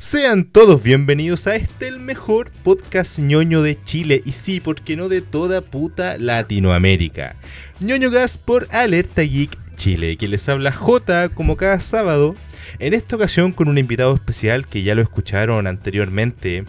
Sean 0.00 0.46
todos 0.46 0.82
bienvenidos 0.82 1.46
a 1.46 1.56
este 1.56 1.86
el 1.86 1.98
mejor 1.98 2.50
podcast 2.64 3.18
ñoño 3.18 3.60
de 3.60 3.78
Chile 3.82 4.22
y 4.24 4.32
sí, 4.32 4.58
porque 4.58 4.96
no 4.96 5.10
de 5.10 5.20
toda 5.20 5.60
puta 5.60 6.16
Latinoamérica. 6.16 7.36
ñoño 7.80 8.10
Gas 8.10 8.38
por 8.38 8.66
Alerta 8.70 9.20
Geek 9.20 9.58
Chile, 9.76 10.16
que 10.16 10.26
les 10.26 10.48
habla 10.48 10.72
J 10.72 11.28
como 11.28 11.58
cada 11.58 11.80
sábado, 11.80 12.34
en 12.78 12.94
esta 12.94 13.16
ocasión 13.16 13.52
con 13.52 13.68
un 13.68 13.76
invitado 13.76 14.14
especial 14.14 14.66
que 14.66 14.82
ya 14.82 14.94
lo 14.94 15.02
escucharon 15.02 15.66
anteriormente 15.66 16.64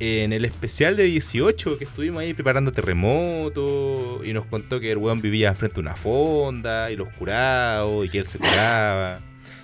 en 0.00 0.32
el 0.32 0.44
especial 0.44 0.96
de 0.96 1.04
18 1.04 1.78
que 1.78 1.84
estuvimos 1.84 2.20
ahí 2.20 2.34
preparando 2.34 2.72
terremoto 2.72 4.24
y 4.24 4.32
nos 4.32 4.44
contó 4.46 4.80
que 4.80 4.90
el 4.90 4.98
weón 4.98 5.22
vivía 5.22 5.54
frente 5.54 5.78
a 5.78 5.82
una 5.82 5.94
fonda 5.94 6.90
y 6.90 6.96
los 6.96 7.10
curados 7.10 8.04
y 8.04 8.08
que 8.08 8.18
él 8.18 8.26
se 8.26 8.38
curaba 8.38 9.20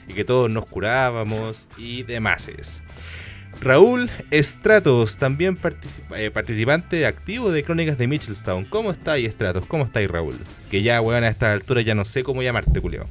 y 0.09 0.13
que 0.13 0.25
todos 0.25 0.51
nos 0.51 0.67
curábamos 0.67 1.69
y 1.77 2.03
demás. 2.03 2.51
Raúl 3.61 4.11
Estratos, 4.31 5.19
también 5.19 5.59
eh, 6.17 6.31
participante 6.31 7.07
activo 7.07 7.51
de 7.51 7.63
Crónicas 7.63 7.99
de 7.99 8.09
Mitchellstown. 8.09 8.65
¿Cómo 8.65 8.91
estáis, 8.91 9.29
Estratos? 9.29 9.65
¿Cómo 9.67 9.85
estáis, 9.85 10.11
Raúl? 10.11 10.37
Que 10.71 10.83
ya, 10.83 11.01
weón, 11.01 11.25
a 11.25 11.29
esta 11.29 11.53
altura 11.53 11.83
ya 11.83 11.95
no 11.95 12.05
sé 12.05 12.23
cómo 12.23 12.43
llamarte, 12.43 12.81
culeo. 12.81 13.07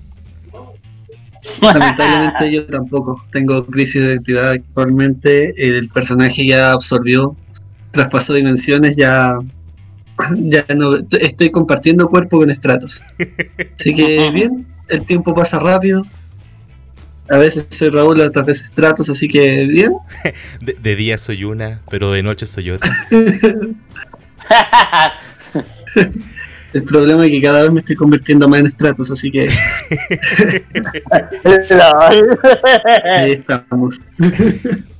Lamentablemente 1.61 2.51
yo 2.51 2.65
tampoco 2.67 3.21
tengo 3.31 3.65
crisis 3.65 4.01
de 4.01 4.09
identidad 4.09 4.51
actualmente. 4.51 5.53
El 5.57 5.89
personaje 5.89 6.45
ya 6.45 6.73
absorbió, 6.73 7.35
traspasó 7.91 8.33
dimensiones, 8.33 8.95
ya, 8.95 9.39
ya 10.37 10.65
no 10.75 10.97
estoy 11.19 11.49
compartiendo 11.49 12.09
cuerpo 12.09 12.39
con 12.39 12.49
estratos. 12.49 13.03
Así 13.79 13.93
que 13.93 14.29
bien, 14.33 14.67
el 14.87 15.05
tiempo 15.05 15.33
pasa 15.33 15.59
rápido. 15.59 16.05
A 17.29 17.37
veces 17.37 17.67
soy 17.69 17.89
Raúl, 17.89 18.19
otras 18.19 18.45
veces 18.45 18.67
Stratos, 18.67 19.09
así 19.09 19.27
que 19.27 19.65
bien. 19.65 19.93
De, 20.61 20.95
día 20.95 21.17
soy 21.17 21.43
una, 21.43 21.81
pero 21.89 22.11
de 22.11 22.23
noche 22.23 22.45
soy 22.45 22.71
otra. 22.71 22.91
El 26.73 26.83
problema 26.83 27.25
es 27.25 27.31
que 27.31 27.41
cada 27.41 27.63
vez 27.63 27.71
me 27.71 27.79
estoy 27.79 27.97
convirtiendo 27.97 28.47
más 28.47 28.61
en 28.61 28.67
estratos, 28.67 29.11
así 29.11 29.29
que. 29.29 29.49
Ahí 33.03 33.33
estamos. 33.33 33.99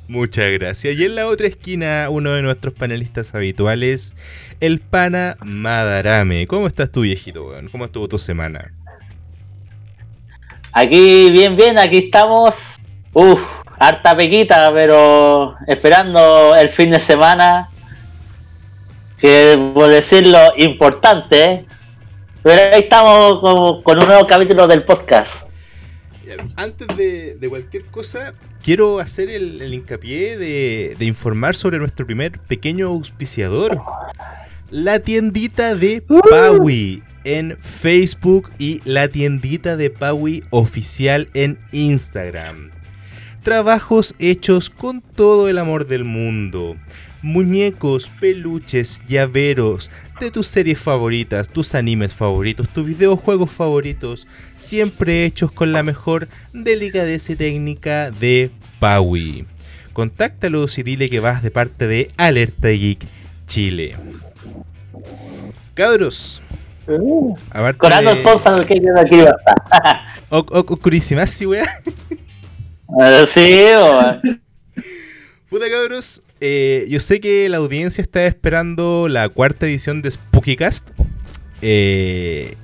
Muchas 0.10 0.52
gracias. 0.52 0.98
Y 0.98 1.06
en 1.06 1.16
la 1.16 1.28
otra 1.28 1.48
esquina, 1.48 2.08
uno 2.10 2.32
de 2.32 2.42
nuestros 2.42 2.74
panelistas 2.74 3.34
habituales, 3.34 4.14
el 4.60 4.80
pana 4.80 5.38
Madarame. 5.42 6.46
¿Cómo 6.48 6.68
estás 6.68 6.92
tú, 6.92 7.02
viejito? 7.02 7.54
¿Cómo 7.72 7.86
estuvo 7.86 8.10
tu 8.10 8.20
semana? 8.20 8.74
Aquí, 10.74 11.30
bien, 11.32 11.56
bien, 11.56 11.78
aquí 11.78 11.98
estamos. 11.98 12.56
Uf, 13.14 13.40
harta 13.78 14.16
pequita, 14.16 14.72
pero 14.74 15.56
esperando 15.68 16.56
el 16.56 16.70
fin 16.70 16.92
de 16.92 17.00
semana 17.00 17.68
que 19.18 19.72
por 19.74 19.88
decirlo 19.88 20.40
importante, 20.58 21.66
pero 22.42 22.74
ahí 22.74 22.82
estamos 22.82 23.82
con, 23.84 24.00
un 24.00 24.06
nuevo 24.08 24.26
capítulo 24.26 24.68
del 24.68 24.84
podcast. 24.84 25.32
Antes 26.56 26.88
de, 26.96 27.48
cualquier 27.50 27.84
cosa, 27.86 28.34
quiero 28.64 29.00
hacer 29.00 29.30
el, 29.30 29.74
hincapié 29.74 30.38
de, 30.38 30.96
de, 30.98 31.06
informar 31.06 31.56
sobre 31.56 31.78
nuestro 31.78 32.06
primer 32.06 32.40
pequeño 32.40 32.88
auspiciador. 32.88 33.82
La 34.70 35.00
tiendita 35.00 35.76
de 35.76 36.04
uh. 36.08 36.22
Paui 36.30 37.04
en 37.24 37.58
Facebook 37.60 38.50
y 38.58 38.82
la 38.86 39.08
tiendita 39.08 39.78
de 39.78 39.90
Paui 39.90 40.44
oficial 40.50 41.30
en 41.34 41.60
Instagram. 41.72 42.72
Trabajos 43.44 44.16
hechos 44.20 44.70
con 44.70 45.02
todo 45.02 45.48
el 45.48 45.58
amor 45.58 45.88
del 45.88 46.04
mundo 46.04 46.76
muñecos, 47.22 48.10
peluches, 48.20 49.02
llaveros 49.08 49.92
de 50.20 50.32
tus 50.32 50.48
series 50.48 50.80
favoritas, 50.80 51.50
tus 51.50 51.76
animes 51.76 52.14
favoritos, 52.14 52.70
tus 52.70 52.86
videojuegos 52.86 53.52
favoritos, 53.52 54.28
siempre 54.60 55.26
hechos 55.26 55.52
con 55.52 55.72
la 55.72 55.84
mejor 55.84 56.28
delicadeza 56.54 57.34
y 57.34 57.36
técnica 57.36 58.12
de 58.12 58.52
Paui. 58.80 59.46
Contáctalos 59.94 60.78
y 60.78 60.84
dile 60.84 61.10
que 61.10 61.20
vas 61.20 61.44
de 61.44 61.52
parte 61.52 61.88
de 61.88 62.12
Alerta 62.18 62.70
Geek 62.70 63.06
Chile. 63.48 63.96
Cabros. 65.74 66.42
Uh, 67.00 67.36
Corando 67.78 68.16
de... 68.16 68.66
que 68.66 68.80
yo 68.80 68.98
aquí 68.98 69.22
Oscurísimas, 70.30 71.32
sí, 71.32 71.46
weá. 71.46 71.66
sí, 73.34 73.66
Puta 75.50 75.70
cabros, 75.70 76.22
eh, 76.40 76.88
yo 76.90 77.00
sé 77.00 77.20
que 77.20 77.48
la 77.50 77.58
audiencia 77.58 78.02
está 78.02 78.26
esperando 78.26 79.08
la 79.08 79.30
cuarta 79.30 79.68
edición 79.68 80.02
de 80.02 80.10
SpookyCast. 80.12 80.90
Eh, 81.62 82.56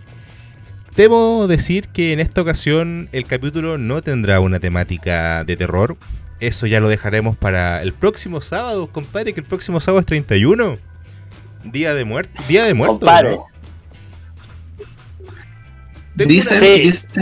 debo 0.95 1.47
decir 1.47 1.89
que 1.89 2.11
en 2.13 2.19
esta 2.19 2.41
ocasión 2.41 3.07
el 3.11 3.25
capítulo 3.25 3.77
no 3.77 4.01
tendrá 4.01 4.39
una 4.39 4.59
temática 4.59 5.43
de 5.43 5.55
terror. 5.57 5.95
Eso 6.39 6.66
ya 6.66 6.79
lo 6.79 6.89
dejaremos 6.89 7.37
para 7.37 7.81
el 7.81 7.93
próximo 7.93 8.41
sábado, 8.41 8.87
compadre, 8.87 9.33
que 9.33 9.41
el 9.41 9.45
próximo 9.45 9.79
sábado 9.79 9.99
es 9.99 10.05
31. 10.07 10.77
Día 11.66 11.93
de 11.93 12.05
muerto. 12.05 12.43
Día 12.47 12.63
de 12.66 12.73
muerto, 12.73 13.05
Dicen, 16.25 16.61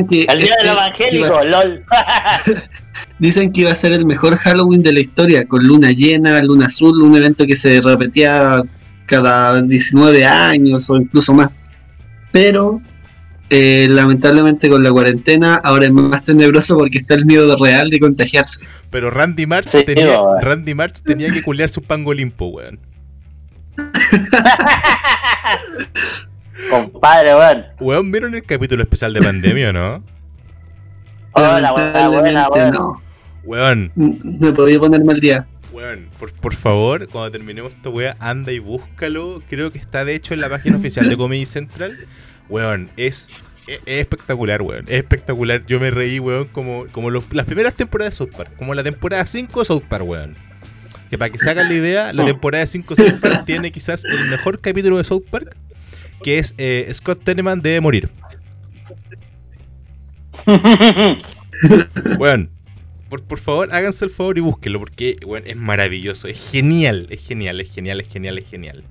que. 0.08 0.26
El 0.30 0.40
día 0.40 0.56
del 0.62 0.72
evangélico, 0.72 1.42
LOL. 1.44 1.84
Dicen 3.20 3.52
que 3.52 3.62
iba 3.62 3.72
a 3.72 3.76
ser 3.76 3.92
el 3.92 4.06
mejor 4.06 4.36
Halloween 4.38 4.84
de 4.84 4.94
la 4.94 5.00
historia, 5.00 5.46
con 5.46 5.66
luna 5.66 5.92
llena, 5.92 6.42
luna 6.44 6.68
azul, 6.68 7.02
un 7.02 7.16
evento 7.16 7.46
que 7.46 7.56
se 7.56 7.82
repetía 7.82 8.64
cada 9.06 9.62
19 9.62 10.26
años 10.26 10.90
o 10.90 10.98
incluso 10.98 11.34
más. 11.34 11.60
Pero 12.32 12.82
eh, 13.50 13.88
lamentablemente 13.90 14.70
con 14.70 14.84
la 14.84 14.92
cuarentena 14.92 15.56
ahora 15.56 15.86
es 15.86 15.92
más 15.92 16.24
tenebroso 16.24 16.78
porque 16.78 16.98
está 16.98 17.16
el 17.16 17.26
miedo 17.26 17.56
real 17.58 17.90
de 17.90 18.00
contagiarse. 18.00 18.62
Pero 18.90 19.12
Randy 19.12 19.46
March, 19.46 19.70
tenía, 19.86 20.18
Randy 20.42 20.74
March 20.74 21.02
tenía 21.04 21.30
que 21.32 21.44
culiar 21.44 21.70
su 21.70 21.82
pango 21.82 22.14
limpo, 22.14 22.48
weón. 22.48 22.80
Compadre, 26.70 27.36
weón. 27.36 27.66
Weón, 27.80 28.12
¿vieron 28.12 28.36
el 28.36 28.44
capítulo 28.44 28.84
especial 28.84 29.14
de 29.14 29.22
pandemia, 29.22 29.74
no? 29.74 30.04
Hola, 31.34 31.72
buena, 31.72 32.48
buena, 32.48 32.72
no. 32.72 33.02
Weón. 33.44 33.92
Me 33.96 34.52
podía 34.54 34.80
ponerme 34.80 35.14
al 35.14 35.20
día. 35.20 35.48
Weón, 35.74 36.08
por, 36.42 36.56
favor, 36.56 37.08
cuando 37.10 37.32
terminemos 37.32 37.74
esta 37.74 37.90
weá, 37.90 38.16
anda 38.20 38.54
y 38.54 38.60
búscalo. 38.60 39.42
Creo 39.50 39.72
que 39.72 39.78
está 39.78 40.06
de 40.06 40.16
hecho 40.16 40.34
en 40.34 40.40
la 40.40 40.50
página 40.50 40.78
oficial 40.78 41.10
de 41.10 41.18
Comedy 41.18 41.46
Central. 41.46 41.98
Weón, 42.48 42.90
es, 42.96 43.30
es, 43.68 43.82
espectacular, 43.86 44.62
weón. 44.62 44.86
Es 44.88 44.96
espectacular. 44.96 45.66
Yo 45.66 45.82
me 45.82 45.92
reí, 45.92 46.20
weón, 46.20 46.48
como, 46.48 46.86
como 46.94 47.12
las 47.12 47.46
primeras 47.46 47.74
temporadas 47.74 48.14
de 48.14 48.18
South 48.18 48.36
Park. 48.36 48.52
Como 48.58 48.74
la 48.74 48.84
temporada 48.84 49.26
5 49.28 49.60
de 49.60 49.66
South 49.66 49.84
Park, 49.90 50.06
weón. 50.08 50.34
Que 51.10 51.18
para 51.18 51.30
que 51.30 51.38
se 51.38 51.50
hagan 51.50 51.68
la 51.68 51.74
idea, 51.74 52.14
la 52.14 52.24
temporada 52.24 52.66
5 52.66 52.96
de 52.96 53.10
South 53.10 53.20
Park 53.20 53.44
tiene 53.46 53.72
quizás 53.74 54.06
el 54.06 54.30
mejor 54.30 54.62
capítulo 54.62 54.98
de 54.98 55.04
South 55.04 55.26
Park, 55.30 55.58
que 56.26 56.40
es 56.40 56.56
eh, 56.58 56.90
Scott 56.92 57.24
Teneman 57.24 57.62
debe 57.62 57.82
morir. 57.82 58.10
weón, 62.18 62.50
por, 63.10 63.38
favor, 63.38 63.70
háganse 63.72 64.06
el 64.06 64.12
favor 64.12 64.36
y 64.40 64.42
búsquenlo, 64.42 64.80
porque 64.80 65.18
bueno, 65.24 65.46
es 65.46 65.56
maravilloso, 65.56 66.28
es 66.28 66.40
genial, 66.50 67.06
es 67.12 67.24
genial, 67.28 67.62
es 67.62 67.70
genial, 67.72 68.02
es 68.02 68.08
genial, 68.08 68.40
es 68.40 68.50
genial. 68.50 68.84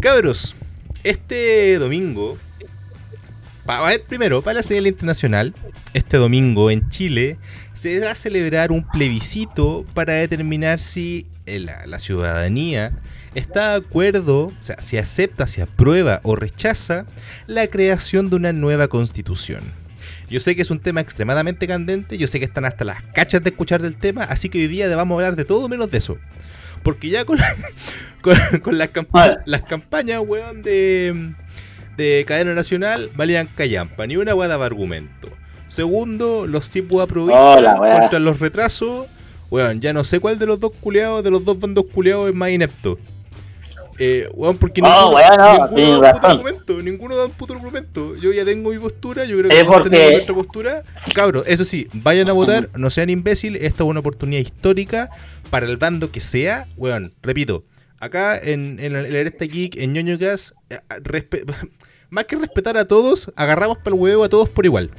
Cabros, 0.00 0.56
este 1.02 1.76
domingo, 1.78 2.38
primero, 4.08 4.40
para 4.40 4.54
la 4.54 4.62
señal 4.62 4.86
internacional, 4.86 5.52
este 5.92 6.16
domingo 6.16 6.70
en 6.70 6.88
Chile 6.88 7.36
se 7.74 8.00
va 8.00 8.12
a 8.12 8.14
celebrar 8.14 8.72
un 8.72 8.88
plebiscito 8.88 9.84
para 9.92 10.14
determinar 10.14 10.80
si 10.80 11.26
eh, 11.44 11.58
la, 11.58 11.86
la 11.86 11.98
ciudadanía 11.98 12.98
está 13.34 13.70
de 13.70 13.76
acuerdo, 13.86 14.46
o 14.46 14.52
sea, 14.60 14.80
si 14.82 14.98
acepta, 14.98 15.46
si 15.46 15.60
aprueba 15.60 16.20
o 16.22 16.36
rechaza 16.36 17.06
la 17.46 17.66
creación 17.66 18.30
de 18.30 18.36
una 18.36 18.52
nueva 18.52 18.88
constitución. 18.88 19.60
Yo 20.30 20.40
sé 20.40 20.56
que 20.56 20.62
es 20.62 20.70
un 20.70 20.80
tema 20.80 21.00
extremadamente 21.00 21.66
candente, 21.66 22.18
yo 22.18 22.26
sé 22.26 22.38
que 22.38 22.44
están 22.44 22.64
hasta 22.64 22.84
las 22.84 23.02
cachas 23.02 23.42
de 23.42 23.50
escuchar 23.50 23.82
del 23.82 23.96
tema, 23.96 24.24
así 24.24 24.48
que 24.48 24.58
hoy 24.58 24.68
día 24.68 24.94
vamos 24.96 25.16
a 25.16 25.18
hablar 25.18 25.36
de 25.36 25.44
todo 25.44 25.68
menos 25.68 25.90
de 25.90 25.98
eso. 25.98 26.18
Porque 26.82 27.08
ya 27.08 27.24
con, 27.24 27.38
con, 28.62 28.78
las, 28.78 28.90
campañas, 28.90 30.20
weón, 30.26 30.62
de, 30.62 31.34
de 31.96 32.24
cadena 32.26 32.54
nacional 32.54 33.10
valían 33.14 33.48
callampa, 33.54 34.06
ni 34.06 34.16
una 34.16 34.32
guada 34.32 34.58
de 34.58 34.64
argumento. 34.64 35.28
Segundo, 35.68 36.46
los 36.46 36.70
tipos 36.70 37.02
aprobados 37.02 37.80
contra 38.00 38.18
los 38.18 38.40
retrasos. 38.40 39.06
Weón, 39.50 39.80
ya 39.80 39.92
no 39.92 40.04
sé 40.04 40.20
cuál 40.20 40.38
de 40.38 40.46
los 40.46 40.58
dos 40.58 40.72
culeados, 40.80 41.22
de 41.22 41.30
los 41.30 41.44
dos 41.44 41.58
bandos 41.58 41.86
culeados 41.92 42.28
es 42.28 42.34
más 42.34 42.50
inepto. 42.50 42.98
Eh, 43.98 44.28
weón, 44.34 44.56
porque 44.58 44.80
Oh, 44.84 45.14
ninguno, 45.70 46.00
da 46.00 46.12
un 46.12 46.14
puto 46.18 46.26
argumento, 46.26 46.82
ninguno 46.82 47.16
da 47.16 47.24
un 47.26 47.30
puto 47.32 47.52
argumento. 47.54 48.16
Yo 48.16 48.32
ya 48.32 48.44
tengo 48.44 48.70
mi 48.70 48.78
postura, 48.78 49.24
yo 49.24 49.38
creo 49.38 49.50
que 49.50 49.56
todos 49.62 49.74
porque- 49.76 49.90
tenemos 49.90 50.12
nuestra 50.12 50.34
postura. 50.34 50.82
Cabros, 51.14 51.44
eso 51.46 51.64
sí, 51.64 51.86
vayan 51.92 52.28
a 52.28 52.32
votar, 52.32 52.68
no 52.76 52.90
sean 52.90 53.08
imbéciles, 53.10 53.62
esta 53.62 53.84
es 53.84 53.88
una 53.88 54.00
oportunidad 54.00 54.40
histórica 54.42 55.10
para 55.50 55.66
el 55.66 55.76
bando 55.76 56.10
que 56.10 56.18
sea, 56.20 56.66
weón, 56.76 57.12
repito, 57.22 57.64
acá 58.00 58.36
en, 58.36 58.78
en 58.80 58.96
el 58.96 59.14
Aresta 59.14 59.44
Geek, 59.44 59.76
en 59.76 59.92
ñoño 59.92 60.18
Gas, 60.18 60.54
eh, 60.70 60.80
más 62.10 62.24
que 62.24 62.34
respetar 62.36 62.76
a 62.76 62.86
todos, 62.86 63.30
agarramos 63.36 63.78
para 63.78 63.94
el 63.94 64.02
huevo 64.02 64.24
a 64.24 64.28
todos 64.28 64.48
por 64.48 64.64
igual. 64.64 64.90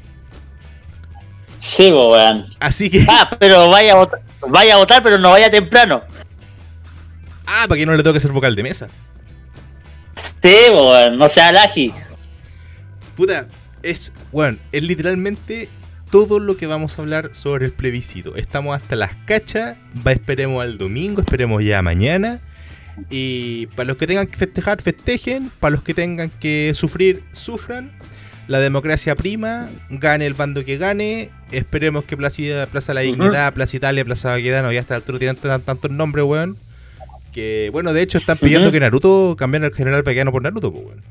Sí, 1.60 1.92
weón. 1.92 2.46
Así 2.60 2.90
que, 2.90 3.06
Ah, 3.10 3.36
pero 3.40 3.70
vaya 3.70 3.94
a 3.94 3.96
votar, 3.96 4.22
vaya 4.48 4.76
a 4.76 4.78
votar, 4.78 5.04
pero 5.04 5.18
no 5.18 5.32
vaya 5.32 5.50
temprano. 5.50 6.02
Ah, 7.48 7.66
para 7.68 7.78
que 7.80 7.86
no 7.86 7.96
le 7.96 8.04
toque 8.04 8.20
ser 8.20 8.32
vocal 8.32 8.56
de 8.56 8.64
mesa. 8.64 8.88
Sí, 10.42 10.56
weón, 10.70 11.18
no 11.18 11.28
sea 11.30 11.52
laji. 11.52 11.94
Puta, 13.16 13.48
es, 13.84 14.12
bueno, 14.32 14.58
es 14.72 14.84
literalmente 14.84 15.70
todo 16.12 16.40
lo 16.40 16.56
que 16.58 16.68
vamos 16.68 16.98
a 16.98 17.02
hablar 17.02 17.32
sobre 17.34 17.66
el 17.66 17.72
plebiscito. 17.72 18.36
Estamos 18.36 18.76
hasta 18.76 18.96
las 18.96 19.16
cachas, 19.26 19.76
va, 20.06 20.12
esperemos 20.12 20.62
al 20.62 20.78
domingo, 20.78 21.22
esperemos 21.22 21.64
ya 21.64 21.82
mañana. 21.82 22.42
Y 23.10 23.68
para 23.76 23.88
los 23.88 23.98
que 23.98 24.08
tengan 24.08 24.28
que 24.28 24.38
festejar, 24.38 24.82
festejen. 24.82 25.52
Para 25.60 25.72
los 25.76 25.84
que 25.84 25.94
tengan 25.94 26.30
que 26.30 26.72
sufrir, 26.76 27.24
sufran. 27.34 27.92
La 28.48 28.60
democracia 28.60 29.16
prima, 29.16 29.70
gane 29.90 30.26
el 30.28 30.36
bando 30.36 30.64
que 30.64 30.78
gane. 30.78 31.32
Esperemos 31.52 32.04
que 32.04 32.16
Plaza, 32.16 32.68
Plaza 32.72 32.94
La 32.94 33.02
Dignidad, 33.02 33.54
Plaza 33.54 33.76
Italia, 33.76 34.06
Plaza 34.06 34.30
Baquedano, 34.30 34.72
ya 34.72 34.82
hasta 34.82 34.96
altura 34.96 35.18
tienen 35.18 35.36
tan- 35.36 35.62
tantos 35.62 35.90
nombres, 35.90 36.26
weón. 36.26 36.56
Que, 37.36 37.70
bueno, 37.74 37.92
de 37.92 38.02
hecho 38.02 38.18
están 38.18 38.38
pidiendo 38.38 38.72
que 38.72 38.80
Naruto 38.80 39.36
cambien 39.38 39.66
al 39.66 39.74
general 39.74 40.04
Baquedano 40.04 40.32
por 40.32 40.42
Naruto, 40.42 40.72
pues, 40.72 40.86
weón. 40.86 41.04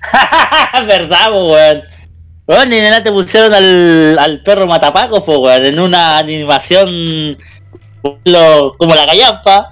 ¿Verdad, 0.86 1.26
po, 1.30 1.52
weón? 1.54 1.82
Weón, 2.46 2.70
ni 2.70 2.80
nada 2.80 3.02
te 3.02 3.10
pusieron 3.10 3.52
al, 3.52 4.16
al 4.16 4.42
perro 4.44 4.68
matapacos, 4.68 5.22
po, 5.24 5.40
weón, 5.40 5.66
en 5.66 5.80
una 5.80 6.18
animación 6.18 7.36
lo- 8.24 8.74
como 8.78 8.94
la 8.94 9.06
gallampa. 9.06 9.70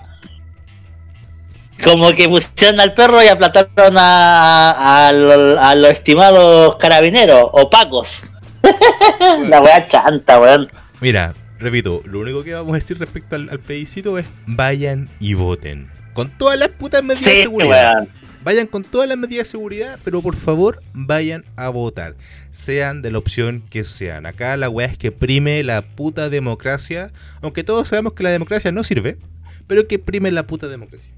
Como 1.85 2.11
que 2.11 2.29
pusieron 2.29 2.81
al 2.81 2.93
perro 2.95 3.23
y 3.23 3.29
aplastaron 3.29 3.97
a, 3.99 5.07
a, 5.07 5.13
lo- 5.13 5.61
a 5.63 5.75
los 5.77 5.91
estimados 5.93 6.77
carabineros 6.79 7.51
o 7.53 7.71
pacos. 7.71 8.21
la 9.49 9.61
weá 9.61 9.87
chanta, 9.87 10.41
weón. 10.41 10.67
Mira, 11.01 11.35
repito, 11.59 12.03
lo 12.05 12.21
único 12.21 12.45
que 12.45 12.55
vamos 12.55 12.73
a 12.73 12.77
decir 12.77 12.99
respecto 12.99 13.37
al, 13.37 13.49
al 13.51 13.61
plebiscito 13.61 14.19
es 14.19 14.27
vayan 14.47 15.09
y 15.21 15.35
voten. 15.35 15.89
Con 16.13 16.31
todas 16.31 16.59
las 16.59 16.69
putas 16.69 17.03
medidas 17.03 17.25
de 17.25 17.43
seguridad. 17.43 18.09
Vayan 18.43 18.69
con 18.69 18.85
todas 18.85 19.09
las 19.09 19.19
medidas 19.19 19.49
de 19.49 19.51
seguridad, 19.51 19.99
pero 20.05 20.23
por 20.23 20.37
favor 20.37 20.81
vayan 20.93 21.45
a 21.57 21.69
votar. 21.69 22.15
Sean 22.53 23.03
de 23.03 23.11
la 23.11 23.19
opción 23.19 23.63
que 23.69 23.85
sean. 23.85 24.25
Acá 24.25 24.57
la 24.57 24.69
weá 24.71 24.87
es 24.87 24.97
que 24.97 25.11
prime 25.13 25.63
la 25.65 25.83
puta 25.83 26.29
democracia. 26.29 27.11
Aunque 27.43 27.65
todos 27.65 27.89
sabemos 27.89 28.13
que 28.13 28.23
la 28.23 28.31
democracia 28.31 28.71
no 28.73 28.85
sirve, 28.85 29.19
pero 29.67 29.89
que 29.89 29.99
prime 29.99 30.31
la 30.31 30.47
puta 30.47 30.69
democracia. 30.69 31.11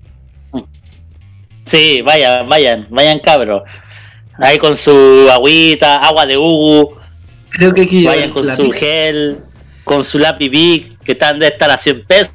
Sí, 1.66 2.00
vayan, 2.00 2.48
vayan, 2.48 2.86
vayan 2.90 3.20
cabros. 3.20 3.62
Ahí 4.38 4.56
con 4.58 4.76
su 4.76 5.28
agüita, 5.30 5.96
agua 5.96 6.24
de 6.24 6.38
Ugu, 6.38 6.98
Creo 7.50 7.74
que 7.74 7.82
aquí 7.82 8.04
vayan 8.04 8.30
con 8.30 8.44
su 8.56 8.70
gel, 8.70 9.38
con 9.88 10.04
su 10.04 10.18
lápiz 10.18 10.50
Big, 10.50 10.98
que 11.00 11.12
están 11.12 11.38
de 11.40 11.46
estar 11.48 11.70
a 11.70 11.78
100 11.78 12.04
pesos. 12.04 12.30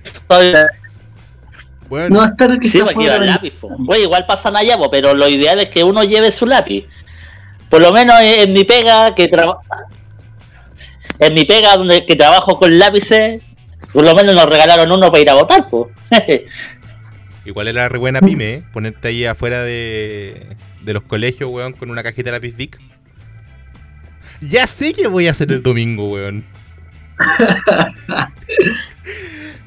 Bueno, 1.88 2.10
No 2.10 2.18
va 2.20 2.26
a 2.26 2.30
estar 2.30 2.50
el 2.50 2.60
que 2.60 2.70
Sí, 2.70 2.80
está 2.80 2.92
pues 2.94 3.06
lleva 3.06 3.18
fuera. 3.18 3.32
lápiz. 3.34 3.52
po. 3.52 3.70
Oye, 3.88 4.02
igual 4.02 4.26
pasan 4.26 4.58
allá, 4.58 4.78
po, 4.78 4.90
pero 4.90 5.14
lo 5.14 5.28
ideal 5.30 5.60
es 5.60 5.70
que 5.70 5.84
uno 5.84 6.04
lleve 6.04 6.32
su 6.32 6.46
lápiz. 6.46 6.86
Por 7.70 7.82
lo 7.82 7.92
menos 7.92 8.20
en, 8.22 8.40
en 8.40 8.54
mi 8.54 8.64
pega, 8.64 9.14
que 9.16 9.28
trabajo. 9.28 9.62
En 11.20 11.34
mi 11.34 11.46
pega, 11.46 11.76
donde 11.78 12.06
que 12.06 12.16
trabajo 12.16 12.58
con 12.58 12.78
lápices, 12.80 13.42
por 13.94 14.04
lo 14.04 14.16
menos 14.16 14.34
nos 14.34 14.46
regalaron 14.46 14.92
uno 14.92 15.08
para 15.12 15.22
ir 15.22 15.30
a 15.30 15.34
votar, 15.36 15.68
pues. 15.68 15.88
igual 17.46 17.68
era 17.68 17.88
re 17.90 18.00
buena 18.00 18.20
pyme, 18.22 18.50
¿eh? 18.54 18.64
Ponerte 18.74 19.10
ahí 19.10 19.26
afuera 19.26 19.62
de, 19.62 20.56
de 20.82 20.94
los 20.94 21.04
colegios, 21.04 21.50
weón, 21.52 21.74
con 21.74 21.92
una 21.92 22.02
cajita 22.02 22.32
de 22.32 22.38
lápiz 22.38 22.56
Vic. 22.56 22.80
Ya 24.42 24.66
sé 24.68 24.94
que 24.94 25.08
voy 25.08 25.28
a 25.28 25.32
hacer 25.32 25.52
el 25.52 25.62
domingo, 25.62 26.10
weón. 26.10 26.44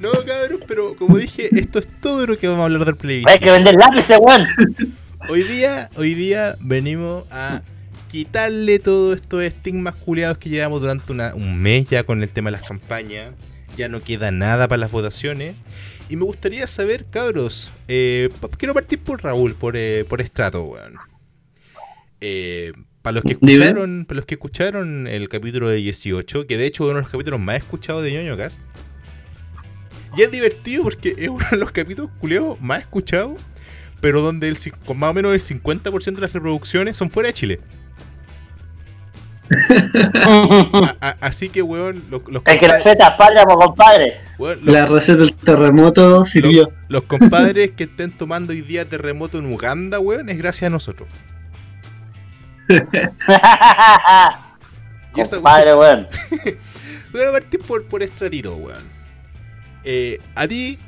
No, 0.00 0.10
cabros, 0.26 0.60
pero 0.68 0.94
como 0.96 1.16
dije, 1.16 1.48
esto 1.58 1.78
es 1.78 1.88
todo 2.00 2.26
lo 2.26 2.38
que 2.38 2.46
vamos 2.48 2.62
a 2.62 2.64
hablar 2.64 2.84
del 2.84 2.94
Hay 2.94 2.98
plebiscito. 3.00 3.38
que 3.44 3.50
vender 3.50 3.74
lápices, 3.76 4.18
weón. 4.20 4.46
Hoy 5.28 5.42
día, 5.42 5.90
hoy 5.96 6.14
día 6.14 6.56
venimos 6.60 7.24
a 7.32 7.62
quitarle 8.08 8.78
todos 8.78 9.16
estos 9.16 9.42
estigmas 9.42 9.94
culiados 9.96 10.38
que 10.38 10.48
llevamos 10.50 10.80
durante 10.82 11.10
una- 11.12 11.34
un 11.34 11.60
mes 11.60 11.86
ya 11.88 12.04
con 12.04 12.22
el 12.22 12.28
tema 12.28 12.50
de 12.50 12.58
las 12.58 12.68
campañas. 12.68 13.34
Ya 13.76 13.88
no 13.88 14.00
queda 14.02 14.30
nada 14.30 14.68
para 14.68 14.78
las 14.78 14.92
votaciones. 14.92 15.56
Y 16.08 16.14
me 16.16 16.24
gustaría 16.24 16.66
saber, 16.68 17.06
cabros, 17.10 17.72
eh, 17.88 18.28
quiero 18.58 18.74
partir 18.74 19.00
por 19.00 19.24
Raúl, 19.24 19.54
por, 19.56 19.76
eh, 19.76 20.04
por 20.08 20.20
Estrato, 20.20 20.62
weón. 20.62 20.94
Eh, 22.20 22.72
para 23.06 23.14
los 23.14 23.22
que 23.22 23.36
Dime. 23.40 23.66
escucharon, 23.66 24.04
para 24.04 24.16
los 24.16 24.24
que 24.26 24.34
escucharon 24.34 25.06
el 25.06 25.28
capítulo 25.28 25.68
de 25.70 25.76
18, 25.76 26.46
que 26.48 26.56
de 26.56 26.66
hecho 26.66 26.82
es 26.82 26.90
uno 26.90 26.96
de 26.96 27.02
los 27.02 27.10
capítulos 27.10 27.38
más 27.38 27.58
escuchados 27.58 28.02
de 28.02 28.10
ñoño 28.12 28.36
Cast. 28.36 28.60
Y 30.16 30.22
es 30.22 30.30
divertido 30.32 30.82
porque 30.82 31.14
es 31.16 31.28
uno 31.28 31.44
de 31.52 31.56
los 31.56 31.70
capítulos 31.70 32.10
culiados 32.18 32.60
más 32.60 32.80
escuchados 32.80 33.40
pero 34.00 34.22
donde 34.22 34.48
el, 34.48 34.56
con 34.84 34.98
más 34.98 35.10
o 35.10 35.14
menos 35.14 35.32
el 35.32 35.40
50% 35.62 36.14
de 36.16 36.20
las 36.20 36.32
reproducciones 36.32 36.96
son 36.96 37.08
fuera 37.10 37.28
de 37.28 37.32
Chile. 37.34 37.60
A- 40.14 40.96
a- 41.00 41.16
así 41.20 41.48
que, 41.48 41.62
weón, 41.62 42.02
los, 42.10 42.22
los 42.28 42.42
Es 42.46 42.56
que 42.58 42.66
la 42.66 42.74
compadres, 42.78 42.82
feta 42.82 43.06
es 43.06 43.16
patria, 43.18 43.44
po, 43.44 43.54
compadre. 43.56 44.14
weón, 44.38 44.58
los- 44.64 44.74
La 44.74 44.86
receta 44.86 45.18
del 45.18 45.32
terremoto 45.34 46.24
sirvió. 46.24 46.62
los- 46.64 46.72
los 46.88 47.02
compadres 47.04 47.70
que 47.72 47.84
estén 47.84 48.10
tomando 48.10 48.52
hoy 48.52 48.62
día 48.62 48.84
terremoto 48.84 49.38
en 49.38 49.46
Uganda, 49.46 50.00
weón, 50.00 50.28
es 50.28 50.38
gracias 50.38 50.66
a 50.68 50.70
nosotros. 50.70 51.08
Y 55.16 55.20
esa, 55.22 55.36
compadre, 55.36 55.74
weón. 55.74 56.06
Voy 57.12 57.22
a 57.22 57.32
partir 57.32 57.60
por, 57.60 57.86
por 57.86 58.02
estratito, 58.02 58.54
weón. 58.54 58.84
Eh, 59.84 60.18
a 60.34 60.46
ti, 60.46 60.78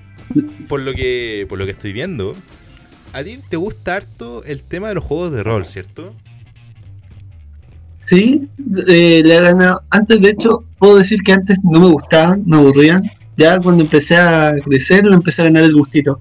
por 0.69 0.81
lo 0.81 0.93
que 0.93 1.47
por 1.49 1.59
lo 1.59 1.65
que 1.65 1.71
estoy 1.71 1.93
viendo, 1.93 2.37
a 3.13 3.25
ti 3.25 3.41
te 3.49 3.57
gusta 3.57 3.97
harto 3.97 4.45
el 4.45 4.63
tema 4.63 4.89
de 4.89 4.97
los 4.97 5.05
juegos 5.05 5.33
de 5.33 5.43
rol, 5.43 5.65
¿cierto? 5.65 6.15
Sí, 8.05 8.49
eh, 8.87 9.23
le 9.25 9.37
ha 9.37 9.43
ganado. 9.43 9.83
Antes, 9.91 10.21
de 10.21 10.31
hecho, 10.31 10.65
puedo 10.79 10.99
decir 10.99 11.21
que 11.23 11.33
antes 11.33 11.59
no 11.63 11.81
me 11.81 11.89
gustaban, 11.89 12.43
me 12.47 12.57
aburrían. 12.57 13.03
Ya 13.37 13.59
cuando 13.61 13.85
empecé 13.85 14.17
a 14.17 14.55
crecer, 14.65 15.07
le 15.07 15.15
empecé 15.15 15.43
a 15.43 15.45
ganar 15.45 15.65
el 15.65 15.75
gustito. 15.75 16.21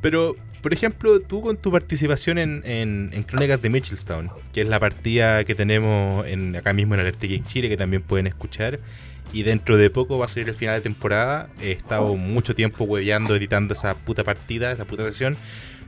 Pero, 0.00 0.36
por 0.62 0.72
ejemplo, 0.72 1.20
tú 1.20 1.42
con 1.42 1.56
tu 1.56 1.72
participación 1.72 2.38
en, 2.38 2.62
en, 2.64 3.10
en 3.12 3.22
Crónicas 3.24 3.60
de 3.60 3.68
Mitchellstown, 3.68 4.30
que 4.52 4.60
es 4.60 4.68
la 4.68 4.78
partida 4.78 5.42
que 5.44 5.56
tenemos 5.56 6.24
en, 6.26 6.54
acá 6.54 6.72
mismo 6.72 6.94
en 6.94 7.00
Alerte 7.00 7.26
Geek 7.26 7.46
Chile, 7.46 7.68
que 7.68 7.76
también 7.76 8.00
pueden 8.00 8.28
escuchar, 8.28 8.78
y 9.32 9.42
dentro 9.42 9.76
de 9.76 9.90
poco 9.90 10.18
va 10.18 10.26
a 10.26 10.28
salir 10.28 10.48
el 10.48 10.54
final 10.54 10.76
de 10.76 10.82
temporada. 10.82 11.48
He 11.60 11.72
estado 11.72 12.14
mucho 12.14 12.54
tiempo 12.54 12.84
hueveando, 12.84 13.34
editando 13.34 13.74
esa 13.74 13.96
puta 13.96 14.22
partida, 14.22 14.70
esa 14.70 14.84
puta 14.84 15.04
sesión, 15.04 15.36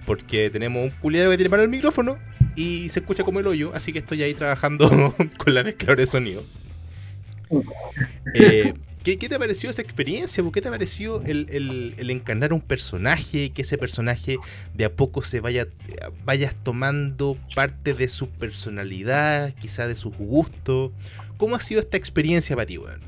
porque 0.07 0.51
tenemos 0.51 0.83
un 0.83 0.91
culiado 0.91 1.31
que 1.31 1.37
tiene 1.37 1.51
para 1.51 1.63
el 1.63 1.69
micrófono 1.69 2.19
y 2.57 2.89
se 2.89 2.99
escucha 2.99 3.23
como 3.23 3.39
el 3.39 3.47
hoyo, 3.47 3.71
así 3.75 3.93
que 3.93 4.01
estoy 4.01 4.25
ahí 4.25 4.35
trabajando 4.35 5.15
con 5.39 5.55
la 5.55 5.63
mezcladora 5.63 6.01
de 6.01 6.07
sonido. 6.07 6.43
Eh, 8.35 8.75
¿qué, 9.05 9.19
qué 9.19 9.29
te 9.29 9.39
pareció 9.39 9.71
esa 9.71 9.83
experiencia? 9.83 10.43
¿Por 10.43 10.53
qué 10.53 10.63
te 10.63 10.71
pareció 10.71 11.23
el, 11.23 11.47
el- 11.51 11.95
el 11.99 12.11
encarnar 12.11 12.53
un 12.53 12.61
personaje? 12.63 13.51
Que 13.53 13.63
ese 13.63 13.79
personaje 13.79 14.39
de 14.75 14.85
a 14.87 14.93
poco 14.93 15.23
se 15.23 15.41
vaya 15.41 15.69
vayas 16.25 16.57
tomando 16.65 17.39
parte 17.55 17.95
de 17.95 18.09
su 18.09 18.29
personalidad, 18.31 19.55
quizá 19.61 19.87
de 19.89 19.97
sus 19.97 20.17
gustos. 20.17 20.93
¿Cómo 21.39 21.57
ha 21.57 21.61
sido 21.61 21.81
esta 21.81 21.97
experiencia 21.99 22.57
para 22.57 22.67
ti, 22.67 22.79
weón? 22.79 23.01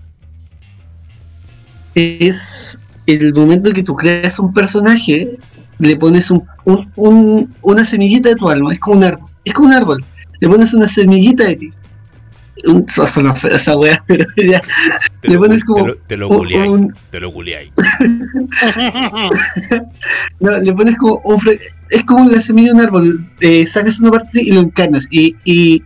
Es 1.95 2.79
el 3.07 3.33
momento 3.35 3.73
que 3.73 3.83
tú 3.83 3.95
creas 3.95 4.38
un 4.38 4.53
personaje, 4.53 5.38
le 5.79 5.97
pones 5.97 6.31
un, 6.31 6.45
un- 6.65 6.93
un- 6.97 7.55
una 7.62 7.85
semillita 7.85 8.29
de 8.31 8.35
tu 8.37 8.49
alma. 8.49 8.73
Es 8.73 8.79
como 8.81 8.99
un 8.99 9.05
árbol. 9.05 9.29
Es 9.45 9.55
como 9.55 9.69
un 9.69 9.75
árbol. 9.75 10.05
Le 10.41 10.49
pones 10.49 10.75
una 10.75 10.88
semillita 10.88 11.45
de 11.45 11.57
ti. 11.57 11.69
Un, 12.65 12.87
feo 12.89 13.05
esa 13.51 13.77
wea, 13.77 14.03
pero 14.07 14.25
ya. 14.37 14.61
Te 15.21 15.29
Le 15.29 15.35
lo, 15.35 15.41
pones 15.41 15.65
como 15.65 15.93
te 16.07 16.17
lo 16.17 16.29
un- 16.29 16.95
te 17.11 17.21
lo. 17.21 17.31
No, 20.41 20.59
le 20.61 20.73
pones 20.73 20.97
como 20.97 21.21
un 21.25 21.41
fre- 21.41 21.61
es 21.91 22.05
como 22.05 22.29
la 22.31 22.41
semilla 22.41 22.69
de 22.69 22.75
un 22.75 22.81
árbol, 22.81 23.31
eh, 23.41 23.67
sacas 23.67 24.01
una 24.01 24.11
parte 24.11 24.43
y 24.43 24.53
lo 24.53 24.61
encarnas 24.61 25.07
y, 25.11 25.37
y, 25.45 25.83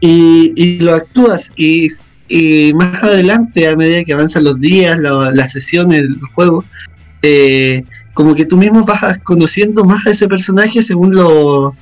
y, 0.00 0.52
y 0.56 0.78
lo 0.80 0.94
actúas 0.94 1.50
y, 1.56 1.88
y 2.28 2.72
más 2.74 3.02
adelante 3.02 3.68
a 3.68 3.76
medida 3.76 4.04
que 4.04 4.12
avanzan 4.12 4.44
los 4.44 4.60
días, 4.60 4.98
la- 4.98 5.30
las 5.32 5.52
sesiones, 5.52 6.00
el 6.00 6.18
juego, 6.34 6.64
eh, 7.22 7.84
como 8.14 8.34
que 8.34 8.46
tú 8.46 8.56
mismo 8.56 8.84
vas 8.84 9.18
conociendo 9.20 9.84
más 9.84 10.06
a 10.06 10.10
ese 10.10 10.28
personaje 10.28 10.82
según 10.82 11.14
lo 11.14 11.74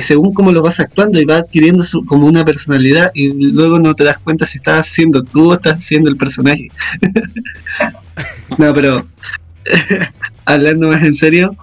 según 0.00 0.34
cómo 0.34 0.52
lo 0.52 0.62
vas 0.62 0.80
actuando 0.80 1.20
y 1.20 1.24
va 1.24 1.38
adquiriendo 1.38 1.84
su, 1.84 2.04
como 2.04 2.26
una 2.26 2.44
personalidad 2.44 3.10
y 3.14 3.52
luego 3.52 3.78
no 3.78 3.94
te 3.94 4.04
das 4.04 4.18
cuenta 4.18 4.46
si 4.46 4.58
estás 4.58 4.88
siendo 4.88 5.22
tú 5.22 5.50
o 5.50 5.54
estás 5.54 5.82
siendo 5.82 6.10
el 6.10 6.16
personaje. 6.16 6.68
no, 8.58 8.74
pero 8.74 9.06
hablando 10.44 10.88
más 10.88 11.02
en 11.02 11.14
serio, 11.14 11.54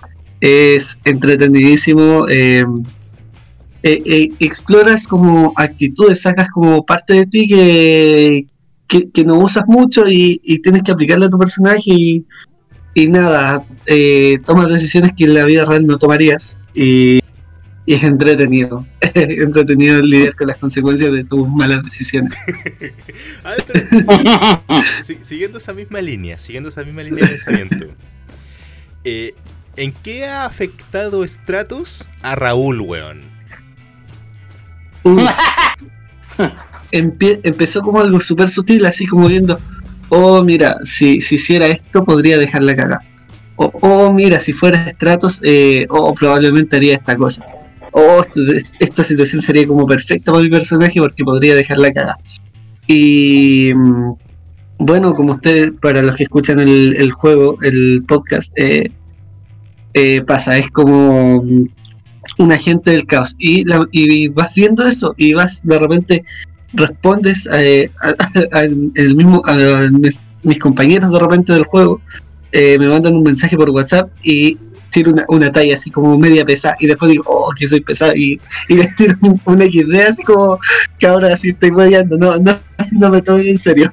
es 0.41 0.99
entretenidísimo. 1.05 2.27
Eh, 2.29 2.65
eh, 3.85 4.01
eh, 4.05 4.31
exploras 4.39 5.07
como 5.07 5.51
actitudes, 5.57 6.21
sacas 6.21 6.49
como 6.51 6.85
parte 6.85 7.15
de 7.15 7.25
ti 7.25 7.49
que, 7.49 8.47
que, 8.87 9.23
no 9.25 9.39
usas 9.39 9.65
mucho 9.67 10.05
y, 10.07 10.39
tienes 10.63 10.83
que 10.83 10.93
aplicarle 10.93 11.25
a 11.25 11.29
tu 11.29 11.37
personaje 11.37 11.91
y, 12.95 13.07
nada, 13.09 13.65
eh, 13.85 14.39
tomas 14.45 14.69
decisiones 14.69 15.11
que 15.17 15.25
en 15.25 15.33
la 15.33 15.43
vida 15.43 15.65
real 15.65 15.85
no 15.85 15.97
tomarías 15.97 16.59
y 17.85 17.95
es 17.95 18.03
entretenido, 18.03 18.85
entretenido 19.13 20.01
lidiar 20.01 20.35
con 20.35 20.47
las 20.47 20.57
consecuencias 20.57 21.11
de 21.11 21.23
tus 21.23 21.47
malas 21.49 21.83
decisiones. 21.83 22.33
siguiendo 25.21 25.57
esa 25.57 25.73
misma 25.73 26.01
línea, 26.01 26.37
siguiendo 26.37 26.69
esa 26.69 26.83
misma 26.83 27.03
línea 27.03 27.25
de 27.25 27.29
pensamiento, 27.29 27.77
¿en 29.03 29.93
qué 30.03 30.25
ha 30.25 30.45
afectado 30.45 31.27
Stratos 31.27 32.07
a 32.21 32.35
Raúl, 32.35 32.81
weón? 32.81 33.21
empezó 36.91 37.81
como 37.81 37.99
algo 37.99 38.21
súper 38.21 38.47
sutil, 38.47 38.85
así 38.85 39.05
como 39.05 39.27
viendo, 39.27 39.59
oh, 40.09 40.41
mira, 40.43 40.77
si, 40.83 41.19
si 41.19 41.35
hiciera 41.35 41.67
esto 41.67 42.05
podría 42.05 42.37
dejarla 42.37 42.75
cagar. 42.75 42.99
O, 43.55 43.71
oh, 43.81 44.13
mira, 44.13 44.39
si 44.39 44.53
fuera 44.53 44.87
estratos, 44.87 45.39
eh, 45.43 45.85
oh, 45.89 46.13
probablemente 46.15 46.75
haría 46.77 46.95
esta 46.95 47.15
cosa. 47.15 47.45
Oh, 47.93 48.23
esta 48.79 49.03
situación 49.03 49.41
sería 49.41 49.67
como 49.67 49.85
perfecta 49.85 50.31
para 50.31 50.43
mi 50.43 50.49
personaje 50.49 50.99
porque 50.99 51.23
podría 51.23 51.55
dejarla 51.55 51.91
cagar. 51.91 52.17
Y 52.87 53.71
mm, 53.75 54.13
bueno, 54.79 55.13
como 55.13 55.33
ustedes, 55.33 55.71
para 55.81 56.01
los 56.01 56.15
que 56.15 56.23
escuchan 56.23 56.59
el, 56.59 57.11
juego, 57.11 57.57
el 57.61 58.03
podcast, 58.07 58.51
eh, 58.57 58.91
eh, 59.93 60.21
pasa, 60.21 60.57
es 60.57 60.69
como 60.69 61.37
un 62.37 62.51
agente 62.51 62.91
del 62.91 63.05
caos. 63.05 63.35
Y, 63.37 63.63
y 63.91 64.27
vas 64.27 64.53
viendo 64.55 64.87
eso 64.87 65.13
y 65.17 65.33
vas 65.33 65.61
de 65.63 65.79
repente 65.79 66.23
respondes 66.73 67.47
eh, 67.53 67.89
a, 68.51 68.63
el 68.63 69.15
mismo 69.15 69.41
a, 69.45 69.87
mis, 69.91 70.59
compañeros 70.59 71.11
de 71.11 71.19
repente 71.19 71.53
del 71.53 71.63
juego 71.63 72.01
eh, 72.51 72.77
me 72.79 72.87
mandan 72.87 73.15
un 73.15 73.23
mensaje 73.23 73.55
por 73.55 73.69
WhatsApp 73.69 74.11
y 74.23 74.57
tiro 74.93 75.11
una, 75.11 75.25
una 75.27 75.51
talla 75.51 75.75
así 75.75 75.91
como 75.91 76.17
media 76.17 76.45
pesada 76.45 76.75
y 76.79 76.87
después 76.87 77.11
digo 77.11 77.25
oh 77.27 77.51
que 77.57 77.67
soy 77.67 77.81
pesado 77.81 78.13
y, 78.15 78.39
y 78.69 78.75
les 78.75 78.95
tiro 78.95 79.15
un, 79.21 79.59
XD 79.59 79.95
así 80.07 80.23
como 80.23 80.57
que 80.97 81.07
ahora 81.07 81.35
sí 81.35 81.49
estoy 81.49 81.71
guayando 81.71 82.17
no 82.17 82.37
no 82.37 82.57
no 82.93 83.09
me 83.09 83.21
tomo 83.21 83.39
en 83.39 83.57
serio 83.57 83.91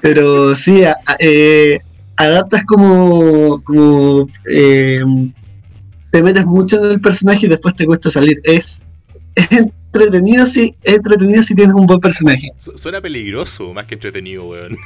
pero 0.00 0.54
sí 0.54 0.82
eh, 1.18 1.80
adaptas 2.16 2.64
como 2.64 3.60
como 3.64 4.28
te 6.14 6.22
metes 6.22 6.46
mucho 6.46 6.76
en 6.76 6.92
el 6.92 7.00
personaje 7.00 7.46
y 7.46 7.48
después 7.48 7.74
te 7.74 7.86
cuesta 7.86 8.08
salir. 8.08 8.40
Es, 8.44 8.84
entretenido 9.50 10.46
si, 10.46 10.76
es 10.84 10.94
entretenido 10.94 11.42
si 11.42 11.56
tienes 11.56 11.74
un 11.74 11.86
buen 11.86 11.98
personaje. 11.98 12.52
suena 12.56 13.00
peligroso 13.00 13.74
más 13.74 13.86
que 13.86 13.94
entretenido, 13.94 14.46
weón. 14.48 14.76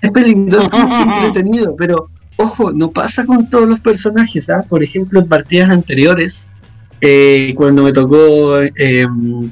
Es 0.00 0.10
peligroso 0.12 0.68
que 0.68 0.76
entretenido, 0.76 1.74
pero 1.74 2.08
ojo, 2.36 2.72
no 2.72 2.90
pasa 2.90 3.24
con 3.24 3.48
todos 3.48 3.68
los 3.68 3.80
personajes, 3.80 4.50
¿ah? 4.50 4.64
Por 4.68 4.82
ejemplo, 4.82 5.20
en 5.20 5.28
partidas 5.28 5.70
anteriores, 5.70 6.50
eh, 7.00 7.54
cuando 7.56 7.82
me 7.82 7.92
tocó 7.92 8.60
em, 8.60 9.50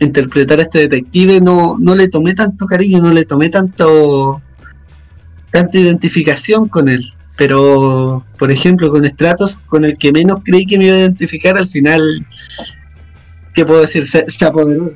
interpretar 0.00 0.58
a 0.58 0.62
este 0.62 0.80
detective, 0.80 1.40
no, 1.40 1.76
no 1.78 1.94
le 1.94 2.08
tomé 2.08 2.34
tanto 2.34 2.66
cariño, 2.66 3.00
no 3.00 3.12
le 3.12 3.24
tomé 3.24 3.48
tanto 3.48 4.42
tanta 5.50 5.78
identificación 5.78 6.68
con 6.68 6.88
él. 6.88 7.12
Pero, 7.36 8.24
por 8.38 8.50
ejemplo, 8.50 8.90
con 8.90 9.04
Stratos, 9.04 9.58
con 9.66 9.84
el 9.84 9.98
que 9.98 10.12
menos 10.12 10.38
creí 10.44 10.66
que 10.66 10.78
me 10.78 10.86
iba 10.86 10.94
a 10.94 11.00
identificar, 11.00 11.56
al 11.56 11.68
final, 11.68 12.26
¿qué 13.54 13.64
puedo 13.64 13.80
decir? 13.80 14.04
Se, 14.04 14.24
se 14.28 14.44
apoderó. 14.44 14.92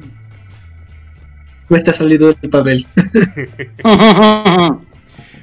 Cuesta 1.66 1.92
salir 1.92 2.20
del 2.20 2.50
papel. 2.50 2.86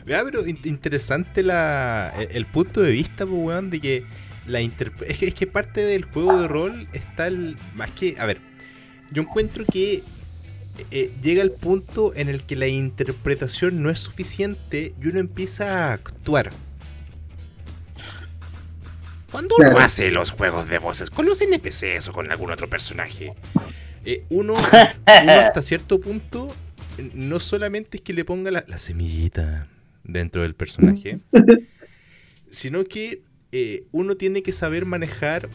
Ya, 0.06 0.24
pero 0.24 0.46
interesante 0.46 1.42
la, 1.42 2.14
el, 2.30 2.46
punto 2.46 2.82
de 2.82 2.92
vista, 2.92 3.26
pues, 3.26 3.38
weón, 3.38 3.70
de 3.72 3.80
que 3.80 4.04
la 4.46 4.60
es, 4.60 4.74
que, 5.18 5.28
es 5.28 5.34
que 5.34 5.48
parte 5.48 5.82
del 5.82 6.06
juego 6.06 6.40
de 6.40 6.48
rol 6.48 6.88
está 6.94 7.28
el. 7.28 7.58
Más 7.74 7.90
que. 7.92 8.16
A 8.20 8.26
ver, 8.26 8.40
yo 9.12 9.24
encuentro 9.24 9.66
que 9.66 10.04
eh, 10.92 11.12
llega 11.22 11.42
el 11.42 11.52
punto 11.52 12.14
en 12.16 12.30
el 12.30 12.44
que 12.44 12.56
la 12.56 12.68
interpretación 12.68 13.82
no 13.82 13.90
es 13.90 14.00
suficiente 14.00 14.94
y 15.02 15.08
uno 15.08 15.20
empieza 15.20 15.90
a 15.90 15.94
actuar. 15.94 16.52
Cuando 19.32 19.56
uno 19.58 19.80
hace 19.80 20.12
los 20.12 20.32
juegos 20.32 20.70
de 20.70 20.78
voces 20.80 21.10
con 21.10 21.26
los 21.26 21.42
NPCs 21.42 22.08
o 22.10 22.14
con 22.14 22.32
algún 22.32 22.52
otro 22.52 22.70
personaje, 22.70 23.34
eh, 24.06 24.24
uno, 24.30 24.56
hasta 25.06 25.62
cierto 25.62 26.00
punto 26.00 26.54
no 27.14 27.40
solamente 27.40 27.98
es 27.98 28.04
que 28.04 28.14
le 28.14 28.24
ponga 28.24 28.52
la, 28.52 28.78
semillita 28.78 29.68
dentro 30.06 30.42
del 30.42 30.56
personaje, 30.56 31.20
sino 32.50 32.84
que 32.84 33.22
eh, 33.52 33.84
uno 33.92 34.16
tiene 34.16 34.44
que 34.44 34.52
saber 34.52 34.86
manejar 34.86 35.50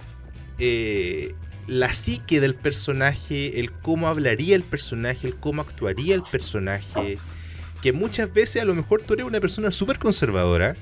eh, 0.58 1.34
la 1.66 1.92
psique 1.92 2.40
del 2.40 2.54
personaje, 2.54 3.60
el 3.60 3.72
cómo 3.72 4.08
hablaría 4.08 4.56
el 4.56 4.62
personaje, 4.62 5.26
el 5.28 5.36
cómo 5.36 5.62
actuaría 5.62 6.14
el 6.14 6.22
personaje. 6.22 7.18
Que 7.82 7.92
muchas 7.92 8.32
veces 8.32 8.60
a 8.60 8.66
lo 8.66 8.74
mejor 8.74 9.02
tú 9.02 9.14
eres 9.14 9.24
una 9.24 9.40
persona 9.40 9.70
súper 9.70 9.98
conservadora 9.98 10.76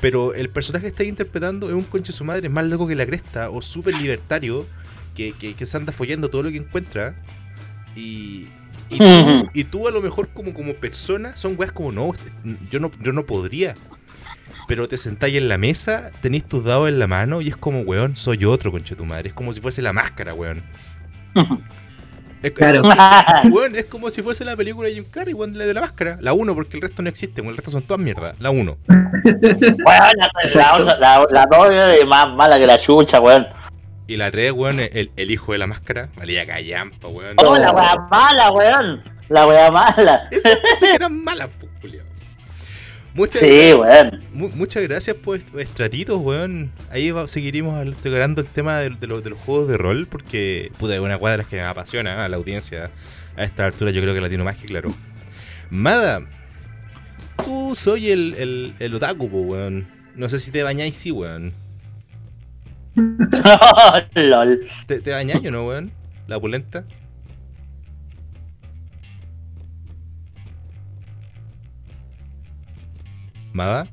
pero 0.00 0.34
el 0.34 0.50
personaje 0.50 0.84
que 0.84 0.90
está 0.90 1.04
interpretando 1.04 1.68
es 1.68 1.74
un 1.74 1.84
conche 1.84 2.12
su 2.12 2.24
madre 2.24 2.48
más 2.48 2.66
loco 2.66 2.86
que 2.86 2.94
la 2.94 3.06
cresta 3.06 3.50
o 3.50 3.62
súper 3.62 3.94
libertario 3.94 4.66
que, 5.14 5.54
se 5.58 5.76
anda 5.76 5.92
follando 5.92 6.28
todo 6.28 6.42
lo 6.42 6.50
que 6.50 6.58
encuentra. 6.58 7.16
Y, 7.96 8.48
y, 9.54 9.64
tú, 9.64 9.88
a 9.88 9.90
lo 9.90 10.00
mejor 10.00 10.28
como, 10.28 10.54
como 10.54 10.74
persona 10.74 11.36
son 11.36 11.54
weas 11.58 11.72
como 11.72 11.92
no, 11.92 12.12
yo 12.70 12.80
no, 12.80 12.90
yo 13.02 13.12
no 13.12 13.24
podría. 13.24 13.74
Pero 14.68 14.88
te 14.88 14.96
sentáis 14.96 15.36
en 15.36 15.48
la 15.48 15.58
mesa, 15.58 16.10
tenéis 16.20 16.44
tus 16.44 16.64
dados 16.64 16.88
en 16.88 16.98
la 16.98 17.06
mano 17.06 17.40
y 17.40 17.48
es 17.48 17.56
como, 17.56 17.82
weón, 17.82 18.16
soy 18.16 18.44
otro, 18.44 18.72
conche 18.72 18.96
tu 18.96 19.04
madre. 19.04 19.28
Es 19.28 19.34
como 19.34 19.52
si 19.52 19.60
fuese 19.60 19.80
la 19.82 19.92
máscara, 19.92 20.34
weón. 20.34 20.62
Es, 22.42 22.52
claro. 22.52 22.82
es, 23.74 23.86
como 23.86 24.10
si 24.10 24.22
fuese 24.22 24.44
la 24.44 24.54
película 24.54 24.88
de 24.88 24.94
Jim 24.94 25.04
Carrey, 25.10 25.34
weón, 25.34 25.54
de 25.54 25.72
la 25.72 25.80
máscara. 25.80 26.18
La 26.20 26.32
1, 26.32 26.54
porque 26.54 26.76
el 26.76 26.82
resto 26.82 27.02
no 27.02 27.08
existe, 27.08 27.40
el 27.40 27.56
resto 27.56 27.70
son 27.70 27.82
todas 27.82 28.00
mierda. 28.00 28.34
La 28.38 28.50
1. 28.50 28.76
la 31.30 31.46
2 31.50 31.70
es 31.98 32.06
más 32.06 32.28
mala 32.34 32.58
que 32.58 32.66
la 32.66 32.78
chucha, 32.78 33.20
weón. 33.20 33.46
Y 34.08 34.16
la 34.16 34.30
3, 34.30 34.52
weón, 34.52 34.78
el, 34.78 35.10
el, 35.16 35.30
hijo 35.30 35.52
de 35.52 35.58
la 35.58 35.66
máscara, 35.66 36.08
valía 36.16 36.46
callampa, 36.46 37.08
weón. 37.08 37.36
Oh, 37.44 37.56
la 37.56 37.72
weá 37.72 37.96
mala, 38.08 38.50
weón. 38.52 39.02
La 39.28 39.46
weá 39.46 39.70
mala. 39.70 40.28
Esas 40.30 40.56
eran 40.94 41.24
malas, 41.24 41.48
pues, 41.58 41.94
Muchas, 43.14 43.40
sí, 43.40 43.72
weón. 43.72 44.22
muchas 44.32 44.82
gracias 44.82 45.16
por 45.16 45.40
estratitos, 45.58 46.20
weón. 46.20 46.70
Ahí 46.90 47.12
seguiremos 47.28 47.84
explorando 47.86 48.42
el 48.42 48.46
tema 48.46 48.78
de, 48.78 48.90
los 48.90 49.38
juegos 49.38 49.68
de 49.68 49.78
rol, 49.78 50.06
porque 50.06 50.70
puta, 50.78 50.94
es 50.94 51.00
una 51.00 51.16
cuadra 51.16 51.42
que 51.42 51.56
me 51.56 51.62
apasiona 51.62 52.24
a 52.24 52.28
la 52.28 52.36
audiencia. 52.36 52.90
A 53.36 53.44
esta 53.44 53.66
altura 53.66 53.90
yo 53.90 54.02
creo 54.02 54.14
que 54.14 54.20
la 54.20 54.28
tiene 54.28 54.44
más 54.44 54.58
que 54.58 54.66
claro. 54.66 54.94
Mada, 55.70 56.26
tú 57.42 57.74
soy 57.74 58.10
el, 58.10 58.34
el, 58.38 58.74
el 58.78 58.94
otaku, 58.94 59.26
weón. 59.26 59.88
No 60.14 60.28
sé 60.28 60.38
si 60.38 60.50
te 60.50 60.62
bañáis, 60.62 60.94
sí, 60.94 61.10
weón. 61.10 61.54
LOL. 64.14 64.66
¿Te, 64.86 65.00
te 65.00 65.10
bañáis 65.12 65.46
o 65.46 65.50
no, 65.50 65.66
weón? 65.66 65.90
La 66.26 66.38
opulenta. 66.38 66.84
¿Mada? 73.52 73.86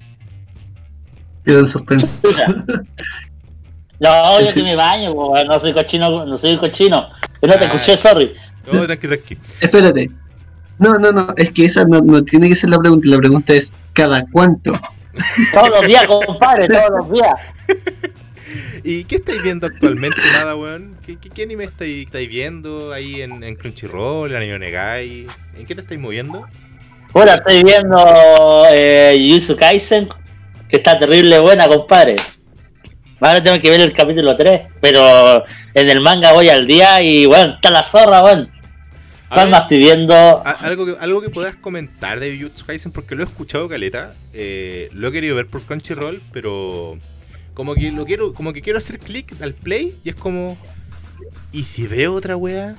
Quedó 1.44 1.60
en 1.60 1.68
suspenso. 1.68 2.30
No, 4.00 4.40
yo 4.42 4.48
sí 4.48 4.62
me 4.62 4.76
baño, 4.76 5.14
no 5.14 5.60
soy 5.60 5.72
cochino, 5.72 6.26
no 6.26 6.38
soy 6.38 6.58
cochino. 6.58 7.10
Pero 7.40 7.54
no 7.54 7.60
te 7.60 7.66
ah. 7.66 7.74
escuché, 7.74 7.98
sorry. 7.98 8.34
No, 8.72 8.86
tranqui, 8.86 9.08
tranqui. 9.08 9.38
Espérate. 9.62 10.10
No, 10.80 10.94
no, 10.94 11.12
no, 11.12 11.28
es 11.38 11.52
que 11.52 11.66
esa 11.66 11.86
no, 11.86 12.02
no 12.02 12.24
tiene 12.24 12.50
que 12.50 12.56
ser 12.56 12.70
la 12.70 12.78
pregunta, 12.80 13.08
la 13.08 13.18
pregunta 13.18 13.54
es 13.54 13.74
¿cada 13.94 14.26
cuánto? 14.32 14.74
Todos 15.54 15.70
los 15.70 15.88
días, 15.88 16.08
compadre, 16.08 16.68
todos 16.68 16.90
los 16.98 17.12
días. 17.12 17.36
¿Y 18.84 19.06
qué 19.06 19.16
estáis 19.16 19.42
viendo 19.42 19.66
actualmente, 19.66 20.20
nada, 20.34 20.56
weón? 20.56 20.98
¿Qué, 21.06 21.18
qué, 21.18 21.44
anime 21.44 21.64
estáis, 21.64 22.06
estáis, 22.06 22.28
viendo 22.28 22.92
ahí 22.92 23.22
en, 23.22 23.42
en 23.44 23.56
Crunchyroll, 23.56 24.32
en 24.32 24.38
Anime 24.38 24.68
¿En 25.56 25.66
qué 25.66 25.74
te 25.76 25.82
estáis 25.82 26.00
moviendo? 26.00 26.46
Ahora 27.14 27.36
estoy 27.36 27.64
viendo 27.64 28.66
eh, 28.72 29.40
Kaisen 29.58 30.10
que 30.68 30.78
está 30.78 31.00
terrible 31.00 31.40
buena, 31.40 31.68
compadre. 31.68 32.16
Ahora 33.22 33.42
tengo 33.42 33.58
que 33.60 33.70
ver 33.70 33.80
el 33.80 33.94
capítulo 33.94 34.36
3, 34.36 34.64
pero 34.82 35.44
en 35.76 35.90
el 35.90 36.02
manga 36.02 36.34
voy 36.34 36.50
al 36.50 36.68
día 36.68 37.02
y 37.02 37.26
bueno, 37.26 37.54
está 37.54 37.70
la 37.72 37.84
zorra, 37.84 38.22
weón. 38.24 38.52
A 39.30 39.36
¿Cuál 39.36 39.46
ver, 39.46 39.52
más 39.52 39.62
estoy 39.62 39.78
viendo? 39.78 40.44
algo, 40.46 40.86
que, 40.86 40.96
algo 41.00 41.22
que 41.22 41.30
puedas 41.30 41.56
comentar 41.56 42.20
de 42.20 42.38
Jujutsu 42.38 42.66
Kaisen, 42.66 42.92
porque 42.92 43.16
lo 43.16 43.22
he 43.22 43.26
escuchado, 43.26 43.70
Caleta. 43.70 44.14
eh, 44.34 44.90
lo 44.92 45.08
he 45.08 45.12
querido 45.12 45.36
ver 45.36 45.48
por 45.48 45.62
Crunchyroll, 45.62 46.22
pero 46.34 46.98
como 47.54 47.76
que 47.76 47.92
lo 47.92 48.06
quiero, 48.06 48.34
como 48.34 48.54
que 48.54 48.62
quiero 48.62 48.78
hacer 48.78 49.00
clic 49.00 49.40
al 49.42 49.54
play 49.54 49.98
y 50.04 50.10
es 50.10 50.16
como. 50.16 50.58
¿Y 51.52 51.64
si 51.64 51.88
veo 51.88 52.14
otra 52.14 52.36
wea? 52.36 52.76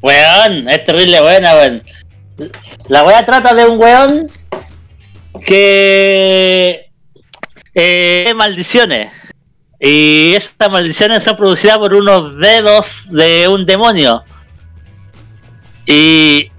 Weón, 0.00 0.68
es 0.68 0.84
terrible 0.84 1.20
buena, 1.20 1.54
weón. 1.54 1.82
La 2.88 3.04
wea 3.04 3.24
trata 3.24 3.54
de 3.54 3.66
un 3.66 3.78
weón 3.78 4.30
que 5.46 6.90
eh, 7.74 8.32
maldiciones. 8.34 9.12
Y 9.80 10.34
estas 10.36 10.70
maldiciones 10.70 11.22
son 11.22 11.36
producidas 11.36 11.78
por 11.78 11.94
unos 11.94 12.38
dedos 12.38 12.86
de 13.10 13.48
un 13.48 13.66
demonio. 13.66 14.24
Y, 15.86 16.50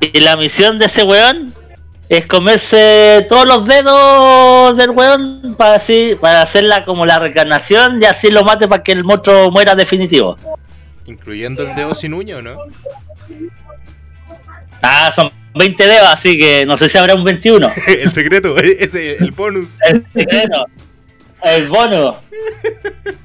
y 0.00 0.20
la 0.20 0.36
misión 0.36 0.78
de 0.78 0.86
ese 0.86 1.02
weón 1.02 1.54
es 2.08 2.26
comerse 2.26 3.26
todos 3.28 3.46
los 3.46 3.66
dedos 3.66 4.76
del 4.76 4.90
weón 4.90 5.54
para 5.58 5.74
así, 5.74 6.16
para 6.20 6.42
hacerla 6.42 6.84
como 6.84 7.04
la 7.04 7.18
reencarnación 7.18 8.02
y 8.02 8.06
así 8.06 8.28
lo 8.28 8.44
mate 8.44 8.66
para 8.66 8.82
que 8.82 8.92
el 8.92 9.04
monstruo 9.04 9.50
muera 9.50 9.74
definitivo. 9.74 10.36
Incluyendo 11.06 11.62
el 11.62 11.74
dedo 11.74 11.94
sin 11.94 12.14
uña 12.14 12.38
o 12.38 12.42
no? 12.42 12.58
Ah, 14.82 15.10
son 15.14 15.30
20 15.54 15.86
dedos, 15.86 16.08
así 16.10 16.38
que 16.38 16.64
no 16.64 16.76
sé 16.76 16.88
si 16.88 16.96
habrá 16.96 17.14
un 17.14 17.24
21. 17.24 17.70
el 17.86 18.12
secreto, 18.12 18.56
ese, 18.56 19.16
el 19.16 19.32
bonus. 19.32 19.76
El 19.86 20.06
secreto. 20.14 20.66
El 21.42 21.68
bono. 21.68 22.20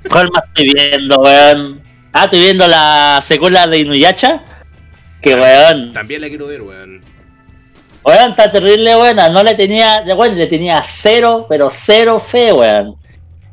¿Cuál 0.10 0.30
más 0.32 0.44
estoy 0.46 0.74
viendo, 0.74 1.18
weón? 1.18 1.82
Ah, 2.12 2.26
estoy 2.26 2.42
viendo 2.42 2.68
la 2.68 3.24
secuela 3.28 3.66
de 3.66 3.80
Inuyasha. 3.80 4.44
Que 5.22 5.36
weón. 5.36 5.94
También 5.94 6.22
la 6.22 6.28
quiero 6.28 6.48
ver, 6.48 6.62
weón. 6.62 7.02
Weón, 8.06 8.32
está 8.32 8.52
terrible 8.52 8.96
buena. 8.96 9.30
No 9.30 9.44
le 9.44 9.56
tenía, 9.56 10.04
weón, 10.16 10.38
le 10.38 10.48
tenía 10.48 10.84
cero, 11.02 11.46
pero 11.48 11.70
cero 11.70 12.20
fe, 12.20 12.52
weón. 12.52 12.96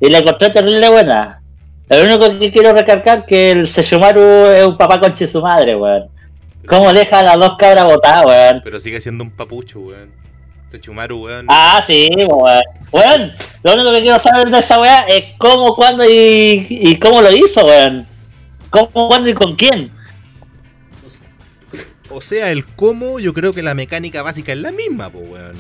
Y 0.01 0.11
la 0.11 0.19
encontré 0.19 0.51
terrible 0.51 0.89
buena. 0.89 1.41
Lo 1.89 2.03
único 2.03 2.39
que 2.39 2.53
quiero 2.53 2.73
recalcar 2.73 3.27
que 3.27 3.51
el 3.51 3.69
Seshomaru 3.69 4.47
es 4.47 4.65
un 4.65 4.77
papá 4.77 5.01
conche 5.01 5.27
su 5.27 5.41
madre, 5.41 5.77
weón. 5.77 6.09
¿Cómo 6.67 6.93
deja 6.93 7.21
a 7.21 7.23
las 7.23 7.37
dos 7.37 7.57
cabras 7.59 7.85
botadas, 7.85 8.27
weón? 8.27 8.61
Pero 8.65 8.81
sigue 8.81 9.01
siendo 9.01 9.25
un 9.25 9.31
papucho, 9.31 9.81
weón. 9.81 10.11
Este 10.65 10.81
Chumaru, 10.81 11.25
weón. 11.25 11.47
Ah, 11.49 11.83
sí, 11.87 12.09
weón. 12.17 12.63
Weón, 12.93 13.33
lo 13.65 13.73
único 13.75 13.93
que 13.93 14.03
quiero 14.03 14.21
saber 14.21 14.51
de 14.51 14.59
esa 14.61 14.81
weá 14.81 15.01
es 15.09 15.25
cómo, 15.37 15.75
cuándo 15.75 16.05
y, 16.05 16.67
y 16.69 16.97
cómo 16.99 17.21
lo 17.23 17.33
hizo, 17.33 17.65
weón. 17.67 18.07
¿Cómo, 18.71 19.09
cuándo 19.09 19.29
y 19.29 19.35
con 19.35 19.57
quién? 19.57 19.91
O 22.11 22.21
sea, 22.21 22.51
el 22.51 22.65
cómo, 22.65 23.21
yo 23.21 23.33
creo 23.33 23.53
que 23.53 23.63
la 23.63 23.75
mecánica 23.75 24.23
básica 24.23 24.53
es 24.53 24.59
la 24.59 24.73
misma, 24.73 25.11
po, 25.11 25.21
weón. 25.21 25.57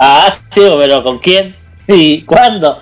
Ah, 0.00 0.36
sí, 0.54 0.60
pero 0.78 1.02
¿con 1.02 1.18
quién? 1.18 1.54
¿Y 1.88 2.22
cuándo? 2.22 2.80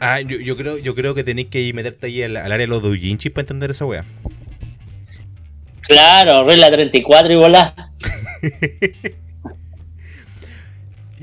Ah, 0.00 0.20
yo, 0.20 0.38
yo 0.38 0.56
creo, 0.56 0.78
yo 0.78 0.94
creo 0.94 1.14
que 1.14 1.24
tenéis 1.24 1.48
que 1.48 1.72
meterte 1.72 2.06
ahí 2.06 2.22
al, 2.22 2.36
al 2.36 2.52
área 2.52 2.66
de 2.66 2.68
los 2.68 2.82
doujinshis 2.82 3.32
para 3.32 3.42
entender 3.42 3.70
esa 3.70 3.84
weá. 3.84 4.04
Claro, 5.82 6.44
regla 6.44 6.70
34 6.70 7.32
y 7.32 7.36
volá. 7.36 7.74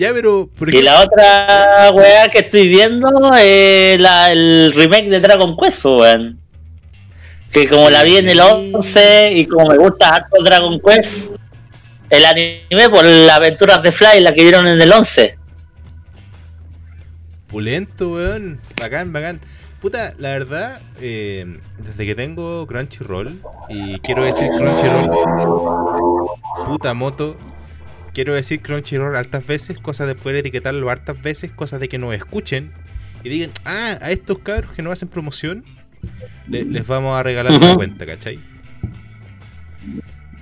Ya, 0.02 0.12
pero, 0.14 0.50
Y 0.68 0.82
la 0.82 1.02
otra 1.02 1.92
weá 1.94 2.28
que 2.30 2.40
estoy 2.40 2.68
viendo 2.68 3.08
es 3.38 4.00
la, 4.00 4.32
el 4.32 4.74
remake 4.74 5.10
de 5.10 5.20
Dragon 5.20 5.56
Quest, 5.56 5.80
pues, 5.80 5.96
weón. 5.96 6.41
Que 7.52 7.68
como 7.68 7.90
la 7.90 8.04
vi 8.04 8.18
en 8.18 8.30
el 8.30 8.40
11 8.40 9.32
y 9.34 9.46
como 9.46 9.70
me 9.70 9.78
gusta 9.78 10.16
harto 10.16 10.42
Dragon 10.44 10.80
Quest, 10.80 11.32
el 12.10 12.26
anime 12.26 12.90
por 12.90 13.04
las 13.06 13.38
aventuras 13.38 13.82
de 13.84 13.92
Fly, 13.92 14.22
la 14.22 14.34
que 14.34 14.44
vieron 14.44 14.68
en 14.68 14.82
el 14.82 14.92
11. 14.92 15.38
Pulento, 17.48 18.14
weón. 18.14 18.62
Bacán, 18.80 19.12
bacán. 19.12 19.42
Puta, 19.82 20.14
la 20.20 20.30
verdad, 20.30 20.80
eh, 21.02 21.58
desde 21.80 22.06
que 22.06 22.14
tengo 22.14 22.68
Crunchyroll, 22.68 23.42
y 23.68 23.98
quiero 24.00 24.24
decir 24.24 24.48
Crunchyroll, 24.56 25.10
puta 26.68 26.94
moto, 26.94 27.36
quiero 28.14 28.36
decir 28.36 28.62
Crunchyroll 28.62 29.16
hartas 29.16 29.48
veces, 29.48 29.80
cosas 29.80 30.06
de 30.06 30.14
poder 30.14 30.38
etiquetarlo 30.38 30.90
hartas 30.92 31.20
veces, 31.22 31.52
cosas 31.52 31.80
de 31.80 31.90
que 31.90 31.98
nos 31.98 32.14
escuchen 32.14 32.72
y 33.24 33.30
digan, 33.30 33.50
ah, 33.66 33.98
a 34.02 34.12
estos 34.12 34.38
cabros 34.40 34.72
que 34.72 34.84
no 34.84 34.92
hacen 34.92 35.10
promoción, 35.10 35.66
le- 36.48 36.66
les 36.66 36.86
vamos 36.88 37.18
a 37.20 37.24
regalar 37.24 37.54
una 37.54 37.76
cuenta, 37.76 38.06
¿cachai? 38.06 38.40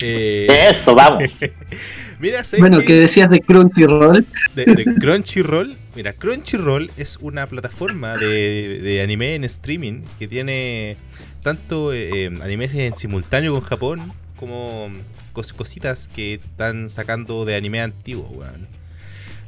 Eh, 0.01 0.47
Eso, 0.71 0.95
vamos. 0.95 1.23
mira, 2.19 2.43
¿sabes 2.43 2.61
Bueno, 2.61 2.79
qué? 2.79 2.85
¿qué 2.85 2.93
decías 2.95 3.29
de 3.29 3.39
Crunchyroll? 3.41 4.25
de, 4.55 4.65
de 4.65 4.85
Crunchyroll. 4.99 5.75
Mira, 5.95 6.13
Crunchyroll 6.13 6.89
es 6.97 7.17
una 7.17 7.45
plataforma 7.47 8.15
de, 8.15 8.79
de 8.81 9.01
anime 9.01 9.35
en 9.35 9.43
streaming 9.43 10.01
que 10.17 10.27
tiene 10.27 10.95
tanto 11.43 11.91
eh, 11.93 12.09
eh, 12.25 12.39
animes 12.41 12.73
en 12.75 12.95
simultáneo 12.95 13.53
con 13.53 13.61
Japón 13.61 14.13
como 14.37 14.89
cos- 15.33 15.53
cositas 15.53 16.07
que 16.07 16.35
están 16.35 16.89
sacando 16.89 17.43
de 17.43 17.55
anime 17.55 17.81
antiguo, 17.81 18.27
weón. 18.29 18.67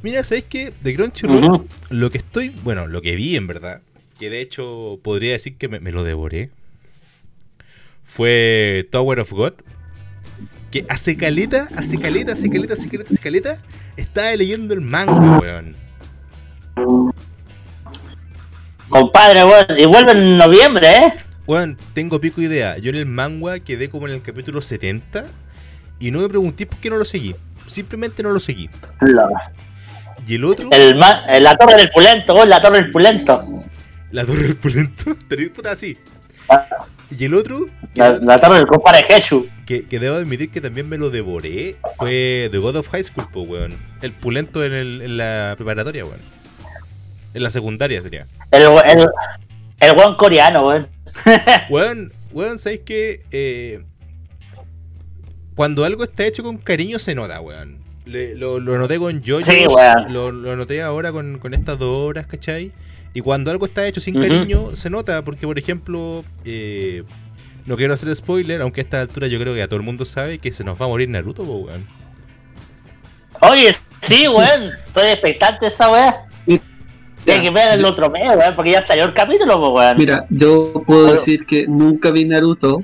Mira, 0.02 0.22
¿sabes 0.24 0.44
qué? 0.48 0.72
De 0.82 0.94
Crunchyroll, 0.94 1.66
lo 1.88 2.10
que 2.10 2.18
estoy, 2.18 2.50
bueno, 2.62 2.86
lo 2.88 3.00
que 3.00 3.14
vi 3.16 3.36
en 3.36 3.46
verdad, 3.46 3.80
que 4.22 4.30
de 4.30 4.40
hecho 4.40 5.00
podría 5.02 5.32
decir 5.32 5.56
que 5.58 5.66
me, 5.66 5.80
me 5.80 5.90
lo 5.90 6.04
devoré, 6.04 6.50
fue 8.04 8.86
Tower 8.92 9.18
of 9.18 9.32
God. 9.32 9.54
Que 10.70 10.84
hace 10.88 11.16
caleta, 11.16 11.66
hace 11.74 11.98
caleta, 11.98 12.34
hace 12.34 12.48
caleta, 12.48 12.74
hace 12.74 12.88
caleta, 12.88 13.10
hace 13.10 13.20
caleta, 13.20 13.58
estaba 13.96 14.32
leyendo 14.36 14.74
el 14.74 14.80
manga, 14.80 15.40
weón. 15.40 15.74
Compadre, 18.88 19.44
weón. 19.44 19.66
Y 19.76 19.86
vuelve 19.86 20.12
en 20.12 20.38
noviembre, 20.38 20.86
¿eh? 20.88 21.14
Weón, 21.48 21.76
tengo 21.92 22.20
pico 22.20 22.40
idea. 22.40 22.78
Yo 22.78 22.90
en 22.90 22.96
el 22.96 23.06
manga 23.06 23.58
quedé 23.58 23.90
como 23.90 24.06
en 24.06 24.14
el 24.14 24.22
capítulo 24.22 24.62
70 24.62 25.24
y 25.98 26.12
no 26.12 26.20
me 26.20 26.28
pregunté 26.28 26.64
por 26.66 26.78
qué 26.78 26.90
no 26.90 26.96
lo 26.96 27.04
seguí. 27.04 27.34
Simplemente 27.66 28.22
no 28.22 28.30
lo 28.30 28.38
seguí. 28.38 28.70
Y 30.28 30.36
el 30.36 30.44
otro, 30.44 30.68
El 30.70 30.94
ma- 30.94 31.24
eh, 31.28 31.40
la 31.40 31.56
torre 31.56 31.74
del 31.76 31.90
pulento, 31.90 32.34
weón, 32.34 32.48
la 32.48 32.62
torre 32.62 32.82
del 32.82 32.92
pulento. 32.92 33.64
La 34.12 34.24
torre 34.24 34.42
del 34.44 34.56
pulento, 34.56 35.16
puta 35.54 35.72
así. 35.72 35.96
Ah. 36.48 36.64
Y 37.10 37.24
el 37.26 37.34
otro, 37.34 37.66
La, 37.94 38.12
la 38.18 38.40
torre 38.40 38.56
del 38.56 38.66
compadre 38.66 39.04
Jesús. 39.06 39.44
que, 39.66 39.84
que 39.84 39.98
debo 39.98 40.16
admitir 40.16 40.50
que 40.50 40.60
también 40.62 40.88
me 40.88 40.96
lo 40.96 41.10
devoré, 41.10 41.76
fue 41.98 42.48
The 42.50 42.58
God 42.58 42.76
of 42.76 42.88
High 42.88 43.04
School, 43.04 43.28
po, 43.30 43.42
weón. 43.42 43.76
El 44.00 44.12
pulento 44.12 44.64
en, 44.64 44.72
el- 44.72 45.02
en 45.02 45.16
la 45.18 45.54
preparatoria, 45.56 46.04
weón. 46.06 46.20
En 47.34 47.42
la 47.42 47.50
secundaria 47.50 48.00
sería. 48.02 48.26
El, 48.50 48.62
el, 48.62 49.06
el 49.80 49.96
weón 49.96 50.16
coreano, 50.16 50.66
weón. 50.66 50.88
Weón, 51.70 52.12
weón, 52.32 52.58
¿sabéis 52.58 52.80
que 52.86 53.22
eh, 53.30 53.82
cuando 55.54 55.84
algo 55.84 56.04
está 56.04 56.24
hecho 56.24 56.42
con 56.42 56.56
cariño 56.56 56.98
se 56.98 57.14
nota, 57.14 57.40
weón? 57.40 57.78
Le- 58.06 58.34
lo, 58.34 58.58
lo 58.58 58.78
noté 58.78 58.98
con 58.98 59.22
Jojo, 59.24 59.50
Sí, 59.50 59.66
weón. 59.66 60.12
lo, 60.12 60.32
lo 60.32 60.56
noté 60.56 60.80
ahora 60.82 61.12
con, 61.12 61.38
con 61.38 61.52
estas 61.54 61.78
dos 61.78 62.08
horas, 62.08 62.26
¿cachai? 62.26 62.72
Y 63.14 63.20
cuando 63.20 63.50
algo 63.50 63.66
está 63.66 63.86
hecho 63.86 64.00
sin 64.00 64.14
cariño, 64.18 64.74
se 64.74 64.88
nota, 64.90 65.22
porque 65.22 65.46
por 65.46 65.58
ejemplo, 65.58 66.24
eh, 66.44 67.02
no 67.66 67.76
quiero 67.76 67.92
hacer 67.94 68.14
spoiler, 68.16 68.62
aunque 68.62 68.80
a 68.80 68.84
esta 68.84 69.00
altura 69.02 69.26
yo 69.26 69.38
creo 69.38 69.54
que 69.54 69.62
a 69.62 69.66
todo 69.68 69.76
el 69.76 69.82
mundo 69.84 70.04
sabe 70.04 70.38
que 70.38 70.50
se 70.52 70.64
nos 70.64 70.80
va 70.80 70.86
a 70.86 70.88
morir 70.88 71.08
Naruto, 71.10 71.44
po, 71.44 71.56
weón. 71.58 71.84
Oye, 73.40 73.76
sí, 74.08 74.26
weón. 74.28 74.70
Estoy 74.86 75.10
expectante 75.10 75.66
esa 75.66 75.90
weá. 75.90 76.26
Tiene 77.24 77.42
que 77.44 77.50
ver 77.50 77.78
el 77.78 77.84
otro 77.84 78.10
mes, 78.10 78.22
weón, 78.36 78.56
porque 78.56 78.72
ya 78.72 78.86
salió 78.86 79.04
el 79.04 79.14
capítulo, 79.14 79.58
weón. 79.72 79.96
Mira, 79.98 80.26
yo 80.30 80.72
puedo 80.86 81.02
Claro. 81.04 81.18
decir 81.18 81.44
que 81.46 81.66
nunca 81.68 82.10
vi 82.10 82.24
Naruto, 82.24 82.82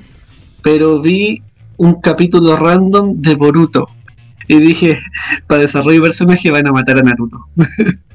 pero 0.61 1.01
vi 1.01 1.41
un 1.77 1.99
capítulo 2.01 2.55
random 2.55 3.19
de 3.19 3.35
Boruto. 3.35 3.87
Y 4.47 4.59
dije, 4.59 4.97
para 5.47 5.61
desarrollo 5.61 6.01
de 6.01 6.07
personaje 6.07 6.51
van 6.51 6.67
a 6.67 6.71
matar 6.71 6.99
a 6.99 7.01
Naruto. 7.01 7.47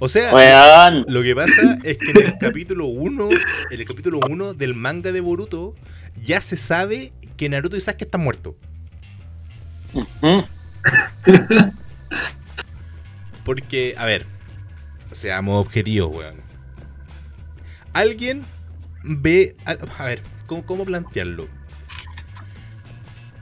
O 0.00 0.08
sea, 0.08 0.90
lo 0.90 1.22
que 1.22 1.34
pasa 1.34 1.78
es 1.82 1.98
que 1.98 2.10
en 2.12 2.26
el 2.26 2.38
capítulo 2.40 2.86
1, 2.86 3.28
en 3.70 3.80
el 3.80 3.86
capítulo 3.86 4.20
1 4.28 4.54
del 4.54 4.74
manga 4.74 5.10
de 5.10 5.20
Boruto, 5.20 5.74
ya 6.22 6.40
se 6.40 6.56
sabe 6.56 7.10
que 7.36 7.48
Naruto 7.48 7.76
y 7.76 7.80
Sasuke 7.80 8.02
están 8.04 8.20
muertos. 8.20 8.54
Porque, 13.44 13.94
a 13.96 14.04
ver, 14.04 14.24
seamos 15.10 15.66
objetivos, 15.66 16.14
weón. 16.14 16.36
Alguien 17.92 18.44
ve. 19.02 19.56
A, 19.64 19.72
a 19.72 20.04
ver, 20.04 20.22
¿cómo, 20.46 20.64
cómo 20.64 20.84
plantearlo? 20.84 21.48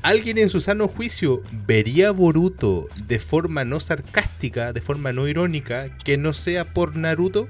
¿Alguien 0.06 0.38
en 0.38 0.50
su 0.50 0.60
sano 0.60 0.86
juicio 0.86 1.42
vería 1.66 2.12
Boruto 2.12 2.86
de 3.08 3.18
forma 3.18 3.64
no 3.64 3.80
sarcástica, 3.80 4.72
de 4.72 4.80
forma 4.80 5.12
no 5.12 5.26
irónica, 5.26 5.88
que 6.04 6.16
no 6.16 6.32
sea 6.32 6.64
por 6.64 6.94
Naruto? 6.94 7.48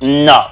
No. 0.00 0.44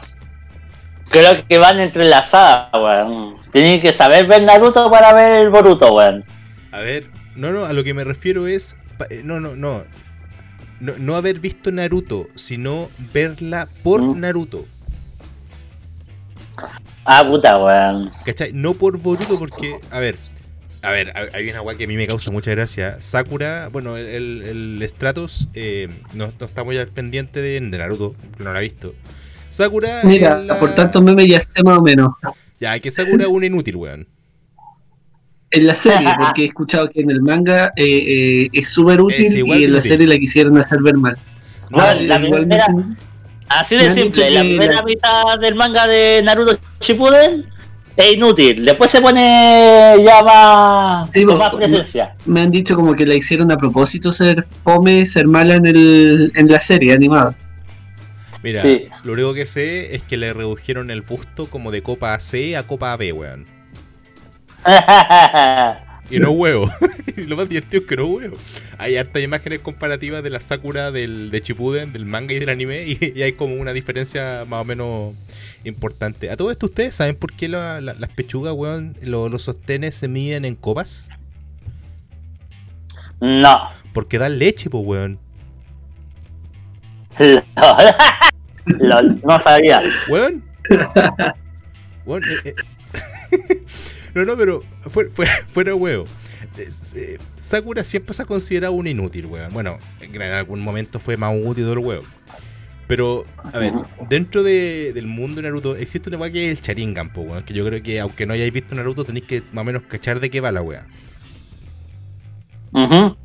Creo 1.11 1.45
que 1.47 1.59
van 1.59 1.81
entrelazadas, 1.81 2.71
weón. 2.73 3.35
Tienen 3.53 3.83
que 3.83 3.93
saber 3.93 4.27
ver 4.27 4.43
Naruto 4.45 4.91
para 4.91 5.13
ver 5.13 5.43
el 5.43 5.51
Boruto, 5.51 5.93
weón. 5.95 6.25
A 6.73 6.79
ver, 6.81 7.09
no, 7.35 7.51
no, 7.53 7.65
a 7.67 7.73
lo 7.75 7.85
que 7.85 7.93
me 7.95 8.05
refiero 8.05 8.47
es. 8.47 8.77
eh, 9.11 9.23
No, 9.25 9.41
no, 9.41 9.57
no. 9.57 9.85
No, 10.79 10.95
no 10.99 11.17
haber 11.17 11.39
visto 11.41 11.71
Naruto, 11.71 12.29
sino 12.35 12.89
verla 13.13 13.69
por 13.83 14.01
Mm. 14.01 14.21
Naruto. 14.21 14.65
Ah, 17.05 17.25
puta, 17.27 17.59
weón. 17.59 18.11
¿Cachai? 18.25 18.53
No 18.53 18.75
por 18.75 18.99
Boruto, 18.99 19.39
porque, 19.39 19.77
a 19.91 19.99
ver, 20.01 20.17
a 20.83 20.91
ver, 20.91 21.13
hay- 21.33 21.49
una 21.51 21.63
weá 21.63 21.77
que 21.77 21.85
a 21.85 21.87
mí 21.87 21.97
me 21.97 22.07
causa 22.07 22.31
mucha 22.31 22.51
gracia. 22.53 23.01
Sakura, 23.01 23.69
bueno, 23.73 23.97
el, 23.97 24.43
el 24.81 24.89
Stratos, 24.89 25.49
eh, 25.55 25.89
no, 26.15 26.33
no 26.39 26.47
está 26.47 26.63
muy 26.65 26.77
al 26.79 26.89
pendiente 26.89 27.41
de, 27.43 27.61
de 27.61 27.79
Naruto, 27.79 28.15
no 28.39 28.53
la 28.53 28.59
ha 28.59 28.63
visto. 28.63 28.95
Sakura. 29.49 30.01
Mira, 30.05 30.39
la- 30.39 30.59
por 30.61 30.75
tantos 30.75 31.03
memes 31.03 31.27
ya 31.27 31.41
sé 31.41 31.63
más 31.65 31.79
o 31.79 31.83
menos. 31.83 32.13
Ya, 32.61 32.79
que 32.79 32.91
Sakura 32.91 33.25
es 33.25 33.31
un 33.31 33.43
inútil, 33.45 33.77
weón. 33.77 34.07
En 35.53 35.67
la 35.67 35.75
serie, 35.75 36.09
porque 36.21 36.43
he 36.43 36.47
escuchado 36.47 36.89
que 36.91 37.01
en 37.01 37.11
el 37.11 37.21
manga 37.23 37.73
eh, 37.75 38.45
eh, 38.45 38.49
es 38.53 38.69
súper 38.69 39.01
útil 39.01 39.27
Es 39.27 39.35
y 39.35 39.65
en 39.65 39.73
la 39.73 39.83
serie 39.83 40.07
la 40.07 40.17
quisieron 40.17 40.57
hacer 40.59 40.81
ver 40.81 40.95
mal. 40.97 41.19
Ah, 41.73 41.95
la 41.95 42.21
igualmente- 42.21 42.57
primera- 42.67 42.67
Así 43.51 43.75
de 43.77 43.93
simple, 43.95 44.31
la 44.31 44.41
primera 44.43 44.83
mitad 44.83 45.39
del 45.41 45.55
manga 45.57 45.87
de 45.89 46.23
Naruto 46.23 46.57
Shippuden 46.81 47.45
es 47.97 48.13
inútil. 48.15 48.65
Después 48.65 48.91
se 48.93 49.01
pone 49.01 49.97
ya 50.07 50.23
más, 50.23 51.11
Sí, 51.13 51.27
más 51.27 51.51
presencia. 51.51 52.15
Me 52.27 52.43
han 52.43 52.51
dicho 52.53 52.77
como 52.77 52.95
que 52.95 53.05
la 53.07 53.15
hicieron 53.15 53.51
a 53.51 53.57
propósito 53.57 54.13
ser 54.13 54.47
fome, 54.63 55.05
ser 55.05 55.27
mala 55.27 55.57
en, 55.57 55.67
el, 55.67 56.33
en 56.37 56.49
la 56.49 56.61
serie 56.61 56.93
animada. 56.95 57.35
Mira, 58.43 58.63
Sí. 58.63 58.85
lo 59.03 59.13
único 59.15 59.35
que 59.35 59.45
sé 59.47 59.97
es 59.97 60.03
que 60.05 60.17
le 60.17 60.33
redujeron 60.33 60.91
el 60.93 61.03
busto 61.03 61.47
como 61.47 61.73
de 61.73 61.83
copa 61.83 62.19
C 62.21 62.57
a 62.57 62.63
copa 62.63 62.97
B, 62.97 63.13
weón. 63.13 63.47
Y 66.11 66.19
no 66.19 66.31
huevo. 66.33 66.71
y 67.17 67.23
lo 67.23 67.37
más 67.37 67.49
divertido 67.49 67.83
es 67.83 67.89
que 67.89 67.97
no 67.97 68.07
huevo. 68.07 68.37
Hay 68.79 68.97
hartas 68.97 69.23
imágenes 69.23 69.61
comparativas 69.61 70.23
de 70.23 70.31
la 70.31 70.41
Sakura 70.41 70.91
del, 70.91 71.31
de 71.31 71.41
Chipuden, 71.41 71.93
del 71.93 72.07
manga 72.07 72.35
y 72.35 72.39
del 72.39 72.49
anime, 72.49 72.83
y, 72.87 72.99
y 73.15 73.23
hay 73.23 73.33
como 73.33 73.55
una 73.57 73.73
diferencia 73.73 74.45
más 74.49 74.63
o 74.63 74.65
menos 74.65 75.15
importante. 75.65 76.31
A 76.31 76.37
todo 76.37 76.51
esto, 76.51 76.67
¿ustedes 76.67 76.95
saben 76.95 77.17
por 77.17 77.33
qué 77.33 77.49
la- 77.49 77.81
la- 77.81 77.95
las 77.95 78.11
pechugas, 78.11 78.55
weón, 78.55 78.97
lo- 79.03 79.29
los 79.29 79.43
sostenes 79.43 79.95
se 79.95 80.09
miden 80.09 80.45
en 80.45 80.55
copas? 80.55 81.09
no. 83.21 83.69
Porque 83.93 84.19
dan 84.19 84.39
leche, 84.39 84.71
pues, 84.71 84.85
weón. 84.87 85.19
No 89.25 89.41
sabía. 89.41 89.81
Weón. 90.09 90.45
Weón, 92.07 92.23
eh, 92.45 92.55
eh. 93.33 93.60
No, 94.15 94.25
no, 94.25 94.37
pero 94.37 94.63
fuera, 94.91 95.11
fuera, 95.15 95.33
fuera 95.53 95.75
huevo. 95.75 96.07
Eh, 96.57 97.19
Sakura 97.37 97.85
siempre 97.85 98.15
se 98.15 98.23
ha 98.23 98.25
considerado 98.25 98.73
un 98.73 98.87
inútil, 98.87 99.27
weón. 99.27 99.53
Bueno, 99.53 99.79
en 100.01 100.23
algún 100.23 100.61
momento 100.61 100.99
fue 100.99 101.17
más 101.17 101.35
útil 101.37 101.65
todo 101.65 101.73
el 101.75 101.79
huevo. 101.81 102.05
Pero, 102.87 103.25
a 103.53 103.59
ver, 103.59 103.73
dentro 104.09 104.43
de- 104.43 104.91
del 104.93 105.07
mundo 105.07 105.37
de 105.37 105.43
Naruto 105.43 105.77
existe 105.77 106.09
una 106.09 106.19
weá 106.19 106.33
que 106.33 106.51
es 106.51 106.59
el 106.59 106.65
Sharingan, 106.65 107.13
po, 107.13 107.21
weón. 107.21 107.45
Que 107.45 107.55
yo 107.55 107.65
creo 107.65 107.81
que 107.83 108.01
aunque 108.01 108.27
no 108.27 108.33
hayáis 108.33 108.53
visto 108.53 108.75
Naruto, 108.75 109.05
tenéis 109.05 109.27
que 109.27 109.43
más 109.53 109.63
o 109.63 109.65
menos 109.65 109.83
cachar 109.83 110.19
de 110.19 110.29
qué 110.29 110.41
va 110.41 110.51
la 110.51 110.61
weá. 110.63 110.87
Ujú. 112.73 113.17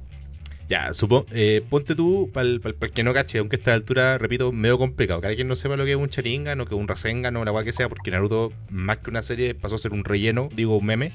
Ya, 0.67 0.93
supongo, 0.95 1.27
eh, 1.31 1.63
ponte 1.69 1.93
tú, 1.93 2.31
para 2.33 2.47
el, 2.47 2.61
que 2.93 3.03
no 3.03 3.13
cache, 3.13 3.37
aunque 3.37 3.55
a 3.55 3.59
esta 3.59 3.73
altura, 3.73 4.17
repito, 4.17 4.51
medio 4.51 4.79
complicado. 4.79 5.21
Que 5.21 5.27
alguien 5.27 5.47
no 5.47 5.55
sepa 5.55 5.77
lo 5.77 5.85
que 5.85 5.91
es 5.91 5.97
un 5.97 6.07
Sharingan 6.07 6.59
o 6.59 6.65
que 6.65 6.73
es 6.73 6.81
un 6.81 6.87
Rasengan 6.87 7.35
o 7.35 7.45
la 7.45 7.51
weá 7.51 7.63
que 7.63 7.73
sea, 7.73 7.87
porque 7.87 8.09
Naruto, 8.09 8.51
más 8.69 8.97
que 8.97 9.11
una 9.11 9.21
serie, 9.21 9.53
pasó 9.53 9.75
a 9.75 9.77
ser 9.77 9.93
un 9.93 10.03
relleno, 10.03 10.49
digo, 10.55 10.77
un 10.77 10.85
meme. 10.85 11.11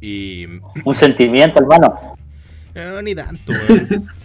Y. 0.00 0.46
Un 0.84 0.94
sentimiento, 0.94 1.60
hermano. 1.60 2.16
No, 2.74 3.02
ni 3.02 3.14
tanto, 3.14 3.52
weón. 3.52 4.08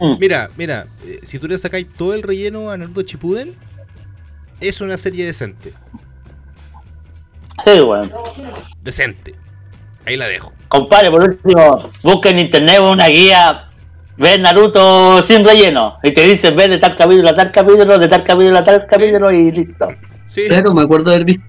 Mm. 0.00 0.16
Mira, 0.18 0.50
mira, 0.56 0.88
eh, 1.06 1.20
si 1.22 1.38
tú 1.38 1.46
le 1.46 1.56
sacáis 1.56 1.86
todo 1.88 2.14
el 2.14 2.24
relleno 2.24 2.68
a 2.68 2.76
Naruto 2.76 3.02
Shippuden, 3.02 3.54
es 4.60 4.80
una 4.80 4.98
serie 4.98 5.24
decente. 5.24 5.72
Sí, 7.64 7.80
weón. 7.80 8.12
Decente. 8.82 9.36
Ahí 10.06 10.16
la 10.16 10.26
dejo. 10.28 10.52
Compadre, 10.68 11.10
por 11.10 11.22
último, 11.22 11.90
busca 12.02 12.30
en 12.30 12.38
internet 12.40 12.80
una 12.80 13.06
guía, 13.08 13.70
ve 14.18 14.38
Naruto 14.38 15.22
sin 15.26 15.44
relleno, 15.44 15.96
y 16.02 16.12
te 16.12 16.22
dice 16.24 16.50
ve 16.50 16.68
de 16.68 16.78
tal 16.78 16.96
capítulo 16.96 17.28
a 17.30 17.36
tal 17.36 17.50
capítulo, 17.50 17.98
de 17.98 18.08
tal 18.08 18.24
capítulo 18.24 18.58
a 18.58 18.64
tal 18.64 18.86
capítulo, 18.86 19.30
y 19.32 19.50
listo. 19.52 19.88
Sí, 20.26 20.42
Claro, 20.48 20.74
me 20.74 20.82
acuerdo 20.82 21.10
haber 21.10 21.24
visto 21.24 21.42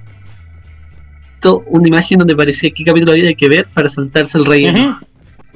una 1.67 1.87
imagen 1.87 2.17
donde 2.19 2.35
parecía 2.35 2.71
qué 2.71 2.83
capítulo 2.83 3.11
había 3.11 3.33
que 3.33 3.47
ver 3.49 3.67
para 3.73 3.87
saltarse 3.89 4.37
el 4.37 4.45
relleno. 4.45 4.99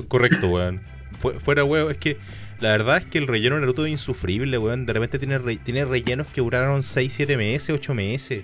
Correcto, 0.07 0.47
weón. 0.47 0.81
Fu- 1.17 1.31
fuera, 1.39 1.63
weón, 1.63 1.91
es 1.91 1.97
que 1.97 2.17
la 2.59 2.71
verdad 2.71 2.97
es 2.97 3.05
que 3.05 3.17
el 3.17 3.27
relleno 3.27 3.55
de 3.55 3.61
Naruto 3.61 3.85
es 3.85 3.91
insufrible, 3.91 4.57
weón. 4.57 4.85
De 4.85 4.93
repente 4.93 5.19
tiene, 5.19 5.37
re- 5.39 5.57
tiene 5.57 5.85
rellenos 5.85 6.27
que 6.27 6.41
duraron 6.41 6.83
6, 6.83 7.11
7 7.13 7.37
meses, 7.37 7.69
8 7.75 7.93
meses. 7.93 8.43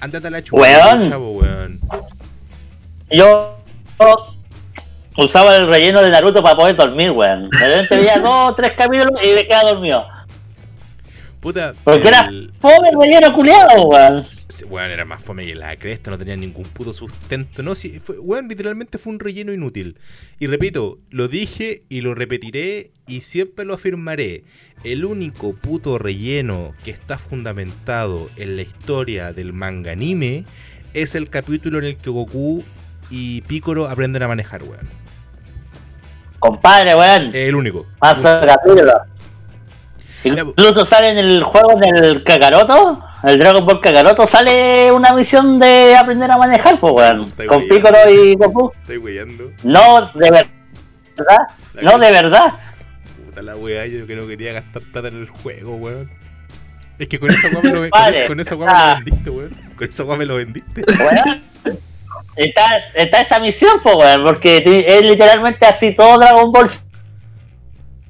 Ándate 0.00 0.26
a 0.26 0.30
la 0.30 0.42
chupa, 0.42 0.62
Weón. 0.62 1.08
chavo, 1.08 1.32
weón. 1.32 1.80
Yo 3.10 3.58
usaba 5.16 5.56
el 5.56 5.68
relleno 5.68 6.02
de 6.02 6.10
Naruto 6.10 6.42
para 6.42 6.56
poder 6.56 6.76
dormir, 6.76 7.10
weón. 7.10 7.48
De 7.50 7.68
repente 7.68 7.96
veía 7.96 8.18
dos, 8.22 8.54
tres 8.56 8.72
capítulos 8.72 9.12
y 9.22 9.34
me 9.34 9.46
quedaba 9.46 9.70
dormido. 9.70 10.06
Puta, 11.40 11.72
Porque 11.84 12.08
era 12.08 12.30
fome 12.60 12.88
el 12.90 12.98
relleno 13.00 13.32
culiado, 13.32 13.86
weón. 13.86 14.26
Weón, 14.66 14.90
era 14.90 15.04
más 15.04 15.22
fome 15.22 15.46
que 15.46 15.54
la 15.54 15.76
cresta, 15.76 16.10
no 16.10 16.18
tenía 16.18 16.34
ningún 16.34 16.64
puto 16.64 16.92
sustento. 16.92 17.62
No, 17.62 17.74
sí, 17.74 18.00
fue, 18.00 18.18
weón, 18.18 18.48
literalmente 18.48 18.98
fue 18.98 19.12
un 19.12 19.20
relleno 19.20 19.52
inútil. 19.52 19.98
Y 20.40 20.46
repito, 20.48 20.98
lo 21.10 21.28
dije 21.28 21.82
y 21.88 22.00
lo 22.00 22.14
repetiré 22.14 22.90
y 23.06 23.20
siempre 23.20 23.64
lo 23.64 23.74
afirmaré. 23.74 24.44
El 24.84 25.04
único 25.04 25.54
puto 25.54 25.98
relleno 25.98 26.74
que 26.84 26.90
está 26.90 27.18
fundamentado 27.18 28.28
en 28.36 28.56
la 28.56 28.62
historia 28.62 29.32
del 29.32 29.52
manga 29.52 29.92
anime 29.92 30.44
es 30.94 31.14
el 31.14 31.30
capítulo 31.30 31.78
en 31.78 31.84
el 31.84 31.96
que 31.96 32.10
Goku 32.10 32.64
y 33.10 33.42
Piccolo 33.42 33.88
aprenden 33.88 34.22
a 34.22 34.28
manejar, 34.28 34.62
weón. 34.62 34.88
Compadre, 36.38 36.94
weón. 36.94 37.30
El 37.34 37.54
único. 37.54 37.86
Capítulo. 38.00 38.92
Ya, 40.24 40.44
po. 40.44 40.50
Incluso 40.50 40.84
sale 40.84 41.10
en 41.10 41.18
el 41.18 41.42
juego 41.44 41.78
del 41.80 42.22
Kakaroto, 42.24 43.02
el 43.22 43.38
Dragon 43.38 43.64
Ball 43.64 43.80
Kakaroto, 43.80 44.26
sale 44.26 44.90
una 44.92 45.12
misión 45.12 45.58
de 45.58 45.96
aprender 45.96 46.30
a 46.30 46.36
manejar, 46.36 46.78
pues, 46.80 46.92
weón. 46.92 47.30
Con 47.30 47.62
weyando. 47.62 47.74
Piccolo 47.74 48.10
y 48.10 48.34
Goku. 48.34 48.72
Estoy 48.80 48.96
weyando. 48.98 49.50
No, 49.62 50.10
de 50.14 50.30
ver- 50.30 50.48
verdad. 51.16 51.38
La 51.74 51.82
No, 51.82 51.98
que- 52.00 52.06
de 52.06 52.12
verdad. 52.12 52.54
Puta 53.26 53.42
la 53.42 53.56
weá, 53.56 53.86
yo 53.86 54.06
que 54.06 54.16
no 54.16 54.26
quería 54.26 54.52
gastar 54.52 54.82
plata 54.92 55.08
en 55.08 55.16
el 55.20 55.28
juego, 55.28 55.76
weón. 55.76 56.10
Es 56.98 57.06
que 57.08 57.18
con 57.20 57.30
esa 57.30 57.48
weá 57.48 57.62
me 57.62 57.70
lo, 57.70 57.80
con, 57.80 57.90
Vale. 57.90 58.26
con 58.26 58.40
esa 58.40 58.54
weá 58.56 58.68
me 58.70 58.76
Ah. 58.76 58.88
lo 58.98 59.04
vendiste, 59.04 59.30
weón. 59.30 59.50
Con 59.76 59.88
esa 59.88 60.04
weá 60.04 60.18
me 60.18 60.26
lo 60.26 60.34
vendiste. 60.34 60.84
Weón. 60.86 61.78
Está, 62.38 62.66
está 62.94 63.22
esa 63.22 63.40
misión, 63.40 63.80
pues, 63.82 63.96
weón, 63.96 64.22
porque 64.22 64.62
es 64.86 65.02
literalmente 65.02 65.66
así 65.66 65.92
todo 65.92 66.18
Dragon 66.18 66.52
Ball 66.52 66.70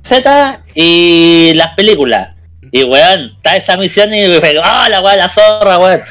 Z 0.02 0.62
y 0.74 1.52
las 1.54 1.74
películas. 1.74 2.32
Y, 2.70 2.84
weón, 2.84 3.32
está 3.36 3.56
esa 3.56 3.78
misión 3.78 4.12
y 4.12 4.28
me 4.28 4.38
pego, 4.38 4.60
¡ah, 4.62 4.86
la 4.90 5.00
weá, 5.00 5.16
la 5.16 5.30
zorra, 5.30 5.78
weón! 5.78 6.02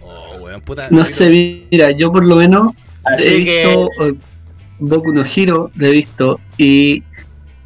Oh, 0.00 0.36
weón, 0.40 0.62
puta. 0.62 0.84
No 0.84 1.02
mira, 1.02 1.04
sé, 1.04 1.28
mira, 1.70 1.90
yo 1.90 2.10
por 2.10 2.24
lo 2.24 2.36
menos 2.36 2.72
he 3.06 3.14
Así 3.14 3.44
que, 3.44 3.66
visto 3.66 4.06
eh, 4.06 4.14
Boku 4.78 5.12
no 5.12 5.22
Hero, 5.22 5.70
lo 5.74 5.86
he 5.86 5.90
visto 5.90 6.40
y 6.56 7.02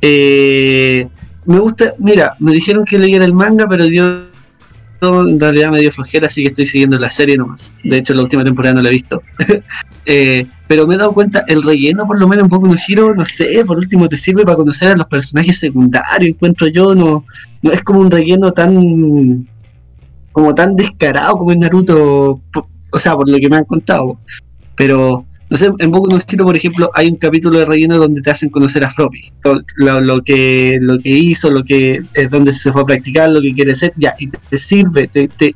eh, 0.02 1.06
me 1.44 1.60
gusta, 1.60 1.94
mira, 1.98 2.34
me 2.40 2.50
dijeron 2.50 2.84
que 2.84 2.98
leyera 2.98 3.24
el 3.24 3.32
manga, 3.32 3.68
pero 3.68 3.84
yo 3.84 4.29
en 5.00 5.40
realidad 5.40 5.70
me 5.70 5.80
dio 5.80 5.90
flojera, 5.90 6.26
así 6.26 6.42
que 6.42 6.48
estoy 6.48 6.66
siguiendo 6.66 6.98
la 6.98 7.10
serie 7.10 7.36
nomás. 7.36 7.76
De 7.82 7.98
hecho, 7.98 8.14
la 8.14 8.22
última 8.22 8.44
temporada 8.44 8.74
no 8.74 8.82
la 8.82 8.88
he 8.88 8.92
visto. 8.92 9.22
Eh, 10.06 10.46
pero 10.66 10.86
me 10.86 10.94
he 10.94 10.98
dado 10.98 11.12
cuenta, 11.12 11.44
el 11.46 11.62
relleno 11.62 12.06
por 12.06 12.18
lo 12.18 12.26
menos 12.26 12.44
un 12.44 12.48
poco 12.48 12.66
no 12.66 12.74
giro, 12.74 13.14
no 13.14 13.24
sé, 13.26 13.62
por 13.66 13.76
último 13.76 14.08
te 14.08 14.16
sirve 14.16 14.44
para 14.44 14.56
conocer 14.56 14.88
a 14.88 14.96
los 14.96 15.06
personajes 15.06 15.58
secundarios, 15.58 16.30
encuentro 16.30 16.66
yo, 16.68 16.94
no, 16.94 17.24
no 17.62 17.70
es 17.70 17.82
como 17.82 18.00
un 18.00 18.10
relleno 18.10 18.50
tan 18.50 19.46
como 20.32 20.54
tan 20.54 20.74
descarado 20.74 21.36
como 21.36 21.52
en 21.52 21.60
Naruto, 21.60 22.40
o 22.90 22.98
sea, 22.98 23.14
por 23.14 23.28
lo 23.28 23.38
que 23.38 23.48
me 23.48 23.56
han 23.56 23.64
contado. 23.64 24.18
Pero, 24.76 25.26
sé, 25.56 25.70
en 25.78 25.90
Boku 25.90 26.08
no 26.10 26.20
Hero, 26.26 26.44
por 26.44 26.56
ejemplo, 26.56 26.88
hay 26.94 27.08
un 27.08 27.16
capítulo 27.16 27.58
de 27.58 27.64
relleno 27.64 27.98
donde 27.98 28.20
te 28.22 28.30
hacen 28.30 28.50
conocer 28.50 28.84
a 28.84 28.90
Froppy. 28.90 29.32
To- 29.42 29.62
Lo, 29.76 30.00
lo 30.00 30.22
que, 30.22 30.78
lo 30.80 30.98
que 30.98 31.08
hizo, 31.10 31.50
lo 31.50 31.64
que 31.64 32.02
es 32.14 32.30
donde 32.30 32.54
se 32.54 32.72
fue 32.72 32.82
a 32.82 32.84
practicar, 32.86 33.30
lo 33.30 33.40
que 33.40 33.54
quiere 33.54 33.74
ser, 33.74 33.92
ya, 33.96 34.14
y 34.18 34.28
te, 34.28 34.38
te 34.48 34.58
sirve, 34.58 35.08
te, 35.08 35.28
te, 35.28 35.54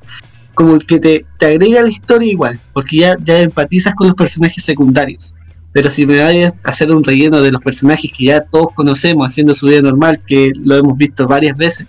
como 0.54 0.78
que 0.78 0.98
te, 0.98 1.24
te 1.38 1.46
agrega 1.46 1.82
la 1.82 1.88
historia 1.88 2.30
igual, 2.32 2.58
porque 2.72 2.98
ya, 2.98 3.16
ya 3.24 3.40
empatizas 3.40 3.94
con 3.94 4.06
los 4.08 4.16
personajes 4.16 4.64
secundarios. 4.64 5.34
Pero 5.72 5.90
si 5.90 6.06
me 6.06 6.20
vayas 6.20 6.54
a 6.62 6.70
hacer 6.70 6.92
un 6.92 7.02
relleno 7.02 7.40
de 7.40 7.50
los 7.50 7.60
personajes 7.62 8.10
que 8.16 8.26
ya 8.26 8.40
todos 8.42 8.68
conocemos 8.74 9.26
haciendo 9.26 9.54
su 9.54 9.66
vida 9.66 9.82
normal, 9.82 10.20
que 10.24 10.52
lo 10.62 10.76
hemos 10.76 10.96
visto 10.96 11.26
varias 11.26 11.56
veces, 11.56 11.86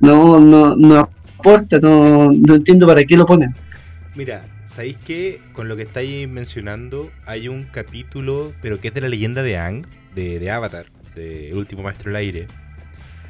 no, 0.00 0.40
no, 0.40 0.74
no 0.76 0.96
aporta, 1.38 1.78
no, 1.80 2.30
no 2.32 2.54
entiendo 2.54 2.86
para 2.86 3.04
qué 3.04 3.16
lo 3.16 3.26
ponen. 3.26 3.54
Mira, 4.14 4.42
¿sabéis 4.74 4.96
que 4.96 5.40
con 5.52 5.68
lo 5.68 5.76
que 5.76 5.82
estáis 5.82 6.28
mencionando 6.28 7.10
hay 7.26 7.48
un 7.48 7.64
capítulo, 7.64 8.52
pero 8.62 8.80
que 8.80 8.88
es 8.88 8.94
de 8.94 9.00
la 9.02 9.08
leyenda 9.08 9.42
de 9.42 9.58
Ang, 9.58 9.86
de, 10.14 10.38
de 10.38 10.50
Avatar, 10.50 10.86
de 11.14 11.50
El 11.50 11.58
último 11.58 11.82
maestro 11.82 12.10
del 12.10 12.16
aire? 12.16 12.48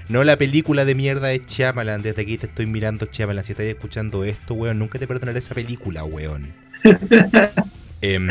No 0.08 0.24
la 0.24 0.36
película 0.36 0.84
de 0.84 0.94
mierda 0.94 1.28
de 1.28 1.42
Shyamalan, 1.46 2.02
desde 2.02 2.22
aquí 2.22 2.38
te 2.38 2.46
estoy 2.46 2.66
mirando 2.66 3.06
Shyamalan, 3.10 3.44
si 3.44 3.52
estás 3.52 3.66
escuchando 3.66 4.24
esto, 4.24 4.54
weón, 4.54 4.78
nunca 4.78 4.98
te 4.98 5.06
perdonaré 5.06 5.38
esa 5.38 5.54
película, 5.54 6.04
weón. 6.04 6.52
Em, 8.04 8.28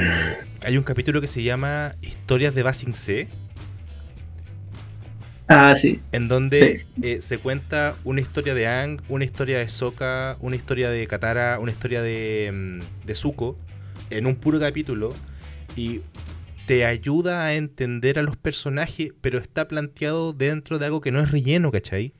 hay 0.65 0.77
un 0.77 0.83
capítulo 0.83 1.21
que 1.21 1.27
se 1.27 1.43
llama 1.43 1.95
Historias 2.01 2.53
de 2.53 2.61
Basing 2.61 2.93
C, 2.93 3.29
Ah, 5.47 5.75
sí. 5.75 5.99
en 6.11 6.27
donde 6.27 6.85
eh, 7.01 7.21
se 7.21 7.37
cuenta 7.37 7.95
una 8.03 8.21
historia 8.21 8.53
de 8.53 8.67
Ang, 8.67 9.01
una 9.09 9.25
historia 9.25 9.59
de 9.59 9.67
Sokka, 9.67 10.37
una 10.39 10.55
historia 10.55 10.89
de 10.89 11.05
Katara, 11.07 11.59
una 11.59 11.71
historia 11.71 12.01
de, 12.01 12.49
mm, 12.53 13.05
de 13.05 13.15
Zuko, 13.15 13.57
en 14.09 14.27
un 14.27 14.35
puro 14.35 14.59
capítulo, 14.59 15.13
y 15.75 16.01
te 16.65 16.85
ayuda 16.85 17.45
a 17.45 17.53
entender 17.55 18.19
a 18.19 18.23
los 18.23 18.37
personajes, 18.37 19.11
pero 19.19 19.39
está 19.39 19.67
planteado 19.67 20.33
dentro 20.33 20.79
de 20.79 20.85
algo 20.85 21.01
que 21.01 21.11
no 21.11 21.19
es 21.19 21.31
relleno, 21.31 21.71
¿cachai? 21.71 22.13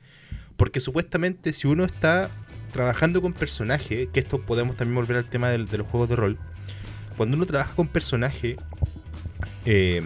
Porque 0.56 0.80
supuestamente 0.80 1.52
si 1.52 1.68
uno 1.68 1.84
está 1.84 2.30
trabajando 2.72 3.22
con 3.22 3.32
personajes, 3.32 4.08
que 4.12 4.20
esto 4.20 4.42
podemos 4.42 4.76
también 4.76 4.96
volver 4.96 5.16
al 5.18 5.28
tema 5.28 5.50
de, 5.50 5.58
los 5.58 5.86
juegos 5.86 6.08
de 6.08 6.16
rol, 6.16 6.38
cuando 7.16 7.36
uno 7.36 7.46
trabaja 7.46 7.74
con 7.74 7.88
personajes, 7.88 8.56
eh, 9.64 10.02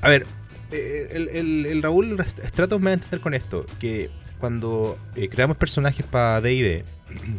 a 0.00 0.08
ver, 0.08 0.26
el, 0.72 1.66
el- 1.66 1.82
Raúl 1.82 2.16
Stratos 2.26 2.78
me 2.80 2.86
va 2.86 2.90
a 2.90 2.94
entender 2.94 3.20
con 3.20 3.34
esto, 3.34 3.66
que 3.78 4.10
cuando 4.38 4.98
eh, 5.16 5.28
creamos 5.28 5.56
personajes 5.56 6.06
para 6.06 6.40
D&D, 6.40 6.84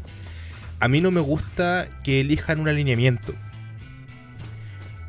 a 0.80 0.88
mí 0.88 1.02
no 1.02 1.12
me 1.12 1.22
gusta 1.22 1.88
que 2.04 2.20
elijan 2.22 2.60
un 2.60 2.68
alineamiento. 2.68 3.34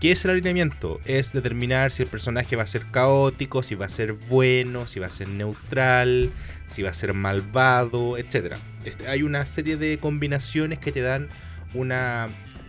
¿Qué 0.01 0.11
es 0.11 0.25
el 0.25 0.33
alineamiento? 0.33 0.99
Es 1.05 1.33
determinar 1.33 1.93
si 1.93 2.03
el 2.03 2.09
personaje 2.09 2.57
va 2.57 2.65
a 2.65 2.67
ser 2.67 2.83
caótico, 2.91 3.63
si 3.63 3.77
va 3.77 3.87
a 3.87 3.89
ser 3.89 4.15
bueno, 4.15 4.89
si 4.89 4.99
va 4.99 5.07
a 5.07 5.11
ser 5.11 5.29
neutral, 5.29 6.31
si 6.67 6.83
va 6.83 6.91
a 6.91 6.95
ser 6.95 7.15
malvado, 7.15 8.19
etc. 8.19 8.57
Este, 8.85 9.07
hay 9.07 9.23
una 9.23 9.47
serie 9.47 9.77
de 9.77 9.99
combinaciones 9.99 10.81
que 10.81 10.91
te 10.91 11.03
dan 11.03 11.29
una, 11.73 12.29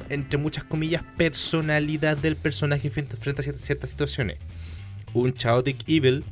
entre 0.09 0.37
muchas 0.37 0.63
comillas, 0.63 1.01
personalidad 1.17 2.17
del 2.17 2.35
personaje 2.35 2.91
frente, 2.91 3.15
a 3.15 3.19
cier- 3.19 3.57
ciertas 3.57 3.89
situaciones. 3.89 4.37
Un 5.13 5.33
Chaotic 5.33 5.83
Evil, 5.87 6.23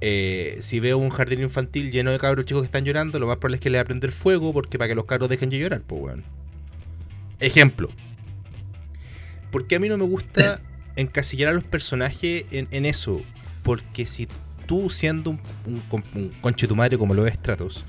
eh, 0.00 0.56
si 0.60 0.80
veo 0.80 0.98
un 0.98 1.10
jardín 1.10 1.40
infantil 1.40 1.90
lleno 1.90 2.10
de 2.10 2.18
cabros 2.18 2.44
chicos 2.44 2.62
que 2.62 2.66
están 2.66 2.84
llorando, 2.84 3.18
lo 3.18 3.26
más 3.26 3.36
probable 3.36 3.56
es 3.56 3.60
que 3.60 3.70
le 3.70 3.78
va 3.78 3.82
a 3.82 3.84
prender 3.84 4.12
fuego 4.12 4.52
porque 4.52 4.78
para 4.78 4.88
que 4.88 4.94
los 4.94 5.04
cabros 5.04 5.28
dejen 5.28 5.50
de 5.50 5.58
llorar, 5.58 5.82
pues 5.82 6.00
weón. 6.00 6.24
Ejemplo. 7.40 7.88
Porque 9.50 9.76
a 9.76 9.78
mí 9.78 9.88
no 9.88 9.98
me 9.98 10.04
gusta 10.04 10.60
encasillar 10.96 11.50
a 11.50 11.52
los 11.52 11.64
personajes 11.64 12.44
en, 12.50 12.68
en 12.70 12.86
eso. 12.86 13.22
Porque 13.62 14.06
si 14.06 14.28
tú 14.66 14.90
siendo 14.90 15.30
un, 15.30 15.40
un, 15.66 16.04
un 16.14 16.28
conche 16.40 16.66
tu 16.66 16.74
madre 16.74 16.96
como 16.98 17.14
lo 17.14 17.26
es 17.26 17.34
Stratos, 17.34 17.84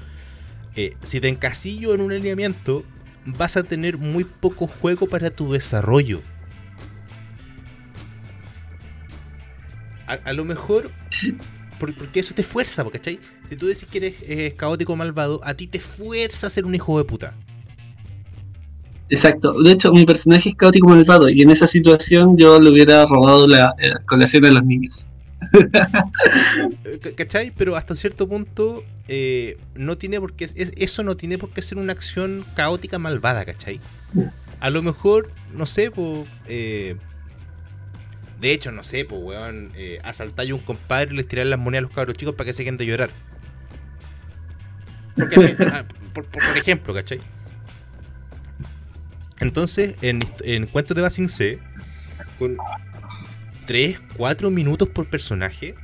eh, 0.76 0.96
si 1.04 1.20
te 1.20 1.30
encasillo 1.30 1.94
en 1.94 2.02
un 2.02 2.12
alineamiento, 2.12 2.84
vas 3.26 3.58
a 3.58 3.64
tener 3.64 3.98
muy 3.98 4.24
poco 4.24 4.68
juego 4.68 5.08
para 5.08 5.30
tu 5.30 5.52
desarrollo. 5.52 6.22
A, 10.08 10.14
a 10.14 10.34
lo 10.34 10.44
mejor, 10.46 10.92
por- 11.80 11.94
porque 11.96 12.20
eso 12.20 12.34
te 12.34 12.44
fuerza, 12.44 12.84
¿cachai? 12.92 13.20
Si 13.48 13.56
tú 13.56 13.68
decís 13.68 13.88
que 13.90 13.98
eres 14.00 14.14
eh, 14.28 14.54
caótico 14.58 14.96
malvado, 14.96 15.40
a 15.44 15.54
ti 15.54 15.68
te 15.68 15.80
fuerza 15.80 16.48
a 16.48 16.50
ser 16.50 16.66
un 16.66 16.76
hijo 16.76 16.98
de 16.98 17.04
puta. 17.06 17.34
Exacto. 19.10 19.62
De 19.62 19.72
hecho, 19.74 19.92
mi 19.92 20.06
personaje 20.06 20.50
es 20.50 20.56
caótico 20.56 20.88
malvado 20.88 21.30
y 21.30 21.42
en 21.42 21.52
esa 21.52 21.68
situación 21.68 22.38
yo 22.38 22.60
le 22.60 22.70
hubiera 22.70 23.06
robado 23.06 23.48
la 23.48 23.74
eh, 23.80 23.92
colación 24.06 24.46
a 24.46 24.52
los 24.52 24.64
niños. 24.66 25.06
Eh, 26.86 27.00
ca- 27.02 27.12
¿Cachai? 27.16 27.52
Pero 27.56 27.76
hasta 27.76 27.96
cierto 27.96 28.28
punto 28.28 28.84
eh, 29.08 29.58
no 29.76 29.98
tiene 29.98 30.20
por 30.20 30.34
qué. 30.34 30.46
es- 30.46 30.56
eso 30.76 31.04
no 31.04 31.16
tiene 31.18 31.38
por 31.38 31.50
qué 31.50 31.62
ser 31.62 31.78
una 31.78 31.94
acción 31.94 32.44
caótica 32.56 32.98
malvada, 32.98 33.46
¿cachai? 33.46 33.80
A 34.60 34.70
lo 34.70 34.82
mejor, 34.82 35.30
no 35.54 35.66
sé, 35.66 35.92
pues. 35.92 36.28
De 38.44 38.52
hecho, 38.52 38.72
no 38.72 38.84
sé, 38.84 39.06
pues, 39.06 39.22
weón. 39.22 39.72
Eh, 39.76 40.00
asaltáis 40.04 40.52
a 40.52 40.56
un 40.56 40.62
compadre 40.62 41.14
y 41.14 41.18
les 41.18 41.28
tiráis 41.28 41.48
las 41.50 41.58
monedas 41.60 41.86
a 41.86 41.88
los 41.88 41.96
cabros 41.96 42.16
chicos 42.18 42.36
para 42.36 42.46
que 42.48 42.54
se 42.54 42.64
queden 42.64 42.78
de 42.78 42.86
llorar. 42.86 43.10
Porque, 45.16 45.56
ah, 45.72 45.86
por, 46.14 46.26
por- 46.26 46.44
por 46.46 46.58
ejemplo, 46.58 46.94
¿cachai? 46.94 47.20
Entonces, 49.40 49.96
en, 50.02 50.24
en 50.44 50.66
Cuentos 50.68 50.96
de 50.96 51.02
Basing 51.02 51.30
C, 51.30 51.60
con 52.38 52.58
3, 53.66 54.00
4 54.18 54.50
minutos 54.52 54.90
por 54.90 55.08
personaje, 55.08 55.76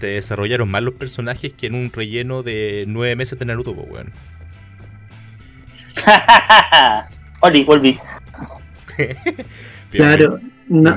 te 0.00 0.08
desarrollaron 0.08 0.68
más 0.70 0.82
los 0.82 0.94
personajes 0.94 1.52
que 1.52 1.68
en 1.68 1.74
un 1.74 1.90
relleno 1.92 2.42
de 2.42 2.84
9 2.88 3.16
meses 3.16 3.38
de 3.38 3.44
Naruto, 3.44 3.74
pues, 3.74 3.88
weón. 3.90 4.12
Oli, 7.40 7.64
volví. 7.64 7.98
Claro. 9.90 10.40
No. 10.68 10.96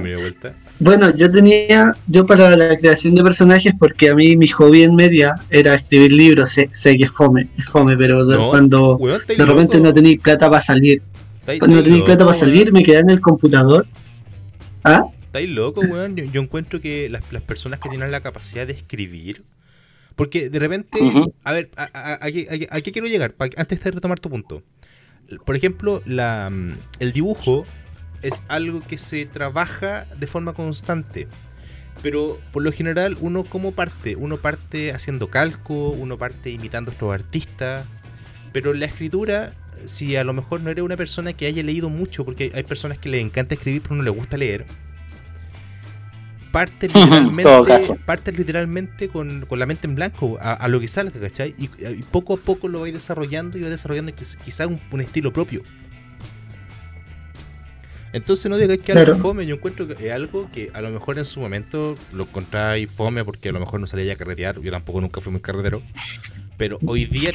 Bueno, 0.80 1.14
yo 1.16 1.30
tenía, 1.30 1.94
yo 2.08 2.26
para 2.26 2.56
la 2.56 2.78
creación 2.78 3.14
de 3.16 3.22
personajes, 3.24 3.74
porque 3.78 4.10
a 4.10 4.16
mí 4.16 4.38
mi 4.38 4.48
hobby 4.48 4.84
en 4.84 4.96
media 4.96 5.36
era 5.50 5.76
escribir 5.76 6.12
libros, 6.14 6.52
sé, 6.52 6.70
sé 6.72 6.98
que 6.98 7.04
es 7.04 7.12
fome, 7.12 7.50
es 7.58 7.66
fome, 7.66 7.98
pero 7.98 8.26
de- 8.26 8.38
No, 8.38 8.50
cuando 8.50 8.96
Weón, 8.98 9.20
de 9.28 9.46
repente 9.46 9.78
loco. 9.78 9.88
no 9.88 9.94
tenéis 9.94 10.22
plata 10.22 10.50
para 10.50 10.62
salir, 10.62 11.02
no 11.68 11.84
tenéis 11.84 12.04
plata 12.04 12.24
para 12.24 12.34
salir, 12.34 12.64
weón. 12.66 12.74
me 12.74 12.84
quedé 12.84 13.00
en 13.00 13.10
el 13.10 13.20
computador. 13.20 13.88
¿Ah? 14.84 15.04
Estáis 15.22 15.50
loco, 15.50 15.82
weón. 15.82 16.16
Yo, 16.16 16.24
yo 16.26 16.42
encuentro 16.42 16.80
que 16.82 17.10
las, 17.10 17.22
las 17.32 17.42
personas 17.44 17.80
que 17.80 17.90
tienen 17.90 18.12
la 18.12 18.22
capacidad 18.22 18.66
de 18.66 18.74
escribir. 18.74 19.44
Porque 20.16 20.50
de 20.50 20.60
repente. 20.60 21.00
A 21.44 21.52
ver, 21.54 21.70
a, 21.76 21.84
a- 21.94 22.14
a- 22.14 22.20
aquí- 22.26 22.48
aquí- 22.50 22.68
¿a 22.70 22.82
qué 22.82 22.92
quiero 22.92 23.08
llegar? 23.08 23.34
Pa- 23.34 23.50
antes 23.58 23.84
de 23.84 23.92
retomar 23.92 24.20
tu 24.20 24.30
punto. 24.30 24.64
Por 25.46 25.56
ejemplo, 25.56 26.02
la, 26.06 26.50
mm, 26.52 26.72
el 27.00 27.12
dibujo 27.14 27.66
es 28.22 28.44
algo 28.48 28.82
que 28.82 28.98
se 28.98 29.26
trabaja 29.26 30.06
de 30.18 30.28
forma 30.28 30.54
constante. 30.54 31.28
Pero 32.02 32.40
por 32.52 32.64
lo 32.64 32.72
general, 32.72 33.18
uno 33.20 33.44
como 33.44 33.74
parte, 33.74 34.16
uno 34.16 34.38
parte 34.38 34.94
haciendo 34.94 35.30
calco, 35.30 35.90
uno 35.92 36.18
parte 36.18 36.50
imitando 36.52 36.92
a 36.92 36.96
otros 36.96 37.14
artistas. 37.14 37.88
Pero 38.54 38.74
la 38.74 38.86
escritura, 38.86 39.54
si 39.86 40.16
a 40.16 40.24
lo 40.24 40.34
mejor 40.34 40.62
no 40.62 40.70
eres 40.72 40.84
una 40.84 40.98
persona 40.98 41.34
que 41.34 41.46
haya 41.48 41.64
leído 41.64 41.90
mucho, 41.90 42.26
porque 42.26 42.52
hay 42.56 42.64
personas 42.64 43.00
que 43.00 43.10
les 43.10 43.22
encanta 43.26 43.56
escribir 43.56 43.82
pero 43.84 43.96
no 43.96 44.04
les 44.04 44.14
gusta 44.16 44.38
leer, 44.38 44.66
parte 46.52 46.88
literalmente, 46.94 47.96
parte 48.06 48.32
literalmente 48.32 49.10
con, 49.10 49.46
con 49.46 49.60
la 49.60 49.66
mente 49.66 49.88
en 49.88 49.96
blanco 49.96 50.38
a, 50.42 50.54
a 50.54 50.68
lo 50.68 50.80
que 50.80 50.88
salga, 50.88 51.20
¿cachai? 51.20 51.54
Y, 51.58 51.70
y 51.86 52.04
poco 52.12 52.34
a 52.36 52.38
poco 52.38 52.68
lo 52.68 52.82
vais 52.82 52.94
desarrollando 52.94 53.58
y 53.58 53.62
vais 53.62 53.72
desarrollando 53.72 54.12
quiz- 54.14 54.38
quizás 54.44 54.68
un, 54.68 54.82
un 54.92 55.02
estilo 55.02 55.32
propio. 55.32 55.62
Entonces 58.14 58.50
no 58.50 58.58
digáis 58.58 58.80
que 58.82 58.92
algo 58.94 59.04
Claro. 59.06 59.16
es 59.18 59.22
fome, 59.22 59.46
yo 59.46 59.56
encuentro 59.56 59.88
que 59.88 60.08
es 60.08 60.14
algo 60.14 60.50
que 60.52 60.72
a 60.74 60.82
lo 60.82 60.90
mejor 60.90 61.20
en 61.20 61.26
su 61.26 61.40
momento 61.40 61.96
lo 62.14 62.24
encontráis 62.24 62.90
fome 62.90 63.24
porque 63.24 63.50
a 63.50 63.52
lo 63.52 63.60
mejor 63.60 63.80
no 63.80 63.88
salía 63.88 64.14
a 64.14 64.16
carretear, 64.16 64.60
yo 64.62 64.72
tampoco 64.72 65.00
nunca 65.02 65.22
fui 65.22 65.32
muy 65.32 65.42
carretero. 65.42 65.82
Pero 66.58 66.80
hoy 66.86 67.06
día 67.06 67.32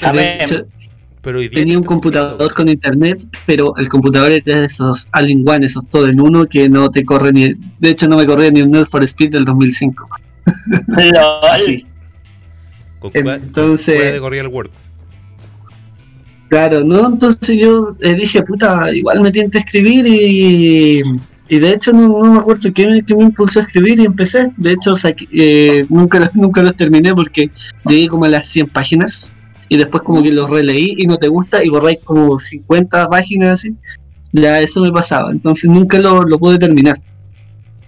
pero 1.22 1.38
hoy 1.38 1.48
día 1.48 1.60
tenía 1.60 1.78
un 1.78 1.84
computador 1.84 2.52
con 2.52 2.68
internet, 2.68 3.24
pero 3.46 3.74
el 3.78 3.88
computador 3.88 4.30
era 4.30 4.58
de 4.60 4.66
esos 4.66 5.08
all-in-one, 5.12 5.64
esos 5.64 5.86
todo 5.88 6.06
en 6.08 6.20
uno 6.20 6.44
que 6.46 6.68
no 6.68 6.90
te 6.90 7.02
corre 7.04 7.32
ni. 7.32 7.54
De 7.78 7.88
hecho, 7.90 8.06
no 8.08 8.16
me 8.16 8.26
corría 8.26 8.50
ni 8.50 8.60
un 8.60 8.70
Need 8.72 8.84
for 8.86 9.02
Speed 9.04 9.30
del 9.30 9.44
2005. 9.46 10.06
LOL. 10.88 11.50
Así. 11.50 11.86
Con 12.98 13.10
con 13.12 13.28
Entonces- 13.28 14.12
de 14.12 14.20
corría 14.20 14.42
el 14.42 14.48
Word. 14.48 14.70
Claro, 16.54 16.84
¿no? 16.84 17.08
Entonces 17.08 17.56
yo 17.60 17.96
eh, 18.00 18.14
dije, 18.14 18.40
puta, 18.44 18.94
igual 18.94 19.20
me 19.22 19.32
tienta 19.32 19.58
a 19.58 19.62
escribir 19.62 20.06
y, 20.06 21.02
y 21.48 21.58
de 21.58 21.70
hecho 21.72 21.92
no, 21.92 22.06
no 22.24 22.32
me 22.34 22.38
acuerdo 22.38 22.72
qué 22.72 22.86
me, 22.86 23.02
qué 23.02 23.12
me 23.16 23.24
impulsó 23.24 23.58
a 23.58 23.62
escribir 23.64 23.98
y 23.98 24.04
empecé. 24.04 24.52
De 24.56 24.70
hecho, 24.70 24.92
saqué- 24.92 25.26
eh, 25.32 25.84
nunca, 25.88 26.20
los- 26.20 26.36
nunca 26.36 26.62
los 26.62 26.76
terminé 26.76 27.12
porque 27.12 27.50
llegué 27.88 28.06
como 28.06 28.26
a 28.26 28.28
las 28.28 28.46
100 28.46 28.68
páginas 28.68 29.32
y 29.68 29.76
después 29.78 30.04
como 30.04 30.22
que 30.22 30.30
los 30.30 30.48
releí 30.48 30.94
y 30.96 31.08
no 31.08 31.16
te 31.16 31.26
gusta 31.26 31.64
y 31.64 31.70
borráis 31.70 31.98
como 32.04 32.38
50 32.38 33.08
páginas 33.08 33.54
así. 33.54 33.74
Ya 34.32 34.60
eso 34.60 34.80
me 34.80 34.92
pasaba, 34.92 35.32
entonces 35.32 35.68
nunca 35.68 35.98
lo, 35.98 36.22
lo 36.22 36.38
pude 36.38 36.56
terminar. 36.58 36.96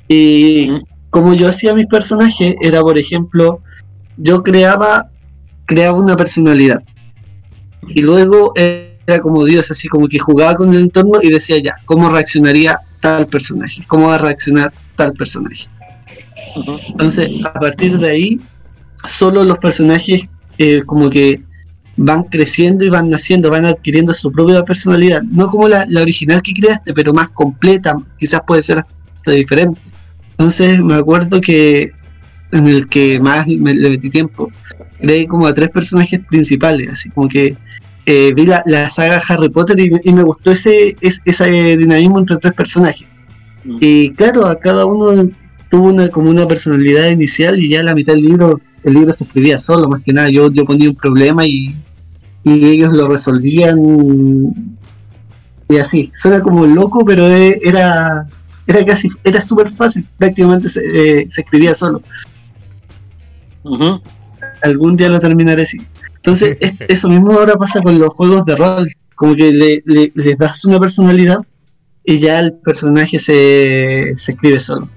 Y 0.09 0.73
como 1.11 1.35
yo 1.35 1.47
hacía 1.49 1.73
mis 1.73 1.87
personajes, 1.87 2.57
era 2.61 2.81
por 2.81 2.99
ejemplo, 2.99 3.61
yo 4.17 4.43
creaba, 4.43 5.09
creaba 5.67 5.97
una 6.01 6.17
personalidad 6.17 6.83
y 7.89 8.03
luego 8.03 8.53
era 8.57 9.21
como 9.21 9.45
Dios, 9.45 9.71
así 9.71 9.89
como 9.89 10.09
que 10.09 10.19
jugaba 10.19 10.55
con 10.55 10.73
el 10.75 10.81
entorno 10.81 11.21
y 11.23 11.31
decía 11.31 11.59
ya, 11.63 11.77
¿cómo 11.85 12.09
reaccionaría 12.09 12.79
tal 13.01 13.27
personaje? 13.27 13.83
¿Cómo 13.87 14.09
va 14.09 14.17
a 14.17 14.19
reaccionar 14.19 14.73
tal 14.97 15.13
personaje? 15.13 15.69
Entonces, 16.89 17.31
a 17.45 17.53
partir 17.55 17.99
de 17.99 18.11
ahí, 18.11 18.41
solo 19.05 19.45
los 19.45 19.59
personajes 19.59 20.29
eh, 20.59 20.83
como 20.85 21.11
que 21.11 21.43
van 21.97 22.25
creciendo 22.25 22.85
y 22.85 22.91
van 22.91 23.09
naciendo, 23.09 23.51
van 23.51 23.65
adquiriendo 23.65 24.13
su 24.13 24.31
propia 24.31 24.63
personalidad, 24.63 25.23
no 25.23 25.49
como 25.49 25.69
la, 25.69 25.87
la 25.89 26.03
original 26.03 26.43
que 26.43 26.53
creaste, 26.53 26.93
pero 26.93 27.13
más 27.13 27.31
completa, 27.31 27.95
quizás 28.19 28.41
puede 28.47 28.63
ser 28.63 28.79
hasta 28.79 29.31
diferente. 29.31 29.81
Entonces 30.31 30.79
me 30.79 30.95
acuerdo 30.95 31.41
que 31.41 31.93
en 32.53 32.67
el 32.69 32.89
que 32.89 33.19
más 33.21 33.47
me, 33.47 33.75
le 33.75 33.91
metí 33.91 34.11
tiempo, 34.11 34.51
creé 34.99 35.27
como 35.27 35.47
a 35.47 35.55
tres 35.55 35.71
personajes 35.71 36.21
principales, 36.27 36.93
así 36.93 37.11
como 37.11 37.29
que 37.29 37.57
eh, 38.07 38.33
vi 38.35 38.47
la, 38.47 38.63
la 38.67 38.89
saga 38.91 39.21
Harry 39.29 39.49
Potter 39.49 39.79
y, 39.81 39.91
y 40.05 40.13
me 40.13 40.23
gustó 40.23 40.53
ese, 40.53 40.97
ese, 41.01 41.21
ese 41.25 41.77
dinamismo 41.77 42.19
entre 42.19 42.37
tres 42.37 42.55
personajes. 42.55 43.07
Mm. 43.65 43.77
Y 43.81 44.11
claro, 44.11 44.47
a 44.47 44.57
cada 44.59 44.87
uno 44.87 45.29
tuvo 45.69 45.89
una 45.89 46.09
como 46.09 46.31
una 46.31 46.47
personalidad 46.47 47.11
inicial 47.11 47.59
y 47.59 47.69
ya 47.69 47.81
a 47.81 47.83
la 47.83 47.95
mitad 47.95 48.15
del 48.15 48.23
libro, 48.23 48.61
el 48.85 48.95
libro 48.95 49.13
se 49.13 49.25
escribía 49.25 49.59
solo, 49.59 49.89
más 49.89 50.03
que 50.03 50.13
nada. 50.13 50.31
Yo, 50.31 50.51
yo 50.53 50.65
ponía 50.65 50.89
un 50.89 50.97
problema 50.97 51.45
y, 51.45 51.75
y 52.45 52.65
ellos 52.65 52.93
lo 52.93 53.09
resolvían 53.09 53.77
y 55.69 55.77
así. 55.79 56.13
Suena 56.23 56.41
como 56.41 56.65
loco, 56.65 57.05
pero 57.05 57.27
e- 57.27 57.61
era 57.65 58.27
era 58.69 58.85
casi, 58.85 59.09
era 59.23 59.41
súper 59.41 59.73
fácil, 59.73 60.05
prácticamente 60.19 60.69
se, 60.69 60.81
eh, 60.81 61.27
se 61.31 61.43
escribía 61.43 61.75
solo. 61.75 62.03
Algún 64.63 64.97
día 64.97 65.09
lo 65.09 65.19
terminaré 65.21 65.63
así. 65.63 65.79
Entonces, 66.17 66.57
es- 66.61 66.75
eso 66.89 67.09
mismo 67.09 67.33
ahora 67.33 67.55
pasa 67.57 67.81
con 67.83 67.99
los 67.99 68.11
juegos 68.15 68.45
de 68.45 68.57
rol, 68.57 68.89
como 69.15 69.35
que 69.35 69.53
le, 69.53 69.83
le- 69.87 70.13
les 70.15 70.39
das 70.39 70.65
una 70.65 70.79
personalidad 70.81 71.39
y 72.05 72.19
ya 72.21 72.39
el 72.41 72.55
personaje 72.55 73.19
se, 73.19 74.13
se 74.17 74.33
escribe 74.33 74.59
solo. 74.61 74.89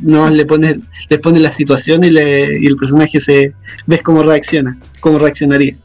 No 0.00 0.30
le 0.30 0.44
pones, 0.46 0.78
le 1.08 1.18
pones 1.18 1.42
la 1.42 1.52
situación 1.52 2.04
y, 2.04 2.10
le, 2.10 2.58
y 2.60 2.66
el 2.66 2.76
personaje 2.76 3.20
se 3.20 3.52
ves 3.86 4.02
cómo 4.02 4.22
reacciona, 4.22 4.78
cómo 5.00 5.18
reaccionaría. 5.18 5.76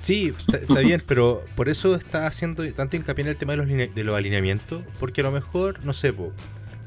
Sí, 0.00 0.32
está, 0.36 0.56
está 0.56 0.80
bien, 0.80 1.02
pero 1.06 1.42
por 1.54 1.68
eso 1.68 1.94
está 1.94 2.26
haciendo 2.26 2.64
tanto 2.72 2.96
hincapié 2.96 3.24
en 3.24 3.30
el 3.30 3.36
tema 3.36 3.52
de 3.52 3.58
los, 3.58 3.66
line- 3.68 3.90
de 3.94 4.02
los 4.04 4.16
alineamientos, 4.16 4.82
porque 4.98 5.20
a 5.20 5.24
lo 5.24 5.30
mejor, 5.30 5.84
no 5.84 5.92
sé, 5.92 6.12
po, 6.12 6.32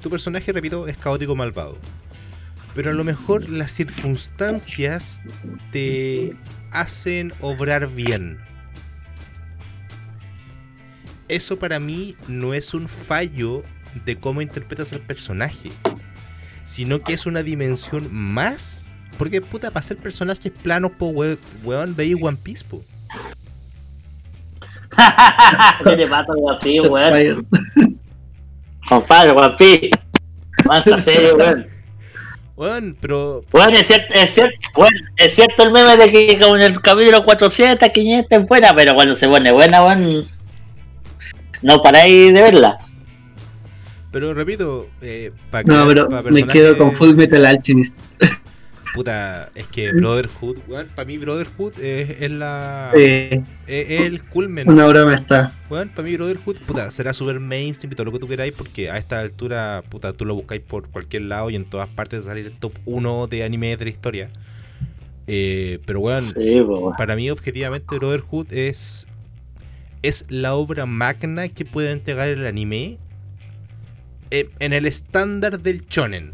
tu 0.01 0.09
personaje, 0.09 0.51
repito, 0.51 0.87
es 0.87 0.97
caótico 0.97 1.35
malvado. 1.35 1.77
Pero 2.75 2.89
a 2.91 2.93
lo 2.93 3.03
mejor 3.03 3.49
las 3.49 3.71
circunstancias 3.71 5.21
te 5.71 6.35
hacen 6.71 7.31
obrar 7.39 7.87
bien. 7.89 8.39
Eso 11.27 11.57
para 11.57 11.79
mí 11.79 12.15
no 12.27 12.53
es 12.53 12.73
un 12.73 12.87
fallo 12.87 13.63
de 14.05 14.17
cómo 14.17 14.41
interpretas 14.41 14.91
al 14.91 14.99
personaje, 15.01 15.71
sino 16.63 17.01
que 17.01 17.13
es 17.13 17.25
una 17.25 17.43
dimensión 17.43 18.13
más. 18.13 18.85
Porque 19.17 19.39
puta, 19.41 19.69
para 19.69 19.83
ser 19.83 19.97
personajes 19.97 20.51
planos, 20.51 20.91
po, 20.97 21.09
we- 21.09 21.37
weón, 21.63 21.95
veis 21.95 22.15
One 22.19 22.37
Piece, 22.41 22.65
po. 22.65 22.83
¿Qué 25.83 25.95
te 25.95 26.07
pasa, 26.07 26.33
weón? 26.35 26.59
Sí, 26.59 26.79
weón. 26.79 27.47
Compadre, 28.89 29.31
One 29.31 29.55
Piece. 29.57 29.91
Mansa 30.65 31.03
serio, 31.03 31.35
weón. 31.37 31.67
Weón, 32.55 32.95
pero 32.99 33.43
Weón, 33.51 33.75
es 33.75 33.87
cierto, 33.87 34.13
es 34.13 34.33
cierto, 34.33 34.55
weón, 34.75 34.91
es 35.17 35.33
cierto 35.33 35.63
el 35.63 35.71
meme 35.71 35.97
de 35.97 36.11
que 36.11 36.39
con 36.39 36.61
el 36.61 36.79
capítulo 36.81 37.25
400, 37.25 37.89
500 37.89 38.31
es 38.31 38.47
buena, 38.47 38.75
pero 38.75 38.93
cuando 38.93 39.15
se 39.15 39.27
pone 39.27 39.51
buena, 39.51 39.83
weón, 39.83 40.25
no 41.63 41.81
paráis 41.81 42.33
de 42.33 42.41
verla. 42.41 42.77
Pero 44.11 44.33
repito, 44.35 44.87
eh, 45.01 45.31
para 45.49 45.63
No, 45.63 45.87
pero 45.87 46.07
me 46.29 46.45
quedo 46.45 46.77
con 46.77 46.95
Full 46.95 47.15
Metal 47.15 47.43
Alchemist. 47.45 47.99
Puta, 48.93 49.49
es 49.55 49.67
que 49.67 49.91
Brotherhood, 49.91 50.57
weón, 50.67 50.87
para 50.93 51.05
mí 51.05 51.17
Brotherhood 51.17 51.79
es, 51.79 52.21
es 52.21 52.31
la. 52.31 52.91
Sí, 52.93 53.01
Es, 53.01 53.41
es 53.67 54.01
el 54.01 54.23
culmen. 54.23 54.69
una 54.69 54.85
obra 54.87 55.05
maestra. 55.05 55.51
Weón, 55.69 55.89
para 55.89 56.07
mí 56.07 56.15
Brotherhood, 56.15 56.57
puta, 56.67 56.91
será 56.91 57.13
super 57.13 57.39
mainstream 57.39 57.91
y 57.91 57.95
todo 57.95 58.05
lo 58.05 58.11
que 58.11 58.19
tú 58.19 58.27
queráis, 58.27 58.53
porque 58.53 58.91
a 58.91 58.97
esta 58.97 59.19
altura, 59.19 59.83
puta, 59.89 60.13
tú 60.13 60.25
lo 60.25 60.35
buscáis 60.35 60.61
por 60.61 60.89
cualquier 60.89 61.23
lado 61.23 61.49
y 61.49 61.55
en 61.55 61.65
todas 61.65 61.89
partes 61.89 62.25
salir 62.25 62.45
el 62.45 62.53
top 62.53 62.73
1 62.85 63.27
de 63.27 63.43
anime 63.43 63.75
de 63.77 63.85
la 63.85 63.89
historia. 63.91 64.29
Eh, 65.25 65.79
pero 65.85 66.01
weón, 66.01 66.33
Sí, 66.35 66.61
para 66.97 67.15
mí 67.15 67.29
objetivamente 67.31 67.97
Brotherhood 67.97 68.51
es 68.53 69.07
es 70.01 70.25
la 70.29 70.55
obra 70.55 70.85
magna 70.85 71.47
que 71.47 71.63
puede 71.63 71.91
entregar 71.91 72.27
el 72.27 72.45
anime 72.45 72.97
en 74.31 74.73
el 74.73 74.85
estándar 74.85 75.61
del 75.61 75.85
shonen 75.87 76.33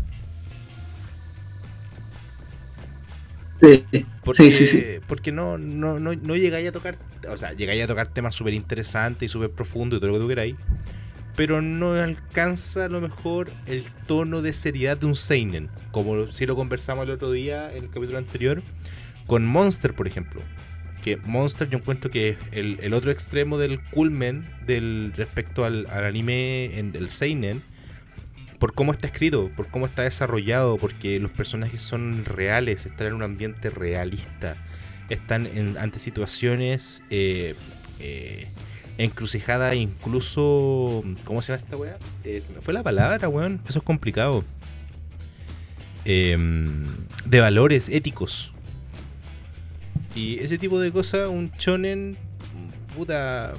Sí, 3.59 3.85
porque, 4.23 5.01
porque 5.05 5.31
no, 5.31 5.57
no, 5.57 5.99
no, 5.99 6.13
no 6.13 6.35
llegáis 6.35 6.69
a 6.69 6.71
tocar 6.71 6.97
o 7.27 7.37
sea 7.37 7.51
llegáis 7.53 7.83
a 7.83 7.87
tocar 7.87 8.07
temas 8.07 8.35
súper 8.35 8.53
interesantes 8.53 9.23
y 9.23 9.27
súper 9.27 9.51
profundos 9.51 9.97
y 9.97 9.99
todo 9.99 10.11
lo 10.11 10.17
que 10.17 10.21
tú 10.21 10.27
queráis 10.29 10.55
pero 11.35 11.61
no 11.61 11.91
alcanza 11.93 12.85
a 12.85 12.89
lo 12.89 13.01
mejor 13.01 13.49
el 13.65 13.83
tono 14.07 14.41
de 14.41 14.53
seriedad 14.53 14.97
de 14.97 15.05
un 15.05 15.15
seinen 15.15 15.69
como 15.91 16.31
si 16.31 16.45
lo 16.45 16.55
conversamos 16.55 17.05
el 17.05 17.11
otro 17.11 17.31
día 17.31 17.69
en 17.75 17.83
el 17.83 17.89
capítulo 17.89 18.17
anterior 18.17 18.61
con 19.25 19.45
Monster 19.45 19.93
por 19.93 20.07
ejemplo. 20.07 20.41
Que 21.03 21.15
Monster 21.15 21.69
yo 21.69 21.77
encuentro 21.77 22.11
que 22.11 22.29
es 22.29 22.37
el, 22.51 22.77
el 22.81 22.93
otro 22.93 23.11
extremo 23.11 23.57
del 23.57 23.79
culmen 23.81 24.43
del 24.65 25.13
respecto 25.15 25.63
al, 25.63 25.87
al 25.91 26.03
anime 26.03 26.77
en 26.77 26.93
el 26.93 27.07
seinen 27.07 27.61
por 28.59 28.73
cómo 28.73 28.91
está 28.91 29.07
escrito, 29.07 29.49
por 29.55 29.69
cómo 29.69 29.85
está 29.85 30.03
desarrollado, 30.03 30.77
porque 30.77 31.19
los 31.19 31.31
personajes 31.31 31.81
son 31.81 32.25
reales, 32.25 32.85
están 32.85 33.07
en 33.07 33.13
un 33.13 33.23
ambiente 33.23 33.69
realista, 33.69 34.55
están 35.09 35.47
en, 35.47 35.77
ante 35.77 35.97
situaciones 35.97 37.01
eh, 37.09 37.55
eh, 37.99 38.47
encrucijadas, 38.97 39.75
incluso. 39.75 41.03
¿Cómo 41.23 41.41
se 41.41 41.53
llama 41.53 41.63
esta 41.63 41.77
weá? 41.77 41.97
Eh, 42.25 42.41
se 42.41 42.51
me 42.51 42.59
fue 42.61 42.73
la 42.73 42.83
palabra, 42.83 43.29
weón. 43.29 43.61
Eso 43.67 43.79
es 43.79 43.85
complicado. 43.85 44.43
Em, 46.03 46.83
de 47.25 47.39
valores 47.39 47.87
éticos. 47.87 48.51
Y 50.15 50.39
ese 50.39 50.57
tipo 50.57 50.79
de 50.79 50.91
cosas, 50.91 51.29
un 51.29 51.51
chonen, 51.53 52.17
puta. 52.95 53.53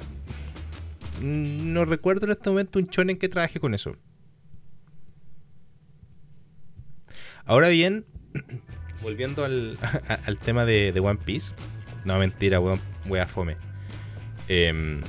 No 1.21 1.85
recuerdo 1.85 2.25
en 2.25 2.31
este 2.31 2.49
momento 2.49 2.77
un 2.77 2.87
chonen 2.87 3.17
que 3.17 3.29
trabaje 3.29 3.59
con 3.59 3.73
eso. 3.73 3.95
Ahora 7.45 7.69
bien, 7.69 8.05
volviendo 9.01 9.43
al, 9.43 9.77
al 10.25 10.37
tema 10.37 10.65
de, 10.65 10.91
de 10.91 10.99
One 10.99 11.19
Piece. 11.23 11.51
No, 12.05 12.17
mentira, 12.17 12.59
weón, 12.59 12.79
wea 13.07 13.27
fome. 13.27 13.57
Em, 14.47 15.01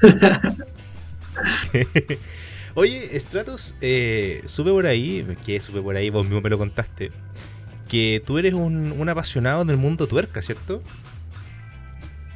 Oye, 2.74 3.18
Stratos, 3.18 3.74
eh, 3.80 4.42
supe 4.46 4.70
por 4.70 4.86
ahí, 4.86 5.26
que 5.44 5.60
supe 5.60 5.80
por 5.80 5.96
ahí, 5.96 6.10
vos 6.10 6.24
mismo 6.24 6.40
me 6.40 6.50
lo 6.50 6.58
contaste, 6.58 7.10
que 7.88 8.22
tú 8.24 8.38
eres 8.38 8.54
un, 8.54 8.92
un 8.92 9.08
apasionado 9.08 9.64
del 9.64 9.76
mundo 9.76 10.06
tuerca, 10.06 10.42
¿cierto? 10.42 10.82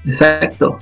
Exacto. 0.05 0.79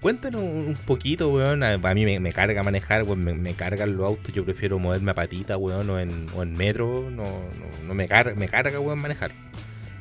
Cuéntanos 0.00 0.42
un 0.42 0.76
poquito, 0.86 1.28
weón. 1.30 1.62
A, 1.62 1.72
a 1.74 1.94
mí 1.94 2.04
me, 2.04 2.20
me 2.20 2.32
carga 2.32 2.62
manejar, 2.62 3.02
weón. 3.02 3.24
Me, 3.24 3.34
me 3.34 3.54
cargan 3.54 3.96
los 3.96 4.06
autos. 4.06 4.32
Yo 4.34 4.44
prefiero 4.44 4.78
moverme 4.78 5.10
a 5.10 5.14
patita, 5.14 5.56
weón, 5.56 5.90
o 5.90 5.98
en, 5.98 6.26
o 6.36 6.42
en 6.42 6.52
metro. 6.52 7.10
No, 7.10 7.24
no, 7.24 7.86
no 7.86 7.94
me, 7.94 8.06
carga, 8.06 8.34
me 8.34 8.48
carga, 8.48 8.78
weón, 8.80 8.98
manejar. 9.00 9.32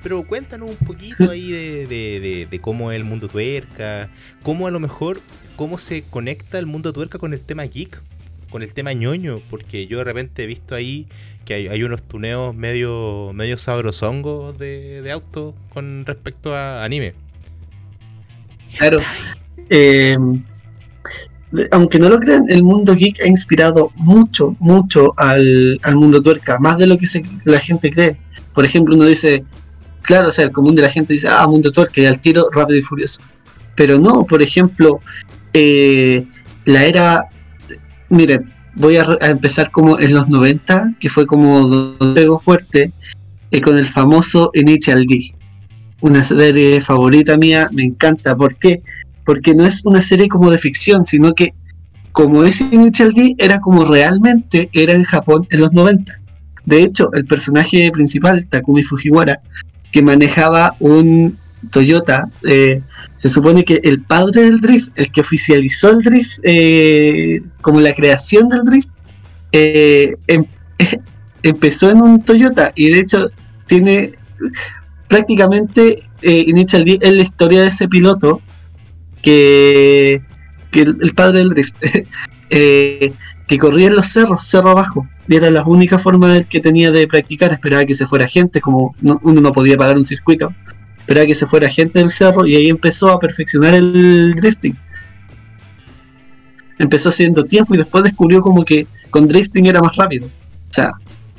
Pero 0.04 0.24
cuéntanos 0.28 0.70
un 0.70 0.78
poquito 0.88 1.30
ahí 1.32 1.52
de, 1.52 1.88
de, 1.88 2.20
de- 2.20 2.48
de 2.50 2.60
cómo 2.62 2.92
es 2.92 2.98
el 2.98 3.04
mundo 3.06 3.28
tuerca. 3.28 4.10
Cómo 4.44 4.68
a 4.68 4.72
lo 4.72 4.80
mejor, 4.80 5.20
cómo 5.56 5.78
se 5.80 6.04
conecta 6.04 6.60
el 6.60 6.68
mundo 6.68 6.94
tuerca 6.94 7.18
con 7.18 7.34
el 7.34 7.42
tema 7.42 7.64
geek. 7.64 8.02
Con 8.52 8.62
el 8.62 8.74
tema 8.74 8.94
ñoño. 8.94 9.42
Porque 9.50 9.88
yo 9.88 9.98
de 9.98 10.04
repente 10.04 10.44
he 10.44 10.48
visto 10.48 10.76
ahí 10.76 11.08
que 11.44 11.56
hay, 11.56 11.68
hay 11.70 11.84
unos 11.84 12.04
tuneos 12.08 12.54
medio, 12.56 13.32
medio 13.34 13.58
sabrosongos 13.58 14.58
de, 14.60 15.02
de 15.02 15.12
autos 15.12 15.56
con 15.74 16.06
respecto 16.06 16.54
a 16.54 16.84
anime. 16.84 17.14
Claro. 18.78 19.00
Eh, 19.70 20.18
aunque 21.72 22.00
no 22.00 22.10
lo 22.10 22.20
crean, 22.20 22.46
el 22.50 22.64
mundo 22.64 22.94
geek 22.94 23.22
ha 23.22 23.28
inspirado 23.28 23.92
mucho, 23.96 24.56
mucho 24.60 25.14
al, 25.18 25.80
al 25.84 25.96
mundo 25.96 26.22
tuerca, 26.22 26.60
más 26.60 26.78
de 26.78 26.88
lo 26.88 26.98
que 26.98 27.08
la 27.46 27.60
gente 27.60 27.90
cree. 27.90 28.18
Por 28.54 28.66
ejemplo, 28.66 28.96
uno 28.96 29.06
dice, 29.06 29.46
claro, 30.02 30.30
o 30.30 30.32
sea, 30.32 30.46
el 30.46 30.52
común 30.52 30.76
de 30.76 30.82
la 30.82 30.90
gente 30.90 31.14
dice, 31.14 31.30
ah, 31.30 31.48
mundo 31.48 31.72
tuerca, 31.72 32.02
y 32.02 32.06
al 32.06 32.20
tiro 32.20 32.48
rápido 32.52 32.80
y 32.80 32.82
furioso. 32.82 33.22
Pero 33.76 33.98
no, 34.00 34.26
por 34.26 34.42
ejemplo, 34.42 35.00
eh, 35.54 36.26
la 36.66 36.84
era, 36.84 37.30
miren, 38.10 38.52
voy 38.76 38.98
a 38.98 39.18
empezar 39.22 39.72
como 39.72 40.00
en 40.00 40.14
los 40.14 40.28
90, 40.28 40.96
que 41.00 41.10
fue 41.10 41.26
como 41.26 41.68
donde 41.68 42.22
pegó 42.22 42.40
fuerte, 42.40 42.92
eh, 43.52 43.62
con 43.62 43.78
el 43.78 43.86
famoso 43.86 44.52
Initial 44.54 45.06
D. 45.06 45.34
Una 46.02 46.24
serie 46.24 46.82
favorita 46.82 47.38
mía, 47.38 47.70
me 47.72 47.84
encanta. 47.84 48.36
¿Por 48.36 48.56
qué? 48.56 48.84
Porque 49.28 49.54
no 49.54 49.66
es 49.66 49.82
una 49.84 50.02
serie 50.02 50.30
como 50.30 50.50
de 50.50 50.58
ficción, 50.58 51.04
sino 51.04 51.34
que 51.34 51.54
como 52.14 52.46
ese 52.46 52.64
Initial 52.72 53.12
D 53.12 53.36
era 53.38 53.60
como 53.60 53.84
realmente 53.84 54.70
era 54.72 54.94
en 54.94 55.04
Japón 55.04 55.46
en 55.50 55.60
los 55.60 55.74
90. 55.74 56.14
De 56.64 56.82
hecho, 56.82 57.12
el 57.12 57.26
personaje 57.26 57.92
principal, 57.92 58.48
Takumi 58.48 58.84
Fujiwara, 58.84 59.42
que 59.92 60.02
manejaba 60.02 60.78
un 60.80 61.38
Toyota, 61.72 62.30
eh, 62.48 62.82
se 63.18 63.28
supone 63.28 63.66
que 63.66 63.82
el 63.84 64.02
padre 64.02 64.44
del 64.44 64.62
drift, 64.62 64.92
el 64.96 65.12
que 65.12 65.20
oficializó 65.20 65.90
el 65.90 66.04
drift, 66.04 66.32
eh, 66.44 67.42
como 67.60 67.82
la 67.82 67.94
creación 67.94 68.48
del 68.48 68.64
drift, 68.64 68.90
eh, 69.52 70.16
em- 70.28 70.46
empezó 71.44 71.92
en 71.92 72.02
un 72.02 72.24
Toyota 72.24 72.72
y 72.76 72.92
de 72.92 73.00
hecho 73.02 73.30
tiene 73.68 74.14
prácticamente 75.10 76.04
Initial 76.22 76.86
D 76.86 76.98
es 77.02 77.14
la 77.14 77.22
historia 77.22 77.62
de 77.62 77.68
ese 77.68 77.88
piloto 77.90 78.42
que, 79.22 80.22
el 80.72 81.14
padre 81.16 81.40
del 81.40 81.50
drift, 81.50 81.76
eh, 82.50 83.14
que 83.48 83.58
corría 83.58 83.88
en 83.88 83.96
los 83.96 84.08
cerros, 84.08 84.46
cerro 84.48 84.70
abajo, 84.70 85.08
y 85.28 85.36
era 85.36 85.50
la 85.50 85.64
única 85.64 86.00
forma 86.00 86.42
que 86.44 86.60
tenía 86.60 86.92
de 86.92 87.08
practicar, 87.08 87.52
esperaba 87.52 87.86
que 87.86 87.94
se 87.94 88.08
fuera 88.08 88.28
gente, 88.28 88.62
como 88.62 88.96
no- 89.02 89.20
uno 89.24 89.42
no 89.42 89.52
podía 89.52 89.78
pagar 89.78 89.98
un 89.98 90.04
circuito, 90.04 90.54
esperaba 91.00 91.26
que 91.26 91.36
se 91.36 91.48
fuera 91.48 91.70
gente 91.70 92.00
del 92.00 92.10
cerro 92.10 92.46
y 92.46 92.56
ahí 92.56 92.70
empezó 92.70 93.10
a 93.10 93.20
perfeccionar 93.20 93.74
el 93.74 94.34
drifting. 94.34 94.78
Empezó 96.80 97.10
haciendo 97.10 97.44
tiempo 97.44 97.74
y 97.74 97.78
después 97.78 98.04
descubrió 98.04 98.42
como 98.42 98.64
que 98.64 98.88
con 99.10 99.28
drifting 99.28 99.66
era 99.66 99.82
más 99.82 99.96
rápido. 99.96 100.28
O 100.28 100.74
sea, 100.74 100.92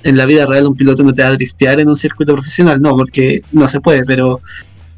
en 0.02 0.16
la 0.16 0.26
vida 0.26 0.46
real 0.46 0.66
un 0.66 0.74
piloto 0.74 1.02
no 1.04 1.12
te 1.12 1.22
va 1.22 1.28
a 1.28 1.32
driftear 1.32 1.78
en 1.80 1.88
un 1.88 1.96
circuito 1.96 2.32
profesional, 2.32 2.80
no, 2.80 2.96
porque 2.96 3.42
no 3.52 3.68
se 3.68 3.80
puede, 3.80 4.04
pero 4.04 4.40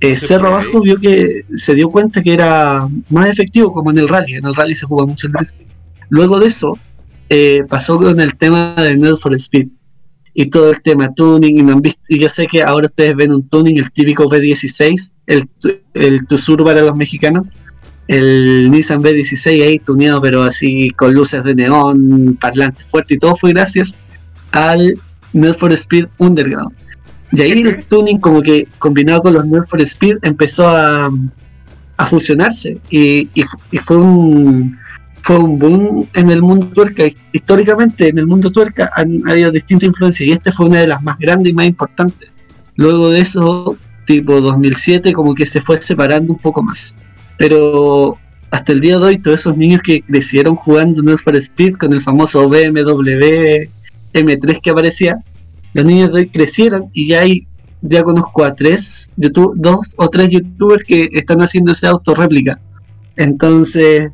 eh, 0.01 0.17
Cerro. 0.17 0.49
Abajo 0.49 0.81
vio 0.81 0.99
que 0.99 1.45
se 1.55 1.75
dio 1.75 1.91
cuenta 1.91 2.23
que 2.23 2.33
era 2.33 2.89
más 3.09 3.29
efectivo 3.29 3.73
como 3.73 3.91
en 3.91 3.99
el 3.99 4.09
rally. 4.09 4.35
En 4.35 4.47
el 4.47 4.55
rally 4.55 4.75
se 4.75 4.87
juega 4.87 5.07
mucho 5.07 5.27
el 5.27 5.35
drifting. 5.35 5.67
Luego 6.09 6.41
de 6.41 6.47
eso, 6.47 6.79
eh, 7.29 7.63
pasó 7.69 7.97
con 7.99 8.19
el 8.21 8.35
tema 8.37 8.75
de 8.77 8.97
Need 8.97 9.17
for 9.17 9.35
Speed 9.35 9.69
y 10.35 10.47
todo 10.47 10.71
el 10.71 10.81
tema 10.83 11.13
tuning. 11.15 11.59
Y, 11.59 11.63
no 11.63 11.75
han 11.75 11.83
visto, 11.83 12.01
y 12.09 12.19
yo 12.19 12.29
sé 12.29 12.47
que 12.47 12.63
ahora 12.63 12.87
ustedes 12.87 13.15
ven 13.15 13.33
un 13.33 13.49
tuning, 13.49 13.79
el 13.79 13.91
típico 13.91 14.25
B16, 14.25 15.13
el, 15.27 15.49
el 15.95 16.27
Tucson 16.27 16.57
para 16.65 16.83
los 16.83 16.97
mexicanos. 16.97 17.51
El 18.09 18.71
Nissan 18.73 19.03
B16 19.03 19.63
ahí 19.63 19.79
tuneado, 19.79 20.21
pero 20.21 20.43
así 20.43 20.91
con 20.91 21.15
luces 21.15 21.45
de 21.45 21.55
neón, 21.55 22.37
parlantes 22.41 22.85
fuertes 22.87 23.17
y 23.17 23.19
todo 23.21 23.37
fue 23.37 23.53
gracias 23.53 23.97
al 24.51 24.99
Need 25.33 25.55
for 25.55 25.73
Speed 25.73 26.07
Underground. 26.19 26.75
Y 27.33 27.41
ahí 27.43 27.53
el 27.63 27.85
tuning 27.85 28.19
como 28.19 28.43
que 28.43 28.67
combinado 28.79 29.23
con 29.23 29.35
los 29.35 29.47
Need 29.47 29.65
for 29.69 29.81
Speed 29.81 30.17
empezó 30.23 30.67
a, 30.69 31.11
a 31.97 32.07
fusionarse 32.07 32.79
y, 32.91 33.29
y 33.35 33.43
fu- 33.43 33.59
y 33.71 33.79
fue 33.79 33.97
un 33.99 34.77
fue 35.23 35.39
un 35.39 35.59
boom 35.59 36.09
en 36.15 36.31
el 36.31 36.41
mundo 36.43 36.67
tuerca. 36.69 37.05
Históricamente 37.33 38.09
en 38.09 38.19
el 38.19 38.27
mundo 38.27 38.51
tuerca 38.51 38.91
han 38.97 39.21
habido 39.29 39.53
distintas 39.53 39.87
influencias 39.87 40.29
y 40.29 40.33
esta 40.33 40.51
fue 40.51 40.67
una 40.67 40.81
de 40.81 40.87
las 40.89 41.03
más 41.03 41.19
grandes 41.19 41.51
y 41.53 41.55
más 41.55 41.67
importantes. 41.67 42.31
Luego 42.77 43.11
de 43.11 43.21
eso, 43.21 43.77
tipo 44.07 44.41
2007, 44.41 45.13
como 45.13 45.35
que 45.35 45.45
se 45.47 45.61
fue 45.61 45.81
separando 45.83 46.33
un 46.33 46.39
poco 46.39 46.63
más. 46.63 46.97
Pero 47.37 48.17
hasta 48.51 48.73
el 48.73 48.81
día 48.81 48.99
de 48.99 49.05
hoy, 49.05 49.19
todos 49.19 49.41
esos 49.41 49.57
niños 49.57 49.83
que 49.85 50.01
crecieron 50.01 50.57
jugando 50.57 51.03
Need 51.03 51.19
for 51.19 51.37
Speed 51.37 51.75
con 51.77 51.93
el 51.93 52.03
famoso 52.03 52.49
BMW 52.49 53.69
M3 54.15 54.61
que 54.63 54.71
aparecía, 54.71 55.17
los 55.75 55.85
niños 55.85 56.13
de 56.13 56.21
hoy 56.21 56.29
crecieron 56.29 56.91
y 56.93 57.09
ya 57.09 57.21
hay, 57.21 57.47
ya 57.81 58.03
conozco 58.03 58.45
a 58.45 58.55
tres, 58.55 59.09
YouTube, 59.17 59.55
dos 59.57 59.95
o 59.97 60.09
tres 60.09 60.31
youtubers 60.31 60.85
que 60.85 61.09
están 61.13 61.41
haciendo 61.41 61.73
ese 61.73 61.87
auto 61.87 62.15
réplica. 62.15 62.61
Entonces, 63.17 64.11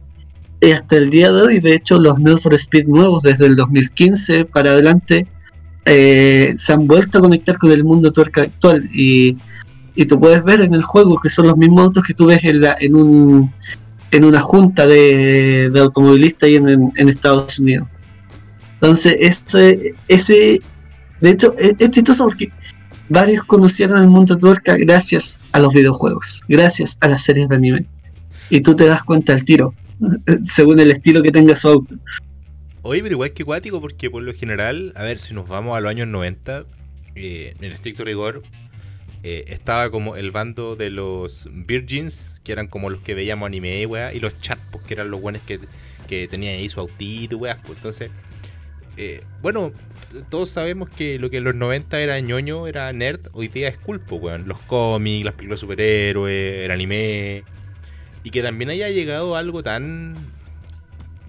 eh, 0.61 0.73
hasta 0.75 0.97
el 0.97 1.11
día 1.11 1.31
de 1.33 1.43
hoy, 1.43 1.61
de 1.61 1.75
hecho, 1.75 1.99
los 1.99 2.19
Need 2.19 2.39
for 2.39 2.55
Speed 2.55 2.87
nuevos, 2.87 3.23
desde 3.23 3.47
el 3.47 3.57
2015 3.57 4.45
para 4.47 4.71
adelante, 4.71 5.27
eh, 5.85 6.55
se 6.57 6.73
han 6.73 6.87
vuelto 6.87 7.19
a 7.19 7.21
conectar 7.21 7.57
con 7.59 7.71
el 7.71 7.85
mundo 7.85 8.11
tuerca 8.13 8.43
actual. 8.43 8.89
Y, 8.93 9.37
y 9.95 10.05
tú 10.07 10.19
puedes 10.19 10.43
ver 10.45 10.61
en 10.61 10.75
el 10.75 10.83
juego 10.83 11.19
que 11.21 11.31
son 11.31 11.47
los 11.47 11.57
mismos 11.57 11.85
autos 11.85 12.05
que 12.05 12.15
tú 12.15 12.27
ves 12.27 12.41
en, 12.45 12.61
la, 12.63 12.77
en, 12.81 12.97
un, 12.97 13.51
en 14.11 14.25
una 14.25 14.41
junta 14.41 14.87
de, 14.87 15.71
de 15.73 15.81
automovilistas 15.81 16.49
ahí 16.49 16.57
en, 16.57 16.91
en- 16.97 17.09
Estados 17.09 17.59
Unidos. 17.59 17.89
Entonces, 18.75 19.15
ese 20.09 20.61
de 21.21 21.31
hecho, 21.31 21.55
es, 21.59 21.91
chistoso 21.91 22.25
porque 22.25 22.51
varios 23.09 23.45
conocieron 23.45 23.99
el 23.99 24.09
mundo 24.09 24.37
tuerca 24.37 24.77
gracias 24.77 25.41
a 25.53 25.61
los 25.61 25.73
videojuegos, 25.73 26.43
gracias 26.49 26.99
a 27.01 27.09
las 27.09 27.25
series 27.25 27.49
de 27.49 27.57
anime. 27.57 27.87
Y 28.51 28.61
tú 28.61 28.77
te 28.77 28.87
das 28.87 29.03
cuenta 29.03 29.33
al 29.33 29.45
tiro, 29.45 29.75
según 30.45 30.81
el 30.81 30.91
estilo 30.91 31.23
que 31.23 31.33
tenga 31.33 31.57
su 31.57 31.69
auto. 31.69 31.95
Oye, 32.83 33.03
pero 33.03 33.15
igual 33.15 33.33
que 33.33 33.45
cuático, 33.45 33.81
porque 33.81 34.11
por 34.11 34.23
lo 34.23 34.33
general, 34.33 34.93
a 34.95 35.03
ver, 35.03 35.19
si 35.19 35.35
nos 35.35 35.49
vamos 35.49 35.77
a 35.77 35.81
los 35.81 35.91
años 35.91 36.07
90, 36.07 36.65
eh, 37.17 37.55
en 37.59 37.73
estricto 37.73 38.05
rigor, 38.05 38.43
eh, 39.25 39.47
estaba 39.49 39.91
como 39.91 40.15
el 40.15 40.31
bando 40.31 40.77
de 40.77 40.91
los 40.91 41.49
Virgins, 41.53 42.37
que 42.45 42.53
eran 42.53 42.69
como 42.69 42.91
los 42.91 43.01
que 43.01 43.15
veíamos 43.15 43.49
anime, 43.49 43.85
weá, 43.87 44.15
y 44.15 44.21
los 44.21 44.41
Chatpos, 44.41 44.83
que 44.83 44.95
eran 44.95 45.11
los 45.11 45.21
buenos 45.21 45.43
que, 45.43 45.59
que 46.07 46.29
tenían 46.29 46.55
ahí 46.55 46.69
su 46.69 46.79
autito, 46.79 47.37
weá. 47.39 47.61
Pues 47.63 47.79
entonces, 47.79 48.11
eh, 48.97 49.23
bueno, 49.43 49.73
todos 50.31 50.51
sabemos 50.51 50.89
que 50.89 51.19
lo 51.19 51.31
que 51.31 51.39
en 51.39 51.45
los 51.45 51.55
90 51.55 52.01
era 52.01 52.19
ñoño, 52.21 52.67
era 52.67 52.93
nerd, 52.93 53.21
hoy 53.33 53.49
día 53.49 53.69
es 53.69 53.79
culpo, 53.79 54.17
weón. 54.17 54.49
Los 54.49 54.59
cómics, 54.61 55.25
las 55.25 55.35
películas 55.35 55.61
de 55.61 55.67
superhéroes, 55.67 56.65
el 56.65 56.71
anime. 56.71 57.45
Y 58.25 58.31
que 58.31 58.43
también 58.43 58.71
haya 58.71 58.89
llegado 58.91 59.37
algo 59.37 59.63
tan 59.63 60.17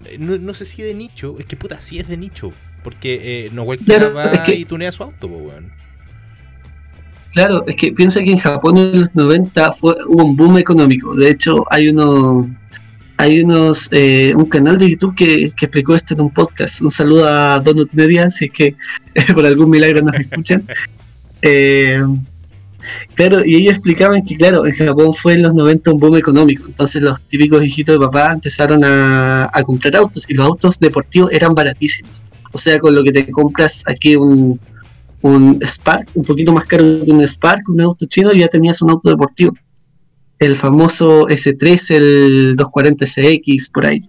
eh, 0.04 0.16
no, 0.18 0.36
no 0.38 0.54
sé 0.54 0.64
si 0.64 0.82
de 0.82 0.94
nicho, 0.94 1.36
es 1.38 1.46
que 1.46 1.56
puta, 1.56 1.80
sí 1.80 1.98
es 1.98 2.08
de 2.08 2.16
nicho. 2.16 2.52
Porque 2.82 3.46
eh, 3.46 3.50
no 3.52 3.64
cualquiera 3.64 4.10
Claro, 4.10 4.14
va 4.14 4.32
es 4.32 4.40
que- 4.40 4.54
y 4.54 4.64
tunea 4.64 4.92
su 4.92 5.02
auto, 5.02 5.26
weón. 5.26 5.72
Claro, 7.32 7.62
es 7.66 7.76
que 7.76 7.92
piensa 7.92 8.22
que 8.22 8.32
en 8.32 8.38
Japón 8.38 8.76
en 8.78 9.00
los 9.00 9.14
90 9.14 9.70
fue, 9.72 9.94
hubo 10.06 10.24
un 10.24 10.36
boom 10.36 10.58
económico. 10.58 11.14
De 11.14 11.28
hecho, 11.30 11.64
hay 11.70 11.88
uno, 11.90 12.48
hay 13.18 13.40
unos, 13.42 13.88
eh, 13.90 14.32
un 14.36 14.46
canal 14.46 14.78
de 14.78 14.90
YouTube 14.90 15.14
que, 15.16 15.44
explicó 15.44 15.94
esto 15.96 16.14
en 16.14 16.20
un 16.20 16.30
podcast. 16.30 16.80
Un 16.80 16.90
saludo 16.90 17.28
a 17.28 17.58
Donut 17.58 17.92
Media, 17.94 18.30
si 18.30 18.44
es 18.46 18.50
que 18.52 18.76
por 19.34 19.44
algún 19.44 19.68
milagro 19.70 20.02
nos 20.02 20.14
escuchan. 20.14 20.64
Eh, 21.42 22.00
claro, 23.14 23.44
y 23.44 23.56
ellos 23.56 23.74
explicaban 23.74 24.24
que, 24.24 24.36
claro, 24.36 24.64
en 24.64 24.72
Japón 24.72 25.12
fue 25.12 25.34
en 25.34 25.42
los 25.42 25.52
90 25.52 25.92
un 25.92 25.98
boom 25.98 26.16
económico. 26.16 26.66
Entonces 26.68 27.02
los 27.02 27.20
típicos 27.22 27.64
hijitos 27.64 27.96
de 27.96 28.06
papá 28.06 28.32
empezaron 28.32 28.84
a, 28.84 29.50
a 29.52 29.62
comprar 29.64 29.96
autos 29.96 30.24
y 30.28 30.34
los 30.34 30.46
autos 30.46 30.78
deportivos 30.78 31.32
eran 31.32 31.54
baratísimos. 31.54 32.22
O 32.52 32.58
sea, 32.58 32.78
con 32.78 32.94
lo 32.94 33.02
que 33.02 33.10
te 33.10 33.28
compras 33.32 33.82
aquí 33.86 34.14
un, 34.14 34.60
un 35.22 35.58
Spark, 35.60 36.08
un 36.14 36.24
poquito 36.24 36.52
más 36.52 36.66
caro 36.66 36.84
que 37.04 37.10
un 37.10 37.20
Spark, 37.26 37.68
un 37.68 37.80
auto 37.80 38.06
chino, 38.06 38.32
ya 38.32 38.46
tenías 38.46 38.80
un 38.80 38.90
auto 38.90 39.10
deportivo. 39.10 39.52
El 40.38 40.56
famoso 40.56 41.26
S3, 41.26 41.94
el 41.94 42.56
240SX, 42.56 43.72
por 43.72 43.86
ahí. 43.86 44.08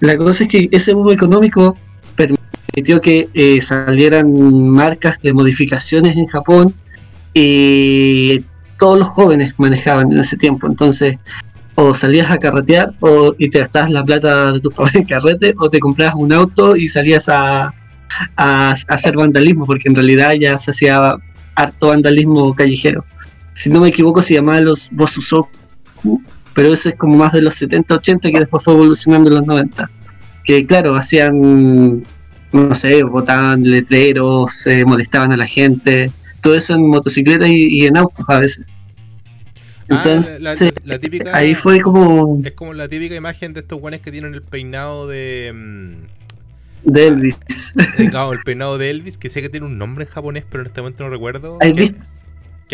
La 0.00 0.16
cosa 0.16 0.44
es 0.44 0.50
que 0.50 0.68
ese 0.72 0.94
boom 0.94 1.12
económico 1.12 1.76
permitió 2.16 3.00
que 3.00 3.28
eh, 3.34 3.60
salieran 3.60 4.68
marcas 4.68 5.20
de 5.22 5.32
modificaciones 5.32 6.16
en 6.16 6.26
Japón 6.26 6.74
y 7.34 8.44
todos 8.78 8.98
los 8.98 9.08
jóvenes 9.08 9.54
manejaban 9.58 10.12
en 10.12 10.18
ese 10.18 10.36
tiempo. 10.36 10.66
Entonces, 10.66 11.16
o 11.74 11.94
salías 11.94 12.30
a 12.30 12.38
carretear 12.38 12.92
o, 13.00 13.34
y 13.38 13.48
te 13.48 13.60
gastabas 13.60 13.90
la 13.90 14.04
plata 14.04 14.52
de 14.52 14.60
tus 14.60 14.74
papás 14.74 14.94
en 14.94 15.04
carrete, 15.04 15.54
o 15.58 15.70
te 15.70 15.78
comprabas 15.78 16.14
un 16.16 16.32
auto 16.32 16.76
y 16.76 16.88
salías 16.88 17.28
a, 17.28 17.66
a, 17.66 17.72
a 18.36 18.72
hacer 18.72 19.16
vandalismo, 19.16 19.66
porque 19.66 19.88
en 19.88 19.94
realidad 19.94 20.32
ya 20.32 20.58
se 20.58 20.72
hacía 20.72 21.16
harto 21.54 21.88
vandalismo 21.88 22.54
callejero. 22.54 23.04
Si 23.54 23.70
no 23.70 23.80
me 23.80 23.88
equivoco, 23.88 24.22
se 24.22 24.34
llamaba 24.34 24.60
los 24.60 24.90
Bosusoku, 24.92 26.22
pero 26.54 26.72
eso 26.72 26.88
es 26.90 26.96
como 26.96 27.16
más 27.16 27.32
de 27.32 27.42
los 27.42 27.54
70, 27.56 27.94
80, 27.94 28.30
que 28.30 28.38
después 28.40 28.62
fue 28.64 28.74
evolucionando 28.74 29.30
en 29.30 29.36
los 29.36 29.46
90. 29.46 29.90
Que 30.44 30.66
claro, 30.66 30.94
hacían, 30.96 32.02
no 32.52 32.74
sé, 32.74 33.02
botaban 33.04 33.62
letreros, 33.62 34.52
se 34.54 34.84
molestaban 34.84 35.32
a 35.32 35.36
la 35.36 35.46
gente, 35.46 36.10
todo 36.40 36.54
eso 36.54 36.74
en 36.74 36.86
motocicletas 36.88 37.48
y, 37.48 37.68
y 37.82 37.86
en 37.86 37.96
autos 37.96 38.24
a 38.28 38.38
veces. 38.40 38.64
Ah, 39.88 39.96
Entonces, 40.04 40.40
la, 40.40 40.54
la- 40.54 40.72
la 40.84 40.98
típica. 40.98 41.36
ahí 41.36 41.54
fue 41.54 41.80
como 41.80 42.40
Es 42.44 42.52
como 42.52 42.72
la 42.72 42.88
típica 42.88 43.14
imagen 43.14 43.52
de 43.52 43.60
estos 43.60 43.78
guanes 43.80 44.00
que 44.00 44.10
tienen 44.10 44.32
el 44.34 44.42
peinado 44.42 45.06
de. 45.06 45.52
mm, 45.54 46.90
de 46.90 47.06
Elvis. 47.08 47.36
claro, 48.10 48.32
el 48.32 48.40
peinado 48.40 48.78
de 48.78 48.90
Elvis, 48.90 49.18
que 49.18 49.28
sé 49.30 49.42
que 49.42 49.48
tiene 49.48 49.66
un 49.66 49.78
nombre 49.78 50.04
en 50.04 50.10
japonés, 50.10 50.44
pero 50.50 50.62
en 50.62 50.68
este 50.68 50.80
momento 50.80 51.04
no 51.04 51.10
recuerdo. 51.10 51.58
¿Has 51.60 51.68
que- 51.68 51.72
visto- 51.74 51.98
que 52.00 52.06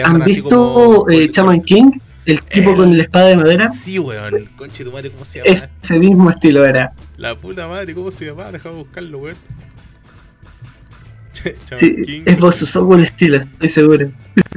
¿Han 0.05 0.23
visto 0.25 0.49
como- 0.49 1.07
eh, 1.11 1.31
Chaman 1.31 1.63
King? 1.63 1.91
El 2.27 2.43
tipo 2.43 2.77
con 2.77 2.95
la 2.97 3.03
espada 3.05 3.29
de 3.29 3.37
madera. 3.37 3.73
Sí, 3.73 3.99
weón. 3.99 4.47
Conche 4.57 4.85
tu 4.85 4.93
madre, 4.93 5.11
¿cómo 5.11 5.25
se 5.25 5.39
llama? 5.43 5.51
Ese 5.81 5.99
mismo 5.99 6.29
estilo 6.31 6.65
era. 6.67 6.93
La 7.17 7.35
puta 7.39 7.67
madre, 7.69 7.95
¿cómo 7.95 8.11
se 8.11 8.27
llama? 8.27 8.53
Déjame 8.53 8.77
buscarlo, 8.77 9.19
weón. 9.19 9.37
Chaman 11.43 11.79
Sí, 11.79 12.03
King. 12.05 12.23
es 12.27 12.39
Bosusoku 12.39 12.95
el 12.95 13.05
estilo, 13.05 13.37
estoy 13.39 13.69
seguro. 13.69 14.11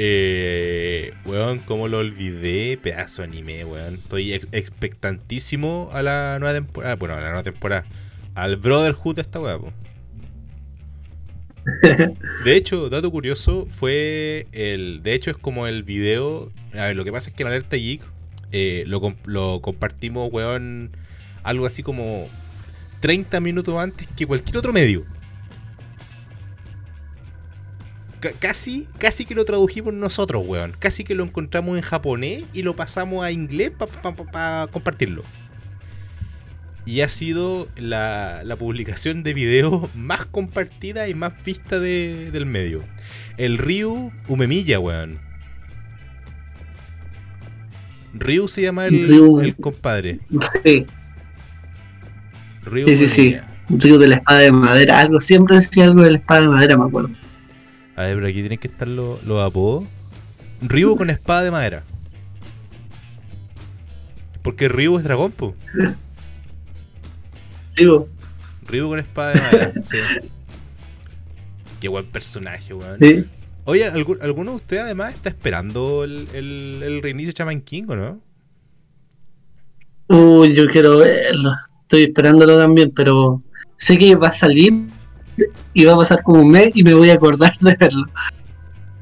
Eh, 0.00 1.12
weón, 1.24 1.58
como 1.58 1.88
lo 1.88 1.98
olvidé, 1.98 2.78
pedazo 2.80 3.22
de 3.22 3.28
anime, 3.28 3.64
weón. 3.64 3.94
Estoy 3.94 4.32
ex- 4.32 4.46
expectantísimo 4.52 5.88
a 5.92 6.02
la 6.02 6.38
nueva 6.38 6.54
temporada. 6.54 6.94
Bueno, 6.94 7.14
a 7.14 7.20
la 7.20 7.26
nueva 7.26 7.42
temporada. 7.42 7.84
Al 8.36 8.56
Brotherhood 8.56 9.16
de 9.16 9.22
esta 9.22 9.40
weá, 9.40 9.58
po. 9.58 9.72
De 12.44 12.56
hecho, 12.56 12.88
dato 12.90 13.10
curioso, 13.10 13.66
fue 13.68 14.46
el. 14.52 15.02
De 15.02 15.14
hecho, 15.14 15.30
es 15.30 15.36
como 15.36 15.66
el 15.66 15.82
video. 15.82 16.50
A 16.72 16.84
ver, 16.86 16.96
lo 16.96 17.04
que 17.04 17.12
pasa 17.12 17.30
es 17.30 17.36
que 17.36 17.42
en 17.42 17.48
Alerta 17.48 17.76
Geek 17.76 18.02
eh, 18.52 18.84
lo, 18.86 19.00
comp- 19.00 19.26
lo 19.26 19.60
compartimos, 19.60 20.28
weón, 20.32 20.90
algo 21.42 21.66
así 21.66 21.82
como 21.82 22.26
30 23.00 23.40
minutos 23.40 23.76
antes 23.76 24.08
que 24.16 24.26
cualquier 24.26 24.56
otro 24.58 24.72
medio. 24.72 25.04
Ca- 28.20 28.32
casi, 28.32 28.88
casi 28.98 29.24
que 29.24 29.34
lo 29.34 29.44
tradujimos 29.44 29.94
nosotros, 29.94 30.42
weón. 30.46 30.72
Casi 30.78 31.04
que 31.04 31.14
lo 31.14 31.22
encontramos 31.24 31.76
en 31.76 31.82
japonés 31.82 32.44
y 32.52 32.62
lo 32.62 32.74
pasamos 32.74 33.24
a 33.24 33.30
inglés 33.30 33.70
para 34.32 34.66
compartirlo. 34.72 35.22
Y 36.88 37.02
ha 37.02 37.08
sido 37.10 37.68
la, 37.76 38.40
la 38.44 38.56
publicación 38.56 39.22
de 39.22 39.34
video 39.34 39.90
más 39.94 40.24
compartida 40.24 41.06
y 41.06 41.14
más 41.14 41.34
vista 41.44 41.78
de- 41.78 42.30
del 42.32 42.46
medio. 42.46 42.80
El 43.36 43.58
Ryu 43.58 44.10
Umemilla, 44.26 44.80
weón. 44.80 45.18
Ryu 48.14 48.48
se 48.48 48.62
llama 48.62 48.86
el, 48.86 49.06
Ryu. 49.06 49.40
el 49.40 49.54
compadre. 49.56 50.20
Sí, 50.64 50.86
Ryu 52.64 52.86
Sí, 52.88 52.96
sí, 52.96 53.08
sí. 53.08 53.36
Río 53.68 53.98
de 53.98 54.08
la 54.08 54.14
espada 54.16 54.38
de 54.38 54.50
madera. 54.52 54.98
Algo, 54.98 55.20
siempre 55.20 55.56
decía 55.56 55.84
algo 55.84 56.02
de 56.02 56.12
la 56.12 56.16
espada 56.18 56.40
de 56.40 56.48
madera, 56.48 56.78
me 56.78 56.84
acuerdo. 56.84 57.10
A 57.96 58.02
ver, 58.04 58.14
pero 58.14 58.26
aquí 58.28 58.40
tienen 58.40 58.58
que 58.58 58.68
estar 58.68 58.88
los, 58.88 59.22
los 59.24 59.46
apodos. 59.46 59.84
Ryu 60.62 60.96
con 60.96 61.10
espada 61.10 61.42
de 61.42 61.50
madera. 61.50 61.82
Porque 64.42 64.68
Ryu 64.70 64.96
es 64.96 65.04
dragón, 65.04 65.32
po. 65.32 65.54
Digo, 67.78 68.08
Ryu 68.66 68.88
con 68.88 68.98
espada 68.98 69.32
de 69.32 69.40
madera. 69.40 69.72
sí. 69.84 69.96
Qué 71.80 71.88
buen 71.88 72.06
personaje, 72.06 72.74
weón. 72.74 72.98
sí. 73.00 73.24
Oye, 73.64 73.84
¿algún- 73.84 74.18
¿alguno 74.22 74.52
de 74.52 74.56
ustedes 74.56 74.82
además 74.82 75.14
está 75.14 75.28
esperando 75.28 76.02
el, 76.04 76.26
el, 76.32 76.82
el 76.82 77.02
reinicio 77.02 77.32
de 77.32 77.38
Shaman 77.38 77.60
King 77.60 77.84
o 77.88 77.96
no? 77.96 78.20
Uy, 80.08 80.54
yo 80.54 80.66
quiero 80.68 80.98
verlo. 80.98 81.52
Estoy 81.82 82.04
esperándolo 82.04 82.58
también, 82.58 82.90
pero 82.94 83.42
sé 83.76 83.98
que 83.98 84.14
va 84.16 84.28
a 84.28 84.32
salir 84.32 84.72
y 85.74 85.84
va 85.84 85.92
a 85.94 85.96
pasar 85.96 86.22
como 86.22 86.40
un 86.42 86.50
mes 86.50 86.70
y 86.74 86.82
me 86.82 86.94
voy 86.94 87.10
a 87.10 87.14
acordar 87.14 87.56
de 87.60 87.76
verlo. 87.76 88.06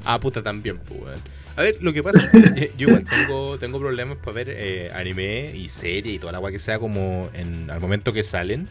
Ah, 0.04 0.18
puta, 0.20 0.42
también, 0.42 0.78
pues, 0.86 1.00
weón. 1.00 1.20
A 1.56 1.62
ver, 1.62 1.78
lo 1.80 1.92
que 1.94 2.02
pasa 2.02 2.20
es 2.20 2.30
que 2.30 2.72
yo 2.76 2.88
igual 2.88 3.04
tengo, 3.04 3.58
tengo 3.58 3.78
problemas 3.78 4.18
para 4.18 4.32
ver 4.32 4.48
eh, 4.50 4.90
anime 4.94 5.52
y 5.54 5.68
serie 5.68 6.12
y 6.12 6.18
toda 6.18 6.32
la 6.32 6.38
agua 6.38 6.52
que 6.52 6.58
sea 6.58 6.78
como 6.78 7.30
en, 7.32 7.70
al 7.70 7.80
momento 7.80 8.12
que 8.12 8.24
salen. 8.24 8.68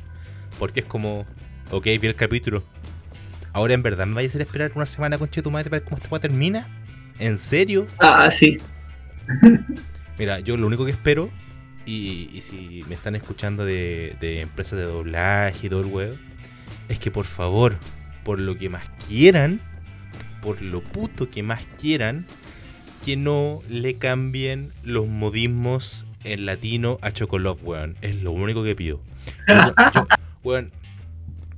Porque 0.60 0.82
es 0.82 0.86
como, 0.86 1.26
ok, 1.72 1.84
vi 1.84 2.08
el 2.08 2.16
capítulo. 2.16 2.64
Ahora 3.54 3.74
en 3.74 3.82
verdad 3.82 4.06
me 4.06 4.14
vaya 4.14 4.28
a 4.28 4.30
hacer 4.30 4.42
esperar 4.42 4.72
una 4.76 4.86
semana 4.86 5.18
con 5.18 5.30
tu 5.30 5.50
madre 5.50 5.70
para 5.70 5.80
ver 5.80 5.84
cómo 5.84 5.98
esta 5.98 6.20
termina. 6.20 6.68
¿En 7.18 7.38
serio? 7.40 7.88
Ah, 8.00 8.30
sí. 8.30 8.60
Mira, 10.20 10.40
yo 10.40 10.56
lo 10.56 10.68
único 10.68 10.86
que 10.86 10.92
espero, 10.92 11.32
y, 11.86 12.30
y 12.34 12.42
si 12.42 12.84
me 12.88 12.96
están 12.96 13.16
escuchando 13.16 13.66
de, 13.66 14.16
de 14.20 14.42
empresas 14.42 14.78
de 14.78 14.86
doblaje 14.86 15.68
y 15.68 15.70
todo 15.70 15.82
el 15.82 15.88
weón, 15.88 16.20
es 16.88 17.00
que 17.00 17.12
por 17.12 17.26
favor, 17.26 17.78
por 18.24 18.40
lo 18.40 18.58
que 18.58 18.70
más 18.70 18.84
quieran, 19.08 19.60
por 20.42 20.62
lo 20.62 20.82
puto 20.82 21.30
que 21.30 21.42
más 21.44 21.66
quieran, 21.80 22.26
que 23.06 23.16
no 23.16 23.62
le 23.70 23.95
cambien 23.97 24.74
los 24.84 25.08
modismos 25.08 26.06
en 26.24 26.47
latino 26.47 26.97
a 27.01 27.12
Chocolove, 27.12 27.62
weón. 27.62 27.95
Es 28.01 28.22
lo 28.24 28.32
único 28.32 28.64
que 28.64 28.76
pido. 28.76 28.99
Yo, 29.47 29.56
yo- 29.93 30.08
weón, 30.43 30.72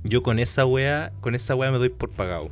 yo 0.04 0.22
con 0.22 0.38
esa 0.38 0.66
wea, 0.66 1.10
con 1.22 1.34
esa 1.34 1.54
wea 1.54 1.70
me 1.72 1.78
doy 1.78 1.88
por 1.88 2.10
pagado. 2.10 2.50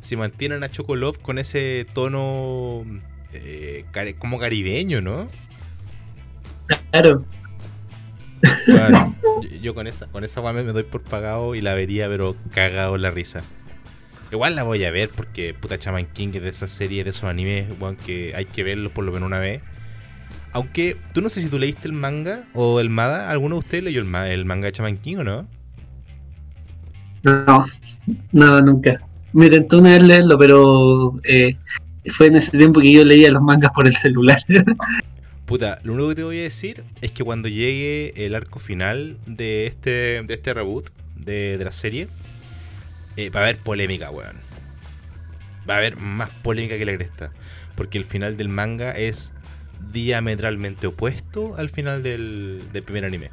Si 0.00 0.16
mantienen 0.16 0.64
a 0.64 0.70
Chocolove 0.70 1.18
con 1.18 1.38
ese 1.38 1.86
tono 1.92 2.84
eh, 3.34 3.84
como 4.18 4.38
caribeño, 4.38 5.02
¿no? 5.02 5.26
Claro. 6.90 7.24
Bueno, 8.66 9.14
yo, 9.42 9.48
yo 9.60 9.74
con 9.74 9.86
esa, 9.86 10.06
con 10.06 10.24
esa 10.24 10.40
weá 10.40 10.52
me, 10.52 10.62
doy 10.64 10.82
por 10.82 11.02
pagado 11.02 11.54
y 11.54 11.60
la 11.60 11.74
vería, 11.74 12.08
pero 12.08 12.36
cagado 12.52 12.96
la 12.96 13.10
risa. 13.10 13.42
Igual 14.32 14.56
la 14.56 14.62
voy 14.64 14.84
a 14.84 14.90
ver 14.90 15.10
porque 15.10 15.54
puta 15.54 15.78
Chaman 15.78 16.06
King 16.12 16.28
es 16.34 16.42
de 16.42 16.48
esas 16.48 16.72
series, 16.72 17.04
de 17.04 17.10
esos 17.10 17.24
animes, 17.24 17.66
weón, 17.78 17.96
que 17.96 18.32
hay 18.34 18.46
que 18.46 18.64
verlos 18.64 18.90
por 18.92 19.04
lo 19.04 19.12
menos 19.12 19.26
una 19.26 19.38
vez. 19.38 19.62
Aunque, 20.52 20.96
tú 21.12 21.20
no 21.20 21.28
sé 21.28 21.40
si 21.40 21.48
tú 21.48 21.58
leíste 21.58 21.88
el 21.88 21.92
manga 21.94 22.44
o 22.54 22.80
el 22.80 22.88
MADA, 22.90 23.30
¿alguno 23.30 23.56
de 23.56 23.60
ustedes 23.60 23.84
leyó 23.84 24.00
el, 24.00 24.06
ma- 24.06 24.30
el 24.30 24.44
manga 24.44 24.66
de 24.66 24.72
Chaman 24.72 24.98
King 24.98 25.16
o 25.18 25.24
no? 25.24 25.48
No, 27.22 27.64
no, 28.32 28.60
nunca. 28.62 29.00
Me 29.32 29.48
tentó 29.50 29.78
una 29.78 29.92
vez 29.92 30.02
leerlo, 30.02 30.38
pero 30.38 31.14
eh, 31.24 31.56
fue 32.12 32.26
en 32.28 32.36
ese 32.36 32.56
tiempo 32.56 32.80
que 32.80 32.92
yo 32.92 33.04
leía 33.04 33.30
los 33.32 33.42
mangas 33.42 33.72
por 33.72 33.86
el 33.86 33.94
celular. 33.94 34.38
Puta, 35.46 35.78
lo 35.82 35.92
único 35.92 36.08
que 36.10 36.14
te 36.14 36.22
voy 36.24 36.38
a 36.38 36.42
decir 36.42 36.84
es 37.02 37.12
que 37.12 37.22
cuando 37.22 37.48
llegue 37.48 38.14
el 38.24 38.34
arco 38.34 38.58
final 38.58 39.18
de 39.26 39.66
este, 39.66 40.22
de 40.22 40.34
este 40.34 40.54
reboot 40.54 40.88
de, 41.16 41.58
de 41.58 41.64
la 41.64 41.72
serie, 41.72 42.08
eh, 43.16 43.30
va 43.30 43.40
a 43.40 43.42
haber 43.44 43.58
polémica, 43.58 44.10
weón. 44.10 44.36
Va 45.68 45.74
a 45.74 45.78
haber 45.78 45.96
más 45.96 46.30
polémica 46.42 46.76
que 46.78 46.84
la 46.84 46.94
cresta. 46.94 47.30
Porque 47.76 47.98
el 47.98 48.04
final 48.04 48.36
del 48.36 48.48
manga 48.48 48.92
es 48.92 49.32
diametralmente 49.92 50.86
opuesto 50.86 51.54
al 51.56 51.70
final 51.70 52.02
del, 52.02 52.62
del 52.72 52.82
primer 52.82 53.04
anime. 53.04 53.30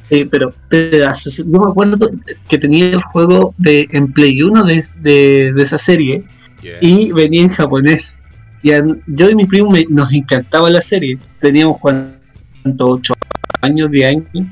Sí, 0.00 0.24
pero 0.24 0.52
pedazos. 0.68 1.36
Yo 1.36 1.44
me 1.44 1.70
acuerdo 1.70 2.10
que 2.48 2.58
tenía 2.58 2.90
el 2.90 3.02
juego 3.02 3.54
de 3.58 3.86
en 3.90 4.12
Play 4.12 4.40
1 4.42 4.64
de, 4.64 4.84
de, 5.00 5.52
de 5.54 5.62
esa 5.62 5.78
serie 5.78 6.24
Yeah. 6.60 6.78
y 6.80 7.12
venía 7.12 7.42
en 7.42 7.50
japonés. 7.50 8.16
Y 8.64 8.72
a- 8.72 8.82
yo 9.06 9.30
y 9.30 9.34
mi 9.36 9.44
primo 9.44 9.70
me- 9.70 9.86
nos 9.88 10.12
encantaba 10.12 10.68
la 10.70 10.80
serie. 10.80 11.16
Teníamos 11.40 11.76
cuánto, 11.78 12.88
8 12.88 13.14
años, 13.62 13.88
10 13.92 14.08
años. 14.16 14.46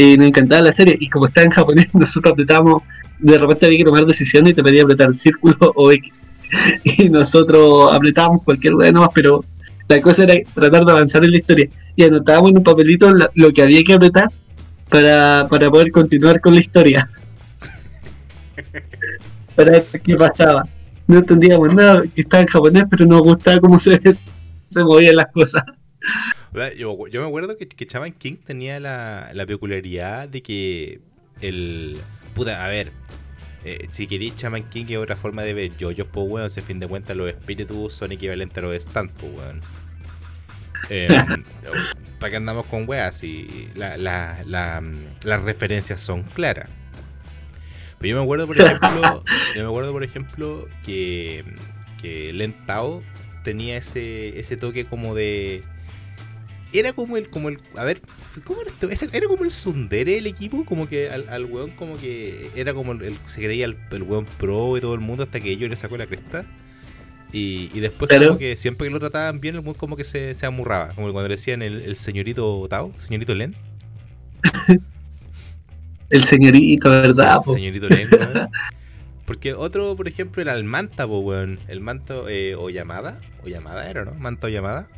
Y 0.00 0.16
nos 0.16 0.28
encantaba 0.28 0.62
la 0.62 0.72
serie. 0.72 0.96
Y 0.98 1.10
como 1.10 1.26
estaba 1.26 1.44
en 1.44 1.50
japonés, 1.50 1.94
nosotros 1.94 2.32
apretábamos. 2.32 2.82
De 3.18 3.36
repente 3.36 3.66
había 3.66 3.78
que 3.78 3.84
tomar 3.84 4.06
decisiones 4.06 4.52
y 4.52 4.54
te 4.54 4.62
pedía 4.62 4.82
apretar 4.82 5.12
círculo 5.12 5.56
o 5.74 5.92
X. 5.92 6.26
Y 6.84 7.08
nosotros 7.10 7.92
apretábamos 7.92 8.42
cualquier 8.42 8.72
lugar 8.72 8.92
nomás, 8.92 9.10
pero 9.14 9.44
la 9.86 10.00
cosa 10.00 10.24
era 10.24 10.34
tratar 10.52 10.84
de 10.84 10.90
avanzar 10.90 11.22
en 11.22 11.30
la 11.30 11.36
historia. 11.36 11.68
Y 11.94 12.02
anotábamos 12.02 12.50
en 12.50 12.58
un 12.58 12.64
papelito 12.64 13.12
lo 13.34 13.52
que 13.52 13.62
había 13.62 13.84
que 13.84 13.92
apretar 13.92 14.28
para, 14.88 15.46
para 15.48 15.70
poder 15.70 15.92
continuar 15.92 16.40
con 16.40 16.54
la 16.54 16.60
historia. 16.60 17.06
para 19.54 19.70
ver 19.70 19.86
qué 20.02 20.16
pasaba. 20.16 20.64
No 21.06 21.18
entendíamos 21.18 21.72
nada, 21.74 22.02
que 22.12 22.22
estaba 22.22 22.42
en 22.42 22.48
japonés, 22.48 22.84
pero 22.88 23.04
nos 23.04 23.20
gustaba 23.20 23.60
cómo 23.60 23.78
se, 23.78 24.00
se 24.68 24.82
movían 24.82 25.16
las 25.16 25.28
cosas. 25.28 25.62
Yo, 26.76 27.06
yo 27.08 27.20
me 27.22 27.28
acuerdo 27.28 27.56
que, 27.56 27.68
que 27.68 27.86
Chaman 27.86 28.12
King 28.12 28.36
tenía 28.44 28.80
la, 28.80 29.30
la 29.34 29.46
peculiaridad 29.46 30.28
de 30.28 30.42
que 30.42 31.00
el. 31.40 32.06
Puta, 32.34 32.64
a 32.64 32.68
ver. 32.68 32.92
eh, 33.64 33.88
si 33.90 34.06
queréis 34.08 34.36
Chaman 34.36 34.68
King 34.70 34.86
es 34.90 34.98
otra 34.98 35.16
forma 35.16 35.42
de 35.44 35.54
ver 35.54 35.76
yo, 35.76 35.90
yo 35.92 36.10
pues 36.10 36.26
weón, 36.30 36.50
si 36.50 36.60
a 36.60 36.62
fin 36.64 36.80
de 36.80 36.88
cuentas 36.88 37.16
los 37.16 37.30
espíritus 37.30 37.94
son 37.94 38.12
equivalentes 38.12 38.58
a 38.58 38.62
los 38.66 38.82
stands, 38.84 39.14
pues 39.18 39.32
weón. 39.34 39.62
Eh, 40.88 41.44
¿Para 42.18 42.30
qué 42.32 42.36
andamos 42.36 42.66
con 42.66 42.88
weas? 42.88 43.22
Y 43.22 43.70
la, 43.74 43.96
la, 43.96 44.42
la, 44.44 44.82
las 45.22 45.42
referencias 45.44 46.00
son 46.02 46.24
claras. 46.24 46.70
Pero 47.98 48.10
yo 48.10 48.16
me 48.18 48.22
acuerdo, 48.22 48.46
por 48.46 48.58
ejemplo, 48.58 49.24
yo 49.54 49.62
me 49.62 49.68
acuerdo, 49.68 49.92
por 49.92 50.04
ejemplo, 50.04 50.68
que, 50.82 51.44
que 51.96 52.32
Len 52.32 52.64
Tao 52.66 53.06
tenía 53.42 53.76
ese, 53.78 54.38
ese 54.40 54.56
toque 54.56 54.86
como 54.86 55.14
de. 55.14 55.68
Era 56.72 56.92
como 56.92 57.16
el, 57.16 57.28
como 57.30 57.48
el. 57.48 57.58
A 57.76 57.84
ver, 57.84 58.00
¿cómo 58.44 58.60
era 58.62 58.70
esto? 58.70 58.88
Era, 58.90 59.06
era 59.12 59.26
como 59.26 59.44
el 59.44 59.50
Sundere 59.50 60.14
del 60.14 60.26
equipo, 60.26 60.64
como 60.64 60.88
que 60.88 61.10
al, 61.10 61.28
al 61.28 61.44
weón 61.46 61.70
como 61.72 61.96
que 61.96 62.50
era 62.54 62.72
como 62.74 62.92
el, 62.92 63.02
el- 63.02 63.18
se 63.26 63.42
creía 63.42 63.64
el, 63.66 63.76
el 63.90 64.02
weón 64.04 64.24
pro 64.38 64.76
y 64.76 64.80
todo 64.80 64.94
el 64.94 65.00
mundo 65.00 65.24
hasta 65.24 65.40
que 65.40 65.50
ellos 65.50 65.68
le 65.70 65.76
sacó 65.76 65.96
la 65.96 66.06
cresta. 66.06 66.46
Y, 67.32 67.70
y 67.74 67.80
después 67.80 68.08
Claro. 68.08 68.26
como 68.28 68.38
que 68.38 68.56
siempre 68.56 68.88
que 68.88 68.92
lo 68.92 69.00
trataban 69.00 69.40
bien, 69.40 69.54
el 69.56 69.60
weón 69.62 69.74
como 69.74 69.96
que 69.96 70.04
se, 70.04 70.34
se 70.34 70.46
amurraba. 70.46 70.94
Como 70.94 71.12
cuando 71.12 71.28
le 71.28 71.36
decían 71.36 71.62
el, 71.62 71.82
el 71.82 71.96
señorito 71.96 72.66
Tao, 72.68 72.92
señorito 72.98 73.34
Len. 73.34 73.54
El 76.10 76.24
señorito, 76.24 76.90
¿verdad? 76.90 77.38
Po? 77.44 77.52
Señorito 77.52 77.88
Len, 77.88 78.08
weón. 78.12 78.48
Porque 79.24 79.54
otro, 79.54 79.94
por 79.96 80.08
ejemplo, 80.08 80.42
era 80.42 80.54
el 80.54 80.64
Manta, 80.64 81.06
po, 81.06 81.20
weón. 81.20 81.60
El 81.68 81.80
Manto 81.80 82.28
eh, 82.28 82.56
o 82.56 82.68
llamada. 82.68 83.20
O 83.44 83.48
llamada 83.48 83.88
era, 83.88 84.04
¿no? 84.04 84.14
Manta 84.14 84.48
o 84.48 84.50
llamada. 84.50 84.88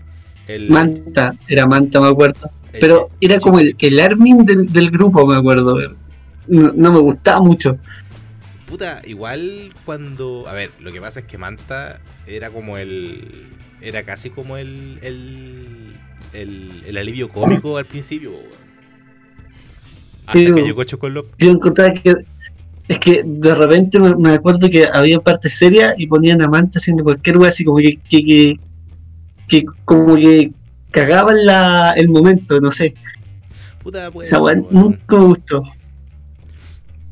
El, 0.46 0.68
Manta, 0.70 1.34
era 1.48 1.66
Manta, 1.66 2.00
me 2.00 2.08
acuerdo. 2.08 2.50
el- 2.72 2.80
Pero 2.80 3.10
era 3.20 3.38
como 3.40 3.58
el, 3.60 3.76
el 3.78 4.00
Armin 4.00 4.44
del, 4.44 4.72
del 4.72 4.90
grupo, 4.90 5.26
me 5.26 5.36
acuerdo. 5.36 5.76
No, 6.48 6.72
no 6.74 6.92
me 6.92 6.98
gustaba 6.98 7.40
mucho. 7.40 7.78
Puta, 8.66 9.02
igual 9.06 9.72
cuando. 9.84 10.46
A 10.48 10.52
ver, 10.52 10.70
lo 10.80 10.90
que 10.92 11.00
pasa 11.00 11.20
es 11.20 11.26
que 11.26 11.38
Manta 11.38 12.00
era 12.26 12.50
como 12.50 12.78
el. 12.78 13.48
Era 13.80 14.02
casi 14.04 14.30
como 14.30 14.56
el. 14.56 14.98
El, 15.02 15.92
el, 16.32 16.82
el 16.86 16.96
alivio 16.96 17.28
cómico 17.28 17.76
al 17.76 17.84
principio, 17.84 18.30
weón. 18.30 18.44
Hasta 20.26 20.32
Sí, 20.32 20.46
que 20.46 20.52
weón. 20.52 20.66
llegó. 20.66 20.82
Yo 21.38 21.50
encontraba 21.50 21.92
que. 21.92 22.14
Es 22.88 22.98
que 22.98 23.22
de 23.24 23.54
repente 23.54 23.98
me, 23.98 24.14
me 24.16 24.30
acuerdo 24.30 24.68
que 24.68 24.86
había 24.86 25.20
partes 25.20 25.54
serias 25.56 25.94
y 25.98 26.06
ponían 26.06 26.42
a 26.42 26.48
Manta 26.48 26.78
haciendo 26.78 27.04
cualquier 27.04 27.38
wea 27.38 27.50
así 27.50 27.64
como 27.64 27.78
que. 27.78 27.98
que, 28.08 28.24
que, 28.24 28.60
que 29.48 29.64
como 29.84 30.16
que 30.16 30.52
cagaban 30.90 31.44
la, 31.44 31.92
el 31.96 32.08
momento, 32.08 32.60
no 32.60 32.70
sé. 32.70 32.94
Puta, 33.82 34.10
pues. 34.10 34.28
Esa 34.28 34.42
wea 34.42 34.54
nunca 34.54 35.16
me 35.16 35.24
gustó. 35.24 35.62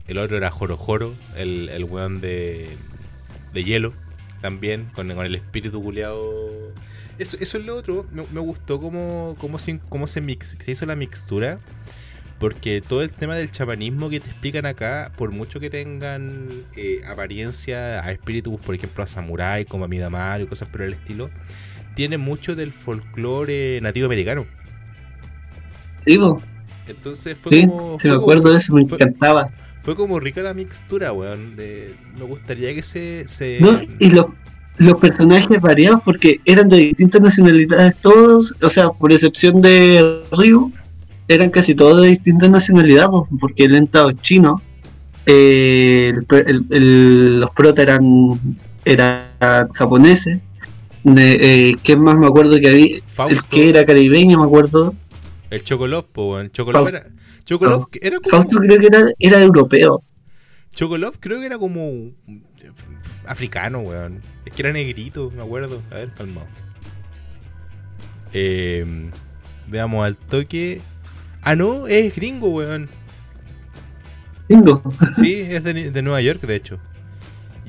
El 0.07 0.19
otro 0.19 0.37
era 0.37 0.51
Joro 0.51 0.77
Joro, 0.77 1.15
el, 1.37 1.69
el 1.69 1.85
weón 1.85 2.21
de, 2.21 2.69
de 3.53 3.65
hielo, 3.65 3.93
también, 4.41 4.87
con, 4.95 5.09
con 5.15 5.25
el 5.25 5.35
espíritu 5.35 5.83
culeado. 5.83 6.49
Eso, 7.19 7.37
eso 7.39 7.59
es 7.59 7.67
lo 7.67 7.77
otro, 7.77 8.07
me, 8.13 8.25
me 8.33 8.41
gustó 8.41 8.81
cómo, 8.81 9.37
cómo, 9.39 9.59
se, 9.59 9.79
cómo 9.89 10.07
se, 10.07 10.21
mix, 10.21 10.57
se 10.59 10.73
hizo 10.73 10.87
la 10.87 10.97
mixtura, 10.97 11.59
porque 12.39 12.81
todo 12.81 13.03
el 13.03 13.11
tema 13.11 13.37
del 13.37 13.51
chamanismo 13.51 14.09
que 14.09 14.21
te 14.21 14.31
explican 14.31 14.65
acá, 14.65 15.13
por 15.17 15.31
mucho 15.31 15.61
que 15.61 15.69
tengan 15.69 16.49
eh, 16.75 17.03
apariencia 17.07 18.03
a 18.03 18.11
espíritus, 18.11 18.59
por 18.59 18.75
ejemplo 18.75 19.05
a 19.05 19.07
samurái, 19.07 19.67
como 19.67 19.85
a 19.85 19.89
Midamaru 19.89 20.45
y 20.45 20.47
cosas 20.47 20.69
por 20.69 20.81
el 20.81 20.95
estilo, 20.95 21.31
tiene 21.95 22.19
mucho 22.19 22.55
del 22.55 22.73
folclore 22.73 23.81
nativo 23.83 24.07
americano. 24.07 24.47
Sí, 26.05 26.17
po. 26.19 26.41
Entonces 26.89 27.37
fue 27.41 27.51
sí, 27.61 27.67
como. 27.67 27.99
sí 27.99 28.09
me 28.09 28.15
como- 28.15 28.23
acuerdo 28.25 28.51
de 28.51 28.57
eso, 28.57 28.75
me 28.75 28.85
fue- 28.87 28.97
encantaba. 28.97 29.51
fue 29.81 29.95
como 29.97 30.19
rica 30.19 30.43
la 30.43 30.55
mixtura, 30.55 31.13
weón. 31.13 31.57
de- 31.57 31.95
me 32.19 32.25
gustaría 32.25 32.75
que 32.75 32.83
se. 32.83 33.27
se 33.29 33.59
¿No? 33.61 33.79
Y 33.99 34.11
los, 34.11 34.27
los 34.79 34.99
personajes 34.99 35.61
variados 35.61 36.01
porque 36.05 36.41
eran 36.45 36.69
de 36.69 36.77
distintas 36.79 37.21
nacionalidades 37.21 37.97
todos, 37.97 38.55
o 38.63 38.71
sea, 38.71 38.89
por 38.91 39.13
excepción 39.13 39.61
de 39.61 40.23
Ryu, 40.33 40.73
eran 41.29 41.51
casi 41.51 41.75
todos 41.75 42.03
de 42.03 42.09
distintas 42.09 42.49
nacionalidades, 42.51 43.11
po, 43.11 43.29
porque 43.39 43.65
el 43.67 43.75
Entao 43.77 44.11
es 44.11 44.21
chino, 44.21 44.61
eh, 45.27 46.13
el 46.15 46.27
el- 46.47 46.67
el- 46.71 47.41
los 47.41 47.51
protas 47.51 47.83
eran, 47.85 48.03
eran 48.85 49.27
japoneses, 49.75 50.41
de, 51.05 51.71
eh, 51.71 51.77
¿qué 51.83 51.97
más 51.97 52.17
me 52.19 52.27
acuerdo 52.27 52.59
que 52.61 52.69
había? 52.69 52.97
El 53.29 53.45
que 53.49 53.69
era 53.71 53.85
caribeño, 53.85 54.39
me 54.39 54.45
acuerdo. 54.45 54.95
el 55.51 55.63
Chocolov, 55.65 56.07
weón. 56.15 56.51
Chocolov 56.51 56.89
Fausto. 56.89 56.97
era. 56.97 57.07
Chocolov 57.45 57.87
era 58.01 58.17
como. 58.21 58.31
Fausto 58.31 58.59
creo 58.59 58.79
que 58.81 58.87
era, 58.87 59.05
era 59.19 59.43
europeo. 59.43 60.03
Chocolov 60.75 61.19
creo 61.21 61.41
que 61.41 61.47
era 61.47 61.59
como. 61.59 62.13
Africano, 63.27 63.81
weón. 63.81 64.21
Es 64.45 64.53
que 64.55 64.63
era 64.63 64.73
negrito, 64.73 65.31
me 65.35 65.43
acuerdo. 65.43 65.83
A 65.91 65.95
ver, 65.97 66.13
calmado. 66.15 66.47
Eh, 68.33 69.11
veamos 69.67 70.05
al 70.05 70.17
toque. 70.17 70.81
Ah, 71.43 71.57
no, 71.57 71.87
es 71.89 72.15
gringo, 72.15 72.49
weón. 72.51 72.89
Gringo. 74.49 74.83
Sí, 75.15 75.41
es 75.41 75.63
de, 75.65 75.91
de 75.91 76.03
Nueva 76.03 76.21
York, 76.21 76.41
de 76.43 76.57
hecho. 76.57 76.79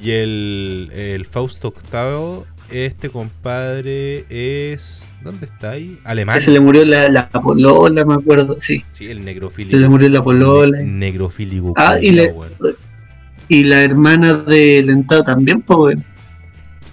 Y 0.02 0.12
el, 0.12 0.90
el 0.94 1.26
Fausto 1.26 1.68
Octavo, 1.70 2.46
este 2.72 3.10
compadre 3.10 4.26
es. 4.30 5.08
¿Dónde 5.24 5.46
está 5.46 5.72
ahí? 5.72 6.00
Alemán. 6.04 6.42
Se 6.42 6.52
le 6.52 6.60
murió 6.60 6.84
la, 6.84 7.10
la 7.10 7.30
polola, 7.30 8.04
me 8.06 8.16
acuerdo, 8.16 8.58
sí. 8.60 8.84
Sí, 8.92 9.08
el 9.08 9.24
negrofílico. 9.24 9.72
Se 9.72 9.82
le 9.82 9.88
murió 9.88 10.10
la 10.10 10.24
polola. 10.24 10.80
Ne- 10.80 10.92
negrofílico. 10.92 11.74
Ah, 11.78 11.98
y 12.02 13.64
la 13.64 13.84
hermana 13.84 14.34
del 14.34 14.90
Entao 14.90 15.24
también, 15.24 15.62
pues. 15.62 15.98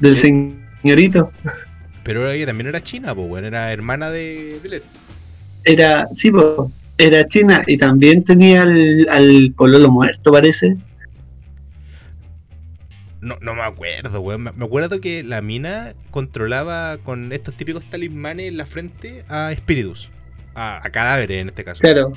Del 0.01 0.17
señorito. 0.19 1.33
Pero 2.03 2.31
ella 2.31 2.47
también 2.47 2.69
era 2.69 2.83
china, 2.83 3.15
pues, 3.15 3.29
weón. 3.31 3.45
Era 3.45 3.73
hermana 3.73 4.11
de, 4.11 4.59
de. 4.63 4.83
Era, 5.65 6.09
sí, 6.13 6.31
pues, 6.31 6.45
era 6.99 7.27
china 7.29 7.63
y 7.67 7.77
también 7.77 8.25
tenía 8.25 8.63
al, 8.63 9.07
al 9.11 9.55
pololo 9.57 9.91
muerto, 9.91 10.33
parece. 10.33 10.77
No, 13.21 13.37
no 13.41 13.55
me 13.55 13.63
acuerdo, 13.63 14.21
weón. 14.21 14.43
Me 14.43 14.65
acuerdo 14.65 15.01
que 15.01 15.23
la 15.23 15.43
mina 15.43 15.95
controlaba 16.11 16.99
con 16.99 17.33
estos 17.33 17.55
típicos 17.55 17.89
talismanes 17.91 18.47
en 18.47 18.57
la 18.57 18.67
frente 18.67 19.25
a 19.29 19.51
espíritus. 19.53 20.11
A, 20.55 20.85
a 20.85 20.91
cadáveres 20.91 21.41
en 21.41 21.49
este 21.49 21.65
caso. 21.65 21.81
Claro. 21.81 22.13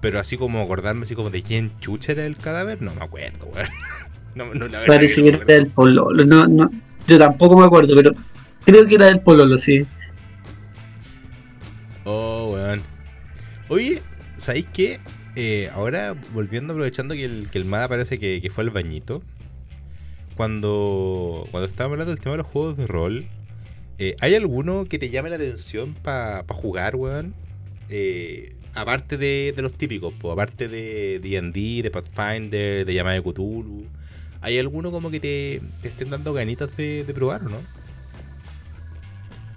Pero 0.00 0.18
así 0.18 0.36
como 0.36 0.62
acordarme 0.62 1.02
así 1.02 1.14
como 1.14 1.30
de 1.30 1.42
quién 1.42 1.78
chucha 1.78 2.12
era 2.12 2.26
el 2.26 2.36
cadáver, 2.36 2.82
no 2.82 2.94
me 2.94 3.04
acuerdo, 3.04 3.46
weón. 3.46 3.68
No, 4.34 4.54
no, 4.54 4.66
la 4.66 4.86
Parece 4.86 5.22
que 5.22 5.28
era 5.28 5.44
del 5.44 5.66
pololo. 5.66 6.24
No, 6.24 6.46
no, 6.46 6.70
yo 7.06 7.18
tampoco 7.18 7.58
me 7.58 7.66
acuerdo, 7.66 7.94
pero 7.94 8.12
creo 8.64 8.86
que 8.86 8.94
era 8.94 9.06
del 9.06 9.20
pololo, 9.20 9.58
sí. 9.58 9.86
Oh, 12.04 12.52
weón. 12.54 12.80
Oye, 13.68 14.00
¿sabéis 14.38 14.66
qué? 14.72 15.00
Eh, 15.34 15.70
ahora, 15.74 16.14
volviendo, 16.34 16.72
aprovechando 16.72 17.14
que 17.14 17.24
el, 17.24 17.48
que 17.50 17.58
el 17.58 17.64
MADA 17.64 17.88
parece 17.88 18.18
que, 18.18 18.40
que 18.40 18.50
fue 18.50 18.64
al 18.64 18.70
bañito. 18.70 19.22
Cuando, 20.36 21.46
cuando 21.50 21.66
estábamos 21.66 21.94
hablando 21.94 22.12
del 22.12 22.20
tema 22.20 22.32
de 22.32 22.38
los 22.38 22.46
juegos 22.46 22.76
de 22.76 22.86
rol, 22.86 23.26
eh, 23.98 24.16
¿hay 24.20 24.34
alguno 24.34 24.86
que 24.86 24.98
te 24.98 25.10
llame 25.10 25.30
la 25.30 25.36
atención 25.36 25.94
para 25.94 26.44
jugar, 26.48 26.96
weón? 26.96 27.34
Eh, 27.88 28.56
aparte 28.74 29.16
de, 29.18 29.52
de 29.54 29.62
los 29.62 29.74
típicos, 29.74 30.14
aparte 30.30 30.68
de 30.68 31.20
D&D, 31.20 31.82
de 31.82 31.90
Pathfinder, 31.90 32.84
de 32.84 32.94
Llamada 32.94 33.16
de 33.16 33.22
Cthulhu. 33.22 33.86
¿Hay 34.40 34.58
alguno 34.58 34.90
como 34.90 35.10
que 35.10 35.20
te, 35.20 35.60
te 35.82 35.88
estén 35.88 36.10
dando 36.10 36.32
ganitas 36.32 36.76
de, 36.76 37.04
probar 37.14 37.42
no? 37.42 37.58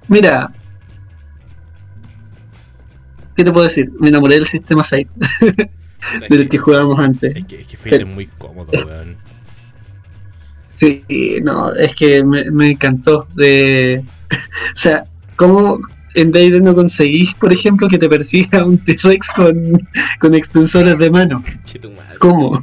Mira. 0.08 0.54
¿Qué 3.36 3.44
te 3.44 3.52
puedo 3.52 3.66
decir? 3.66 3.92
Me 4.00 4.10
enamoré 4.10 4.36
del 4.36 4.48
sistema 4.48 4.84
Fate, 4.84 5.10
Puta, 5.40 5.70
del 6.30 6.42
es, 6.42 6.50
que 6.50 6.58
jugábamos 6.58 7.00
antes. 7.00 7.36
es 7.36 7.46
que, 7.46 7.62
es 7.62 7.68
que 7.68 7.78
Fate 7.78 7.98
es 7.98 8.08
muy 8.08 8.28
cómodo, 8.28 8.72
weón. 8.86 9.18
Sí, 10.76 11.04
no, 11.42 11.74
es 11.74 11.96
que 11.96 12.24
me, 12.24 12.50
me 12.52 12.70
encantó. 12.72 13.28
De, 13.36 14.04
o 14.76 14.78
sea, 14.78 15.04
¿cómo 15.36 15.80
en 16.14 16.32
D&D 16.32 16.62
no 16.62 16.76
conseguís, 16.76 17.34
por 17.36 17.52
ejemplo, 17.52 17.88
que 17.88 17.98
te 17.98 18.10
persiga 18.10 18.66
un 18.66 18.78
T-Rex 18.78 19.32
con, 19.32 19.88
con 20.20 20.34
extensores 20.34 20.98
de 20.98 21.10
mano? 21.10 21.44
¿Cómo? 22.20 22.62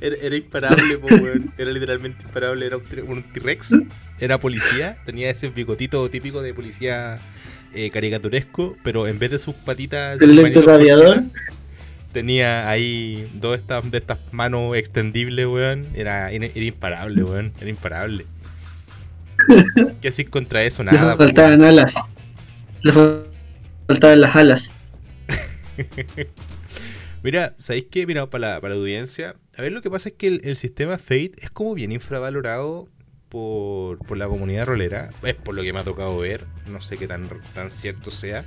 Era, 0.00 0.16
era 0.16 0.36
imparable, 0.36 0.98
po, 0.98 1.06
weón. 1.14 1.52
Era 1.58 1.70
literalmente 1.70 2.22
imparable. 2.24 2.66
Era 2.66 2.76
un 2.76 3.22
T-Rex. 3.32 3.78
Era 4.18 4.38
policía. 4.38 4.96
Tenía 5.04 5.30
ese 5.30 5.48
bigotito 5.48 6.08
típico 6.08 6.42
de 6.42 6.54
policía 6.54 7.20
eh, 7.74 7.90
caricaturesco. 7.90 8.76
Pero 8.82 9.06
en 9.08 9.18
vez 9.18 9.30
de 9.30 9.38
sus 9.38 9.54
patitas. 9.54 10.20
¿El 10.20 10.36
lente 10.36 10.60
radiador? 10.62 11.24
Tenía 12.12 12.68
ahí 12.70 13.28
dos 13.34 13.52
de 13.52 13.56
estas, 13.58 13.90
de 13.90 13.98
estas 13.98 14.18
manos 14.32 14.76
extendibles, 14.76 15.46
weón. 15.46 15.86
Era, 15.94 16.30
era, 16.30 16.46
era 16.46 16.64
imparable, 16.64 17.22
weón. 17.24 17.52
Era 17.60 17.70
imparable. 17.70 18.26
¿Qué 20.00 20.08
hacer 20.08 20.30
contra 20.30 20.62
eso? 20.64 20.82
Le 20.90 20.92
Nada, 20.92 21.16
po, 21.18 21.24
faltaban 21.24 21.60
weón. 21.60 21.62
alas. 21.62 21.94
Le 22.82 22.92
fal- 22.92 23.26
faltaban 23.88 24.20
las 24.20 24.36
alas. 24.36 24.74
Mira, 27.22 27.54
¿sabéis 27.56 27.86
qué? 27.90 28.06
Mira, 28.06 28.28
para 28.28 28.54
la, 28.54 28.60
para 28.60 28.74
la 28.74 28.80
audiencia. 28.80 29.36
A 29.56 29.62
ver, 29.62 29.72
lo 29.72 29.82
que 29.82 29.90
pasa 29.90 30.10
es 30.10 30.14
que 30.16 30.26
el, 30.26 30.40
el 30.44 30.56
sistema 30.56 30.98
Fate 30.98 31.32
es 31.38 31.50
como 31.50 31.74
bien 31.74 31.92
infravalorado 31.92 32.88
por, 33.34 34.16
la 34.16 34.28
comunidad 34.28 34.66
rolera. 34.66 35.10
Es 35.24 35.34
por 35.34 35.56
lo 35.56 35.62
que 35.62 35.72
me 35.72 35.80
ha 35.80 35.84
tocado 35.84 36.16
ver. 36.18 36.46
No 36.68 36.80
sé 36.80 36.96
qué 36.96 37.08
tan, 37.08 37.28
tan 37.52 37.70
cierto 37.70 38.12
sea. 38.12 38.44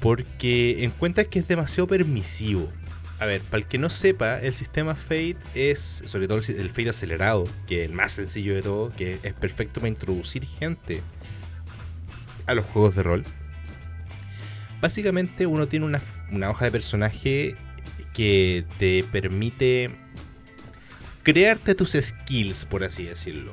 Porque 0.00 0.84
encuentran 0.84 1.26
que 1.26 1.38
es 1.38 1.48
demasiado 1.48 1.86
permisivo. 1.86 2.68
A 3.18 3.26
ver, 3.26 3.40
para 3.40 3.62
el 3.62 3.66
que 3.66 3.78
no 3.78 3.88
sepa, 3.88 4.38
el 4.38 4.54
sistema 4.54 4.94
Fate 4.94 5.38
es, 5.54 6.02
sobre 6.06 6.28
todo 6.28 6.38
el, 6.38 6.70
Fate 6.70 6.90
acelerado, 6.90 7.44
que 7.66 7.82
es 7.82 7.88
el 7.88 7.96
más 7.96 8.12
sencillo 8.12 8.54
de 8.54 8.62
todo, 8.62 8.90
que 8.90 9.18
es 9.22 9.32
perfecto 9.32 9.80
para 9.80 9.88
introducir 9.88 10.44
gente 10.44 11.00
a 12.46 12.54
los 12.54 12.64
juegos 12.66 12.94
de 12.94 13.02
rol. 13.02 13.24
Básicamente 14.80 15.46
uno 15.46 15.66
tiene 15.66 15.86
una, 15.86 16.00
una 16.30 16.50
hoja 16.50 16.66
de 16.66 16.70
personaje 16.70 17.56
que 18.12 18.64
te 18.78 19.04
permite 19.10 19.90
crearte 21.28 21.74
tus 21.74 21.90
skills, 21.92 22.64
por 22.64 22.84
así 22.84 23.04
decirlo. 23.04 23.52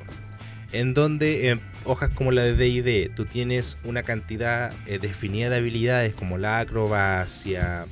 En 0.72 0.94
donde 0.94 1.50
en 1.50 1.60
hojas 1.84 2.08
como 2.14 2.32
la 2.32 2.42
de 2.42 2.54
DD 2.54 3.14
tú 3.14 3.26
tienes 3.26 3.76
una 3.84 4.02
cantidad 4.02 4.72
eh, 4.86 4.98
definida 4.98 5.50
de 5.50 5.56
habilidades 5.56 6.14
como 6.14 6.38
la 6.38 6.60
acrobacia, 6.60 7.84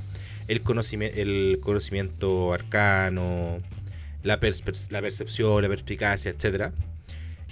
el 0.49 0.63
conocimiento, 0.63 1.21
el 1.21 1.61
conocimiento 1.63 2.55
arcano, 2.55 3.59
la, 4.23 4.41
percepción, 4.41 5.63
la 5.63 5.69
perspicacia, 5.69 6.31
etc. 6.31 6.73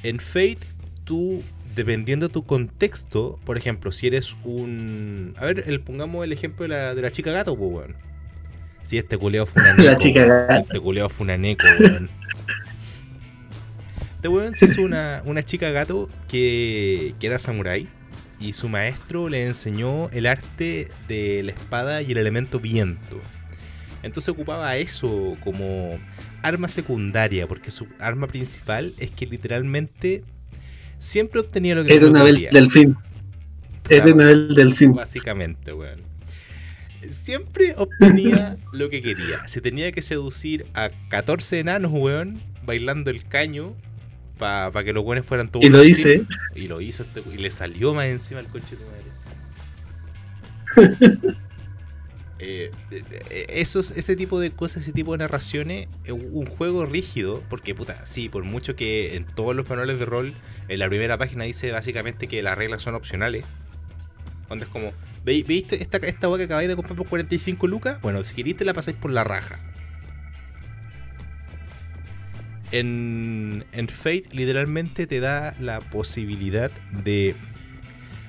En 0.02 0.18
Fate, 0.18 0.60
tú, 1.04 1.42
dependiendo 1.74 2.28
de 2.28 2.32
tu 2.32 2.44
contexto, 2.44 3.38
por 3.44 3.58
ejemplo, 3.58 3.92
si 3.92 4.06
eres 4.06 4.38
un. 4.42 5.34
A 5.36 5.44
ver, 5.44 5.64
el, 5.66 5.80
pongamos 5.80 6.24
el 6.24 6.32
ejemplo 6.32 6.62
de 6.62 6.70
la, 6.70 6.94
de 6.94 7.02
la 7.02 7.10
chica 7.10 7.30
gato, 7.30 7.54
pues, 7.58 7.70
weón. 7.70 7.96
Sí, 8.84 8.96
este 8.96 9.18
culeo 9.18 9.44
fue 9.44 9.62
una. 9.62 9.84
La 9.92 9.96
chica. 9.98 10.46
Este 10.58 10.80
culeo 10.80 11.08
fue 11.10 11.24
una 11.24 11.36
neko, 11.36 11.66
weón. 11.78 12.21
Este 14.22 14.28
weón 14.28 14.54
se 14.54 14.66
hizo 14.66 14.82
una, 14.82 15.20
una 15.24 15.42
chica 15.42 15.72
gato 15.72 16.08
que, 16.28 17.16
que 17.18 17.26
era 17.26 17.40
samurái. 17.40 17.88
Y 18.38 18.52
su 18.52 18.68
maestro 18.68 19.28
le 19.28 19.48
enseñó 19.48 20.10
el 20.10 20.26
arte 20.26 20.88
de 21.08 21.42
la 21.42 21.50
espada 21.50 22.02
y 22.02 22.12
el 22.12 22.18
elemento 22.18 22.60
viento. 22.60 23.20
Entonces 24.04 24.28
ocupaba 24.28 24.76
eso 24.76 25.32
como 25.42 25.98
arma 26.40 26.68
secundaria, 26.68 27.48
porque 27.48 27.72
su 27.72 27.88
arma 27.98 28.28
principal 28.28 28.92
es 28.98 29.10
que 29.10 29.26
literalmente 29.26 30.22
siempre 31.00 31.40
obtenía 31.40 31.74
lo 31.74 31.84
que 31.84 31.92
Era 31.92 32.04
lo 32.04 32.10
una 32.10 32.24
quería. 32.24 32.50
del 32.50 32.62
delfín. 32.66 32.96
Era 33.88 34.14
una 34.14 34.26
del 34.26 34.54
delfín. 34.54 34.94
Básicamente, 34.94 35.72
weón. 35.72 35.98
Siempre 37.10 37.74
obtenía 37.76 38.56
lo 38.72 38.88
que 38.88 39.02
quería. 39.02 39.48
Si 39.48 39.60
tenía 39.60 39.90
que 39.90 40.00
seducir 40.00 40.64
a 40.74 40.90
14 41.08 41.58
enanos, 41.58 41.90
weón, 41.92 42.40
bailando 42.64 43.10
el 43.10 43.26
caño 43.26 43.74
para 44.43 44.84
que 44.84 44.93
los 44.93 45.03
buenos 45.05 45.24
fueran 45.26 45.49
todos. 45.51 45.64
Y 45.64 45.70
lo 45.70 45.80
así. 45.80 45.90
hice. 45.90 46.24
Y 46.55 46.68
lo 46.68 46.80
hizo 46.80 47.03
este, 47.05 47.22
y 47.32 47.38
le 47.38 47.51
salió 47.51 47.95
más 47.95 48.07
encima 48.07 48.40
al 48.40 48.49
conche 48.49 48.76
de 48.76 48.84
tu 48.84 48.90
madre. 48.90 49.03
Eh, 52.45 52.72
esos, 53.51 53.93
ese 53.93 54.16
tipo 54.16 54.40
de 54.40 54.51
cosas, 54.51 54.82
ese 54.82 54.93
tipo 54.93 55.12
de 55.12 55.18
narraciones, 55.18 55.86
es 56.03 56.11
un 56.12 56.45
juego 56.47 56.84
rígido, 56.86 57.40
porque 57.49 57.72
puta, 57.72 58.05
sí, 58.05 58.28
por 58.28 58.43
mucho 58.43 58.74
que 58.74 59.14
en 59.14 59.24
todos 59.26 59.55
los 59.55 59.68
manuales 59.70 60.01
de 60.01 60.07
rol, 60.07 60.34
en 60.66 60.78
la 60.80 60.88
primera 60.88 61.16
página 61.18 61.45
dice 61.45 61.70
básicamente 61.70 62.26
que 62.26 62.43
las 62.43 62.59
reglas 62.59 62.82
son 62.82 62.97
opcionales. 62.97 63.45
Donde 64.49 64.64
es 64.64 64.70
como, 64.72 64.93
"¿Ve- 65.24 65.45
¿veis 65.47 65.66
esta, 65.70 65.99
esta 65.99 66.28
hueá 66.28 66.38
que 66.38 66.45
acabáis 66.47 66.68
de 66.68 66.74
comprar 66.74 66.97
por 66.97 67.07
45 67.07 67.68
lucas? 67.68 68.01
Bueno, 68.03 68.24
si 68.24 68.34
queréis 68.34 68.57
te 68.57 68.64
la 68.64 68.74
pasáis 68.74 68.97
por 68.97 69.12
la 69.12 69.22
raja. 69.22 69.61
En, 72.72 73.64
Fate 73.88 74.24
literalmente 74.32 75.06
te 75.06 75.20
da 75.20 75.54
la 75.60 75.80
posibilidad 75.80 76.70
de... 77.04 77.34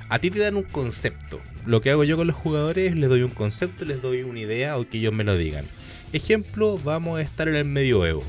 A 0.09 0.19
ti 0.19 0.29
te 0.29 0.39
dan 0.39 0.57
un 0.57 0.63
concepto. 0.63 1.41
Lo 1.65 1.81
que 1.81 1.89
hago 1.89 2.03
yo 2.03 2.17
con 2.17 2.27
los 2.27 2.35
jugadores 2.35 2.91
es 2.91 2.97
les 2.97 3.09
doy 3.09 3.23
un 3.23 3.31
concepto, 3.31 3.85
les 3.85 4.01
doy 4.01 4.23
una 4.23 4.41
idea 4.41 4.77
o 4.77 4.87
que 4.87 4.97
ellos 4.99 5.13
me 5.13 5.23
lo 5.23 5.37
digan. 5.37 5.65
Ejemplo, 6.11 6.77
vamos 6.83 7.19
a 7.19 7.21
estar 7.21 7.47
en 7.47 7.55
el 7.55 7.65
medioevo. 7.65 8.23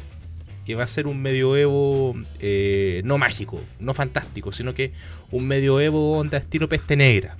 Que 0.64 0.76
va 0.76 0.84
a 0.84 0.88
ser 0.88 1.06
un 1.06 1.20
medioevo 1.20 2.14
eh, 2.38 3.02
no 3.04 3.18
mágico, 3.18 3.60
no 3.80 3.92
fantástico, 3.92 4.52
sino 4.52 4.72
que 4.72 4.92
un 5.30 5.46
medioevo 5.46 6.16
onda 6.16 6.38
estilo 6.38 6.68
peste 6.68 6.96
negra. 6.96 7.36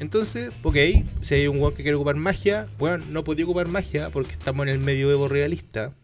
Entonces, 0.00 0.52
ok, 0.62 0.76
si 1.22 1.34
hay 1.34 1.46
un 1.46 1.60
weón 1.60 1.74
que 1.74 1.82
quiere 1.82 1.94
ocupar 1.94 2.16
magia, 2.16 2.66
bueno, 2.78 3.04
no 3.08 3.24
podía 3.24 3.44
ocupar 3.44 3.68
magia 3.68 4.10
porque 4.10 4.32
estamos 4.32 4.66
en 4.66 4.72
el 4.72 4.78
medioevo 4.80 5.28
realista. 5.28 5.94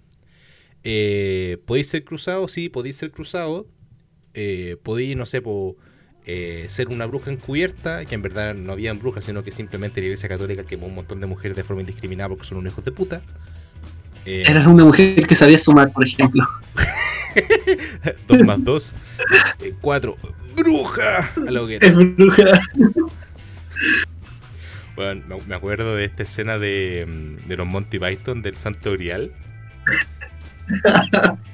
Eh, 0.84 1.58
¿Podéis 1.66 1.88
ser 1.88 2.04
cruzado? 2.04 2.48
Sí, 2.48 2.68
podéis 2.68 2.96
ser 2.96 3.10
cruzado. 3.10 3.66
Eh, 4.34 4.76
podéis, 4.82 5.16
no 5.16 5.26
sé, 5.26 5.42
po, 5.42 5.76
eh, 6.26 6.66
ser 6.68 6.88
una 6.88 7.06
bruja 7.06 7.30
encubierta, 7.30 8.04
que 8.04 8.14
en 8.14 8.22
verdad 8.22 8.54
no 8.54 8.72
habían 8.72 8.98
brujas, 8.98 9.24
sino 9.24 9.42
que 9.42 9.50
simplemente 9.52 10.00
la 10.00 10.06
iglesia 10.06 10.28
católica 10.28 10.62
quemó 10.62 10.86
un 10.86 10.94
montón 10.94 11.20
de 11.20 11.26
mujeres 11.26 11.56
de 11.56 11.64
forma 11.64 11.82
indiscriminada 11.82 12.28
porque 12.28 12.46
son 12.46 12.58
unos 12.58 12.72
hijos 12.72 12.84
de 12.84 12.92
puta. 12.92 13.22
Eras 14.24 14.66
una 14.66 14.84
mujer 14.84 15.26
que 15.26 15.34
sabía 15.34 15.58
sumar, 15.58 15.92
por 15.92 16.06
ejemplo. 16.06 16.44
2 18.28 18.42
más 18.44 18.62
2, 18.62 18.92
4, 19.80 20.16
bruja. 20.56 21.30
A 21.46 21.50
lo 21.50 21.66
que 21.66 21.76
era. 21.76 21.86
Es 21.88 21.96
bruja. 21.96 22.44
Bueno, 24.96 25.22
me- 25.28 25.46
me 25.46 25.54
acuerdo 25.54 25.94
de 25.96 26.04
esta 26.04 26.22
escena 26.24 26.58
de, 26.58 27.06
mm, 27.08 27.48
de 27.48 27.56
los 27.56 27.66
Monty 27.66 27.98
Python 27.98 28.42
del 28.42 28.56
Santo 28.56 28.92
Grial. 28.92 29.32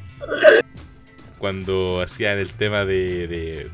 Cuando 1.39 2.01
hacían 2.01 2.39
el 2.39 2.53
tema 2.55 2.85
de, 2.85 3.27
de, 3.29 3.71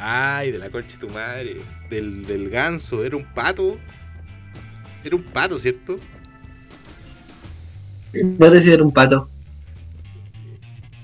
Ay, 0.00 0.52
de 0.52 0.58
la 0.58 0.70
concha 0.70 0.98
de 0.98 1.06
tu 1.06 1.12
madre. 1.12 1.56
Del, 1.90 2.24
del 2.26 2.50
ganso. 2.50 3.04
Era 3.04 3.16
un 3.16 3.24
pato. 3.32 3.78
Era 5.02 5.16
un 5.16 5.24
pato, 5.24 5.58
¿cierto? 5.58 5.98
Parecía 8.38 8.74
era 8.74 8.84
un 8.84 8.92
pato. 8.92 9.30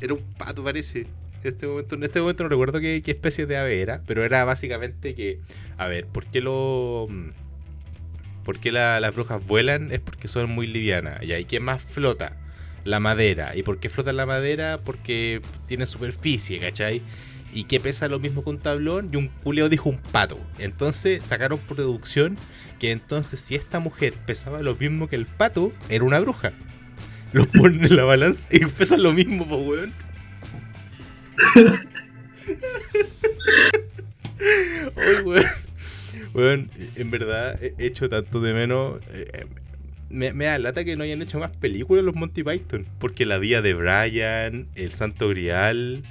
Era 0.00 0.14
un 0.14 0.22
pato, 0.36 0.62
parece. 0.64 1.00
En 1.42 1.52
este 1.52 1.66
momento, 1.66 1.94
en 1.96 2.04
este 2.04 2.20
momento 2.20 2.42
no 2.44 2.48
recuerdo 2.48 2.80
qué, 2.80 3.02
qué 3.02 3.10
especie 3.12 3.46
de 3.46 3.56
ave 3.56 3.80
era, 3.82 4.02
pero 4.06 4.24
era 4.24 4.44
básicamente 4.44 5.14
que, 5.14 5.40
a 5.76 5.86
ver, 5.88 6.06
¿por 6.06 6.26
qué 6.26 6.40
lo, 6.40 7.06
por 8.44 8.58
qué 8.60 8.72
la- 8.72 9.00
las 9.00 9.14
brujas 9.14 9.44
vuelan? 9.46 9.90
Es 9.92 10.00
porque 10.00 10.28
son 10.28 10.50
muy 10.50 10.66
livianas. 10.66 11.22
¿Y 11.22 11.32
ahí 11.32 11.44
quién 11.44 11.62
más 11.64 11.82
flota? 11.82 12.36
La 12.84 13.00
madera. 13.00 13.52
¿Y 13.54 13.62
por 13.62 13.78
qué 13.78 13.88
flota 13.88 14.12
la 14.12 14.26
madera? 14.26 14.78
Porque 14.84 15.40
tiene 15.66 15.86
superficie, 15.86 16.58
¿cachai? 16.58 17.02
Y 17.52 17.64
que 17.64 17.80
pesa 17.80 18.08
lo 18.08 18.18
mismo 18.18 18.42
que 18.44 18.50
un 18.50 18.58
tablón 18.58 19.10
y 19.12 19.16
un 19.16 19.28
culeo 19.28 19.68
dijo 19.68 19.88
un 19.88 19.98
pato. 19.98 20.38
Entonces 20.58 21.24
sacaron 21.24 21.58
por 21.58 21.76
deducción 21.76 22.36
que 22.78 22.90
entonces 22.90 23.40
si 23.40 23.54
esta 23.54 23.80
mujer 23.80 24.12
pesaba 24.26 24.60
lo 24.60 24.74
mismo 24.74 25.08
que 25.08 25.16
el 25.16 25.26
pato, 25.26 25.72
era 25.88 26.04
una 26.04 26.18
bruja. 26.18 26.52
Los 27.32 27.46
ponen 27.58 27.84
en 27.84 27.96
la 27.96 28.04
balanza 28.04 28.46
y 28.50 28.64
pesan 28.66 29.02
lo 29.02 29.12
mismo, 29.12 29.46
po, 29.48 29.56
weón. 29.56 29.92
Ay, 34.96 35.22
weón. 35.24 35.44
Weón, 36.34 36.70
en 36.96 37.10
verdad 37.10 37.58
he 37.62 37.74
hecho 37.78 38.08
tanto 38.08 38.40
de 38.40 38.52
menos. 38.54 39.00
eh, 39.12 39.46
me, 40.14 40.32
me 40.32 40.46
da 40.46 40.58
lata 40.58 40.84
que 40.84 40.96
no 40.96 41.04
hayan 41.04 41.20
hecho 41.22 41.38
más 41.38 41.50
películas 41.50 42.04
los 42.04 42.14
Monty 42.14 42.42
Python. 42.42 42.86
Porque 42.98 43.26
la 43.26 43.38
vía 43.38 43.60
de 43.62 43.74
Brian, 43.74 44.68
el 44.74 44.92
Santo 44.92 45.28
Grial 45.28 46.02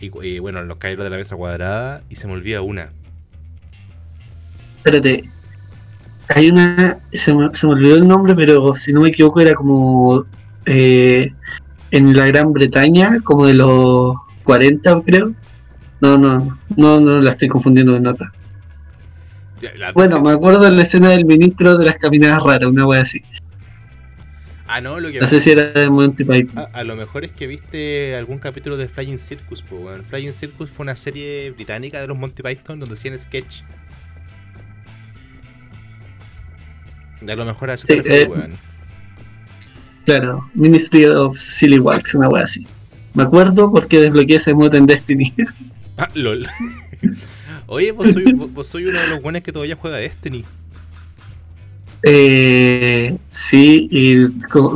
y, 0.00 0.10
y, 0.26 0.38
bueno, 0.38 0.62
los 0.62 0.78
caídos 0.78 1.04
de 1.04 1.10
la 1.10 1.16
mesa 1.16 1.36
cuadrada. 1.36 2.02
Y 2.08 2.16
se 2.16 2.26
me 2.26 2.32
olvida 2.34 2.62
una. 2.62 2.92
Espérate. 4.78 5.28
Hay 6.28 6.50
una. 6.50 6.98
Se 7.12 7.34
me, 7.34 7.52
se 7.52 7.66
me 7.66 7.72
olvidó 7.74 7.96
el 7.96 8.06
nombre, 8.08 8.34
pero 8.34 8.74
si 8.74 8.92
no 8.92 9.00
me 9.02 9.08
equivoco, 9.08 9.40
era 9.40 9.54
como. 9.54 10.24
eh, 10.66 11.30
en 11.90 12.16
la 12.16 12.26
Gran 12.26 12.52
Bretaña, 12.52 13.18
como 13.24 13.46
de 13.46 13.54
los 13.54 14.14
40, 14.44 15.02
creo. 15.04 15.34
No, 16.00 16.16
no, 16.16 16.58
no, 16.76 17.00
no 17.00 17.20
la 17.20 17.32
estoy 17.32 17.48
confundiendo. 17.48 18.00
Ya, 18.00 19.72
la- 19.76 19.92
Bueno, 19.92 20.20
me 20.22 20.30
acuerdo 20.30 20.62
de 20.62 20.70
la 20.70 20.82
escena 20.82 21.10
del 21.10 21.26
ministro 21.26 21.76
de 21.76 21.84
las 21.84 21.98
caminadas 21.98 22.42
raras, 22.42 22.68
una 22.68 22.86
wea 22.86 23.02
así. 23.02 23.22
Ah, 24.72 24.80
no, 24.80 25.00
lo 25.00 25.10
que 25.10 25.18
No 25.18 25.26
sé 25.26 25.40
si 25.40 25.50
era 25.50 25.72
de 25.72 25.90
Monty 25.90 26.22
Python. 26.22 26.56
A, 26.56 26.62
a 26.72 26.84
lo 26.84 26.94
mejor 26.94 27.24
es 27.24 27.32
que 27.32 27.48
viste 27.48 28.14
algún 28.14 28.38
capítulo 28.38 28.76
de 28.76 28.88
Flying 28.88 29.18
Circus, 29.18 29.64
weón. 29.68 30.04
Flying 30.04 30.32
Circus 30.32 30.70
fue 30.70 30.84
una 30.84 30.94
serie 30.94 31.50
británica 31.50 32.00
de 32.00 32.06
los 32.06 32.16
Monty 32.16 32.40
Python 32.40 32.78
donde 32.78 32.94
hacían 32.94 33.18
sketch. 33.18 33.62
A 37.28 37.34
lo 37.34 37.44
mejor 37.44 37.70
a 37.70 37.74
eso 37.74 37.84
Sí, 37.84 37.94
eh. 38.04 38.30
Claro, 40.04 40.48
Ministry 40.54 41.04
of 41.04 41.36
Silly 41.36 41.80
Wax, 41.80 42.14
una 42.14 42.28
wea 42.28 42.44
así. 42.44 42.64
Me 43.14 43.24
acuerdo 43.24 43.72
porque 43.72 43.98
desbloqueé 43.98 44.36
ese 44.36 44.54
mod 44.54 44.72
en 44.74 44.86
Destiny. 44.86 45.34
Ah, 45.96 46.08
lol. 46.14 46.46
Oye, 47.66 47.92
vos 47.92 48.10
soy, 48.12 48.32
vos, 48.32 48.50
vos 48.54 48.66
soy 48.66 48.86
uno 48.86 48.98
de 48.98 49.08
los 49.08 49.20
buenos 49.20 49.42
que 49.42 49.52
todavía 49.52 49.76
juega 49.76 49.98
Destiny. 49.98 50.46
Eh, 52.02 53.14
sí, 53.28 53.88
y 53.90 54.24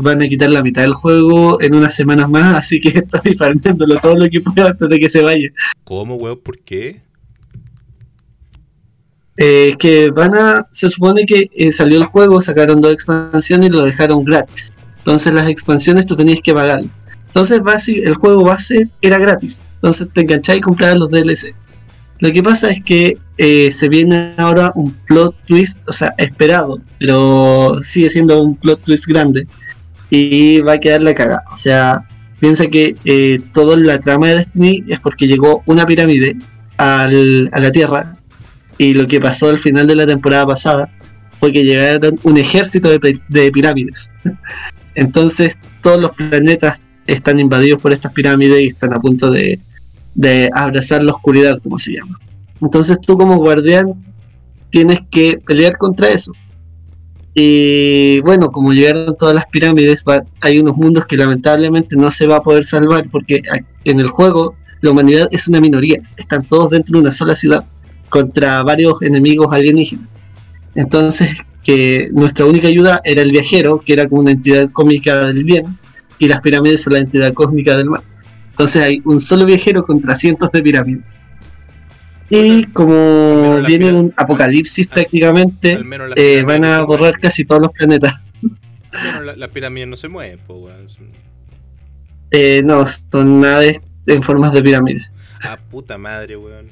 van 0.02 0.20
a 0.22 0.28
quitar 0.28 0.50
la 0.50 0.62
mitad 0.62 0.82
del 0.82 0.92
juego 0.94 1.60
en 1.60 1.74
unas 1.74 1.94
semanas 1.94 2.28
más, 2.28 2.54
así 2.58 2.80
que 2.80 2.90
estoy 2.98 3.34
farmeándolo 3.36 3.98
todo 3.98 4.16
lo 4.16 4.28
que 4.28 4.40
pueda 4.40 4.68
antes 4.70 4.88
de 4.88 5.00
que 5.00 5.08
se 5.08 5.22
vaya. 5.22 5.48
¿Cómo, 5.84 6.16
weón? 6.16 6.40
¿Por 6.42 6.58
qué? 6.58 7.02
Eh, 9.36 9.74
que 9.78 10.10
van 10.10 10.34
a, 10.34 10.66
se 10.70 10.88
supone 10.88 11.26
que 11.26 11.50
eh, 11.54 11.72
salió 11.72 11.98
el 11.98 12.04
juego, 12.04 12.40
sacaron 12.40 12.80
dos 12.80 12.92
expansiones 12.92 13.68
y 13.68 13.72
lo 13.72 13.82
dejaron 13.84 14.22
gratis. 14.24 14.72
Entonces 14.98 15.34
las 15.34 15.48
expansiones 15.48 16.06
tú 16.06 16.14
tenías 16.14 16.38
que 16.42 16.54
pagar. 16.54 16.82
Entonces 17.26 17.58
basi- 17.60 18.00
el 18.06 18.14
juego 18.14 18.44
base 18.44 18.88
era 19.02 19.18
gratis. 19.18 19.60
Entonces 19.76 20.08
te 20.14 20.20
enganchabas 20.20 20.58
y 20.58 20.62
comprabas 20.62 20.98
los 20.98 21.10
DLC. 21.10 21.54
Lo 22.20 22.32
que 22.32 22.42
pasa 22.44 22.70
es 22.70 22.84
que 22.84 23.18
eh, 23.36 23.70
se 23.72 23.88
viene 23.88 24.34
ahora 24.36 24.72
un 24.76 24.92
plot 24.92 25.34
twist, 25.46 25.88
o 25.88 25.92
sea, 25.92 26.14
esperado, 26.18 26.80
pero 26.98 27.76
sigue 27.80 28.08
siendo 28.08 28.40
un 28.40 28.54
plot 28.56 28.82
twist 28.84 29.06
grande. 29.06 29.46
Y 30.10 30.60
va 30.60 30.74
a 30.74 30.80
quedar 30.80 31.00
la 31.00 31.14
cagada. 31.14 31.42
O 31.52 31.56
sea, 31.56 32.06
piensa 32.38 32.66
que 32.68 32.94
eh, 33.04 33.40
toda 33.52 33.76
la 33.76 33.98
trama 33.98 34.28
de 34.28 34.36
Destiny 34.36 34.84
es 34.88 35.00
porque 35.00 35.26
llegó 35.26 35.62
una 35.66 35.86
pirámide 35.86 36.36
a 36.78 37.08
la 37.08 37.72
Tierra 37.72 38.14
y 38.78 38.94
lo 38.94 39.06
que 39.06 39.20
pasó 39.20 39.48
al 39.48 39.58
final 39.58 39.86
de 39.86 39.96
la 39.96 40.06
temporada 40.06 40.46
pasada 40.46 40.90
fue 41.40 41.52
que 41.52 41.64
llegaron 41.64 42.18
un 42.22 42.36
ejército 42.36 42.90
de, 42.90 43.20
de 43.28 43.52
pirámides. 43.52 44.12
Entonces 44.94 45.58
todos 45.82 46.00
los 46.00 46.12
planetas 46.12 46.82
están 47.06 47.40
invadidos 47.40 47.80
por 47.82 47.92
estas 47.92 48.12
pirámides 48.12 48.60
y 48.60 48.66
están 48.68 48.92
a 48.92 49.00
punto 49.00 49.30
de 49.30 49.58
abrazar 50.52 51.02
la 51.02 51.12
oscuridad, 51.12 51.60
como 51.62 51.78
se 51.78 51.94
llama. 51.94 52.18
Entonces 52.60 52.98
tú 53.00 53.16
como 53.16 53.36
guardián 53.36 54.04
tienes 54.70 55.00
que 55.10 55.38
pelear 55.46 55.76
contra 55.76 56.08
eso. 56.08 56.32
Y 57.34 58.20
bueno, 58.20 58.50
como 58.52 58.72
llegaron 58.72 59.16
todas 59.16 59.34
las 59.34 59.46
pirámides, 59.46 60.04
va- 60.08 60.22
hay 60.40 60.58
unos 60.60 60.76
mundos 60.76 61.04
que 61.06 61.16
lamentablemente 61.16 61.96
no 61.96 62.10
se 62.10 62.26
va 62.26 62.36
a 62.36 62.42
poder 62.42 62.64
salvar 62.64 63.08
porque 63.10 63.42
en 63.84 64.00
el 64.00 64.08
juego 64.08 64.54
la 64.80 64.90
humanidad 64.92 65.28
es 65.32 65.48
una 65.48 65.60
minoría. 65.60 66.00
Están 66.16 66.44
todos 66.44 66.70
dentro 66.70 66.94
de 66.94 67.02
una 67.02 67.12
sola 67.12 67.34
ciudad 67.34 67.64
contra 68.08 68.62
varios 68.62 69.02
enemigos 69.02 69.52
alienígenas. 69.52 70.06
Entonces, 70.76 71.30
que 71.64 72.08
nuestra 72.12 72.44
única 72.46 72.68
ayuda 72.68 73.00
era 73.04 73.22
el 73.22 73.30
viajero, 73.32 73.80
que 73.80 73.94
era 73.94 74.06
como 74.08 74.20
una 74.20 74.32
entidad 74.32 74.70
cósmica 74.70 75.26
del 75.26 75.42
bien, 75.44 75.78
y 76.18 76.28
las 76.28 76.40
pirámides 76.40 76.82
son 76.82 76.92
la 76.92 76.98
entidad 77.00 77.32
cósmica 77.32 77.76
del 77.76 77.86
mal. 77.86 78.02
Entonces 78.50 78.82
hay 78.82 79.02
un 79.04 79.18
solo 79.18 79.44
viajero 79.46 79.84
contra 79.84 80.14
cientos 80.14 80.50
de 80.52 80.62
pirámides. 80.62 81.16
Y 82.30 82.64
como 82.66 83.60
viene 83.66 83.92
un 83.92 84.12
apocalipsis 84.16 84.86
al- 84.90 84.94
prácticamente, 84.94 85.74
al 85.74 86.12
eh, 86.16 86.42
van 86.42 86.64
a 86.64 86.82
borrar 86.82 87.18
casi 87.20 87.44
todos 87.44 87.62
los 87.62 87.70
planetas. 87.72 88.20
La- 89.22 89.36
las 89.36 89.50
pirámides 89.50 89.88
no 89.88 89.96
se 89.96 90.08
mueven, 90.08 90.40
weón. 90.48 90.88
Son- 90.88 91.08
Eh, 92.30 92.62
no, 92.64 92.84
son 92.86 93.40
naves 93.40 93.80
en 94.06 94.22
formas 94.22 94.52
de 94.52 94.62
pirámide. 94.62 95.00
Ah, 95.42 95.58
puta 95.70 95.98
madre, 95.98 96.36
weón. 96.36 96.68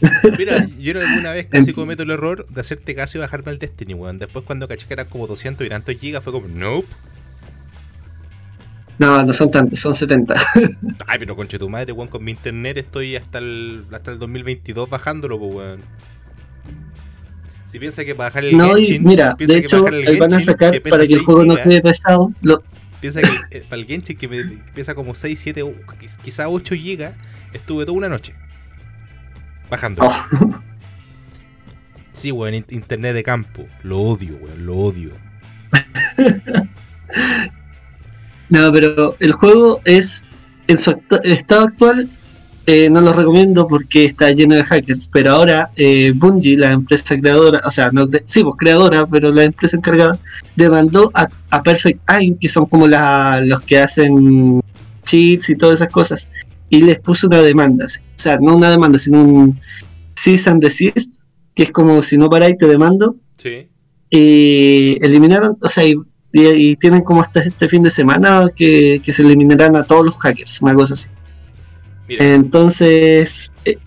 Mira, 0.38 0.66
yo 0.78 1.00
alguna 1.00 1.30
vez 1.32 1.46
casi 1.48 1.72
cometo 1.72 2.02
el 2.02 2.10
error 2.10 2.46
de 2.48 2.60
hacerte 2.60 2.94
caso 2.94 3.16
y 3.16 3.20
bajarme 3.22 3.52
al 3.52 3.58
Destiny, 3.58 3.94
weón. 3.94 4.18
Después 4.18 4.44
cuando 4.44 4.68
caché 4.68 4.86
que 4.86 4.92
eran 4.94 5.06
como 5.06 5.26
200 5.26 5.66
y 5.66 5.70
tantos 5.70 5.94
gigas 5.96 6.22
fue 6.22 6.32
como, 6.32 6.46
nope. 6.48 6.88
No, 8.98 9.24
no 9.24 9.32
son 9.32 9.50
tantos, 9.50 9.78
son 9.80 9.92
70. 9.94 10.34
Ay, 11.06 11.18
pero 11.18 11.34
conche 11.34 11.58
tu 11.58 11.68
madre, 11.68 11.92
weón, 11.92 12.08
con 12.08 12.22
mi 12.22 12.30
internet 12.30 12.78
estoy 12.78 13.16
hasta 13.16 13.38
el, 13.38 13.84
hasta 13.92 14.12
el 14.12 14.18
2022 14.18 14.88
bajándolo, 14.88 15.38
pues, 15.38 15.54
weón. 15.54 15.80
Si 17.64 17.78
piensa 17.80 18.04
que 18.04 18.14
para 18.14 18.28
bajar 18.30 18.44
el 18.44 18.56
No, 18.56 18.78
y 18.78 18.84
Genshin, 18.84 19.04
mira, 19.04 19.34
piensa 19.36 19.54
de 19.54 19.60
que 19.60 19.66
hecho, 19.66 19.88
el 19.88 20.08
eh, 20.08 20.18
van 20.20 20.32
a 20.32 20.36
Genshin, 20.36 20.46
sacar 20.46 20.70
que 20.72 20.80
para 20.80 20.98
que 20.98 21.02
el 21.14 21.18
6 21.18 21.22
juego 21.24 21.44
no 21.44 21.52
gigas, 21.54 21.66
quede 21.68 21.80
pesado. 21.82 22.32
Lo, 22.42 22.62
Piensa 23.00 23.20
que 23.20 23.28
eh, 23.50 23.64
para 23.68 23.82
el 23.82 23.86
Genshin 23.88 24.16
que 24.16 24.28
me- 24.28 24.44
pesa 24.74 24.94
como 24.94 25.14
6, 25.14 25.40
7, 25.40 25.62
o 25.62 25.72
quiz- 25.98 26.16
quizá 26.22 26.48
8 26.48 26.74
gigas, 26.76 27.16
estuve 27.52 27.84
toda 27.84 27.98
una 27.98 28.08
noche 28.08 28.34
bajando. 29.68 30.04
Oh. 30.06 30.60
Sí, 32.12 32.30
weón, 32.30 32.54
in- 32.54 32.66
internet 32.70 33.12
de 33.14 33.24
campo. 33.24 33.66
Lo 33.82 33.98
odio, 34.00 34.36
weón, 34.36 34.64
lo 34.66 34.76
odio. 34.76 35.10
No, 38.48 38.70
pero 38.72 39.16
el 39.20 39.32
juego 39.32 39.80
es 39.84 40.22
en 40.68 40.76
su 40.76 40.90
actu- 40.92 41.20
estado 41.24 41.64
actual. 41.66 42.08
eh, 42.66 42.88
no 42.88 43.02
lo 43.02 43.12
recomiendo 43.12 43.68
porque 43.68 44.06
está 44.06 44.30
lleno 44.30 44.54
de 44.54 44.64
hackers. 44.64 45.10
Pero 45.12 45.32
ahora 45.32 45.70
eh, 45.76 46.12
Bungie, 46.14 46.56
la 46.56 46.72
empresa 46.72 47.14
creadora, 47.20 47.60
o 47.64 47.70
sea, 47.70 47.90
no, 47.92 48.08
sí, 48.24 48.42
pues 48.42 48.54
creadora, 48.58 49.04
pero 49.06 49.30
la 49.32 49.44
empresa 49.44 49.76
encargada, 49.76 50.18
demandó 50.56 51.10
a, 51.12 51.28
a 51.50 51.62
Perfect 51.62 52.00
Aim, 52.06 52.38
que 52.38 52.48
son 52.48 52.64
como 52.66 52.86
la- 52.88 53.42
los 53.44 53.60
que 53.62 53.78
hacen 53.78 54.62
cheats 55.04 55.50
y 55.50 55.56
todas 55.56 55.80
esas 55.80 55.92
cosas, 55.92 56.30
y 56.70 56.80
les 56.80 56.98
puso 57.00 57.26
una 57.26 57.42
demanda. 57.42 57.84
O 57.84 57.88
sea, 58.14 58.38
no 58.40 58.56
una 58.56 58.70
demanda, 58.70 58.98
sino 58.98 59.22
un 59.22 59.60
cease 60.16 60.48
and 60.48 60.62
desist, 60.62 61.16
que 61.54 61.64
es 61.64 61.70
como 61.70 62.02
si 62.02 62.16
no 62.16 62.30
paráis, 62.30 62.56
te 62.56 62.66
demando. 62.66 63.16
Sí. 63.36 63.68
y 64.10 64.96
eliminaron, 65.02 65.56
o 65.60 65.68
sea, 65.68 65.84
y, 65.84 65.96
y- 66.34 66.70
y 66.72 66.76
tienen 66.76 67.00
como 67.02 67.22
hasta 67.22 67.40
este 67.40 67.66
fin 67.68 67.82
de 67.82 67.90
semana 67.90 68.48
que, 68.54 69.00
que 69.02 69.12
se 69.12 69.22
eliminarán 69.22 69.74
a 69.76 69.84
todos 69.84 70.04
los 70.04 70.18
hackers, 70.18 70.60
una 70.62 70.74
cosa 70.74 70.92
así. 70.94 71.06
Mira, 72.08 72.24
Entonces, 72.34 73.50
eh, 73.64 73.78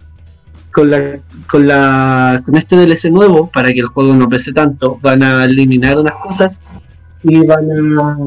con 0.72 0.90
la 0.90 1.20
con 1.50 1.68
la 1.68 2.42
con 2.46 2.56
este 2.56 2.76
DLC 2.76 3.12
nuevo, 3.12 3.50
para 3.52 3.72
que 3.74 3.80
el 3.82 3.88
juego 3.88 4.14
no 4.16 4.28
pese 4.30 4.54
tanto, 4.54 4.98
van 5.02 5.22
a 5.24 5.46
eliminar 5.46 5.98
unas 5.98 6.14
cosas 6.16 6.62
y 7.24 7.38
van 7.46 7.66
a 7.72 8.18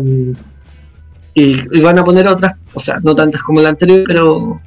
y, 1.34 1.56
y 1.76 1.80
van 1.80 1.98
a 1.98 2.04
poner 2.04 2.26
otras, 2.26 2.54
o 2.74 2.80
sea, 2.80 2.98
no 3.02 3.14
tantas 3.14 3.42
como 3.42 3.60
la 3.60 3.68
anterior, 3.70 4.02
pero 4.06 4.60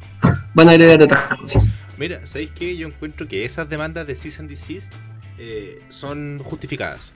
van 0.53 0.69
a 0.69 0.71
agregar 0.71 1.01
otras 1.01 1.23
cosas. 1.37 1.77
mira, 1.97 2.25
¿sabéis 2.25 2.51
qué? 2.55 2.75
Yo 2.77 2.87
encuentro 2.87 3.27
que 3.27 3.43
esas 3.45 3.69
demandas 3.69 4.07
de 4.07 4.15
Cease 4.15 4.39
and 4.41 4.49
Desist 4.49 4.93
eh, 5.37 5.81
son 5.89 6.39
justificadas. 6.43 7.13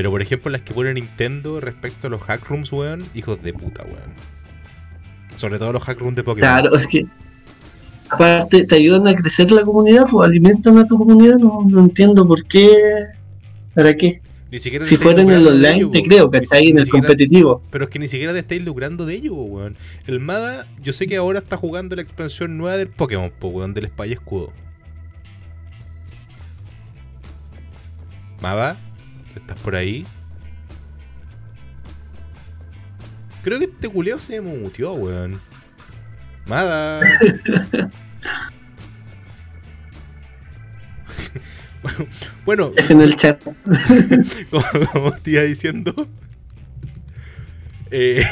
Pero 0.00 0.10
por 0.10 0.22
ejemplo, 0.22 0.50
las 0.50 0.62
que 0.62 0.72
pone 0.72 0.94
Nintendo 0.94 1.60
respecto 1.60 2.06
a 2.06 2.10
los 2.10 2.22
hack 2.22 2.48
rooms, 2.48 2.72
weón, 2.72 3.04
hijos 3.14 3.42
de 3.42 3.52
puta, 3.52 3.82
weón. 3.82 4.14
Sobre 5.36 5.58
todo 5.58 5.74
los 5.74 5.82
hack 5.82 5.98
rooms 5.98 6.16
de 6.16 6.22
Pokémon. 6.24 6.48
Claro, 6.48 6.74
es 6.74 6.86
que 6.86 7.04
aparte 8.08 8.64
te 8.64 8.76
ayudan 8.76 9.06
a 9.08 9.14
crecer 9.14 9.50
la 9.52 9.62
comunidad, 9.62 10.06
pues 10.10 10.26
alimentan 10.26 10.78
a 10.78 10.86
tu 10.86 10.96
comunidad, 10.96 11.36
no, 11.36 11.66
no 11.68 11.80
entiendo 11.80 12.26
por 12.26 12.42
qué, 12.46 12.70
para 13.74 13.94
qué. 13.94 14.22
Ni 14.50 14.58
siquiera 14.58 14.86
Si 14.86 14.96
fuera 14.96 15.20
en 15.20 15.32
el 15.32 15.46
online, 15.46 15.76
ello, 15.76 15.90
te 15.90 16.02
creo 16.02 16.30
que 16.30 16.38
está 16.38 16.56
ahí 16.56 16.68
en 16.70 16.78
el 16.78 16.86
siquiera- 16.86 17.06
competitivo. 17.06 17.62
Pero 17.70 17.84
es 17.84 17.90
que 17.90 17.98
ni 17.98 18.08
siquiera 18.08 18.32
te 18.32 18.38
estáis 18.38 18.64
lucrando 18.64 19.04
de 19.04 19.16
ello, 19.16 19.34
weón. 19.34 19.76
El 20.06 20.18
Mada, 20.18 20.66
yo 20.82 20.94
sé 20.94 21.08
que 21.08 21.18
ahora 21.18 21.40
está 21.40 21.58
jugando 21.58 21.94
la 21.94 22.00
expansión 22.00 22.56
nueva 22.56 22.78
del 22.78 22.88
Pokémon, 22.88 23.30
po, 23.38 23.48
weón, 23.48 23.74
del 23.74 23.84
Espada 23.84 24.06
y 24.06 24.12
Escudo. 24.14 24.50
Mada, 28.40 28.78
¿estás 29.50 29.64
por 29.64 29.74
ahí? 29.74 30.06
Creo 33.42 33.58
que 33.58 33.64
este 33.64 33.88
culiao 33.88 34.20
se 34.20 34.40
me 34.40 34.58
muteó, 34.58 34.92
weón. 34.94 35.40
Mada. 36.46 37.00
Bueno, 42.44 42.72
Dejen 42.76 43.00
el 43.00 43.16
chat. 43.16 43.42
como, 44.50 44.64
como 44.92 45.12
te 45.12 45.30
iba 45.30 45.42
diciendo. 45.42 45.94
Eh, 47.90 48.22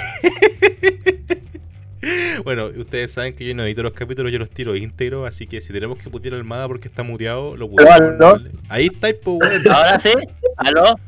bueno, 2.45 2.67
ustedes 2.67 3.13
saben 3.13 3.35
que 3.35 3.47
yo 3.47 3.55
no 3.55 3.65
edito 3.65 3.83
los 3.83 3.95
capítulos, 3.95 4.31
yo 4.33 4.39
los 4.39 4.51
tiro 4.51 4.77
íntegros, 4.77 5.27
así 5.27 5.47
que 5.47 5.63
si 5.63 5.73
tenemos 5.73 5.99
que 5.99 6.11
putear 6.11 6.35
al 6.35 6.45
Mada 6.45 6.69
porque 6.69 6.89
está 6.89 7.03
muteado, 7.03 7.57
lo 7.57 7.71
puteamos. 7.71 8.43
Ahí 8.69 8.91
está, 8.93 9.09
weón. 9.25 9.41
Ahora 9.71 10.01
sí, 10.01 10.11
aló. 10.59 10.99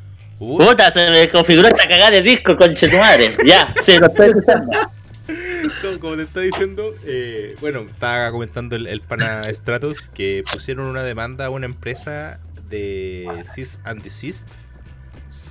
Puta, 0.40 0.66
Puta, 0.70 0.90
se 0.92 1.10
me 1.10 1.30
configuró 1.30 1.68
esta 1.68 1.86
cagada 1.86 2.10
de 2.12 2.22
disco, 2.22 2.56
conche 2.56 2.88
tu 2.88 2.96
madre. 2.96 3.36
Ya, 3.44 3.72
sí, 3.84 3.98
lo 3.98 4.06
estoy 4.06 4.30
escuchando. 4.30 4.72
como, 5.82 6.00
como 6.00 6.16
te 6.16 6.22
está 6.22 6.40
diciendo, 6.40 6.94
eh, 7.04 7.54
bueno, 7.60 7.80
estaba 7.90 8.30
comentando 8.30 8.74
el, 8.74 8.86
el 8.86 9.02
pana 9.02 9.42
Stratos 9.54 10.08
que 10.14 10.42
pusieron 10.50 10.86
una 10.86 11.02
demanda 11.02 11.44
a 11.44 11.50
una 11.50 11.66
empresa 11.66 12.40
de 12.70 13.44
Cease 13.54 13.78
and 13.84 14.02
Desist. 14.02 14.48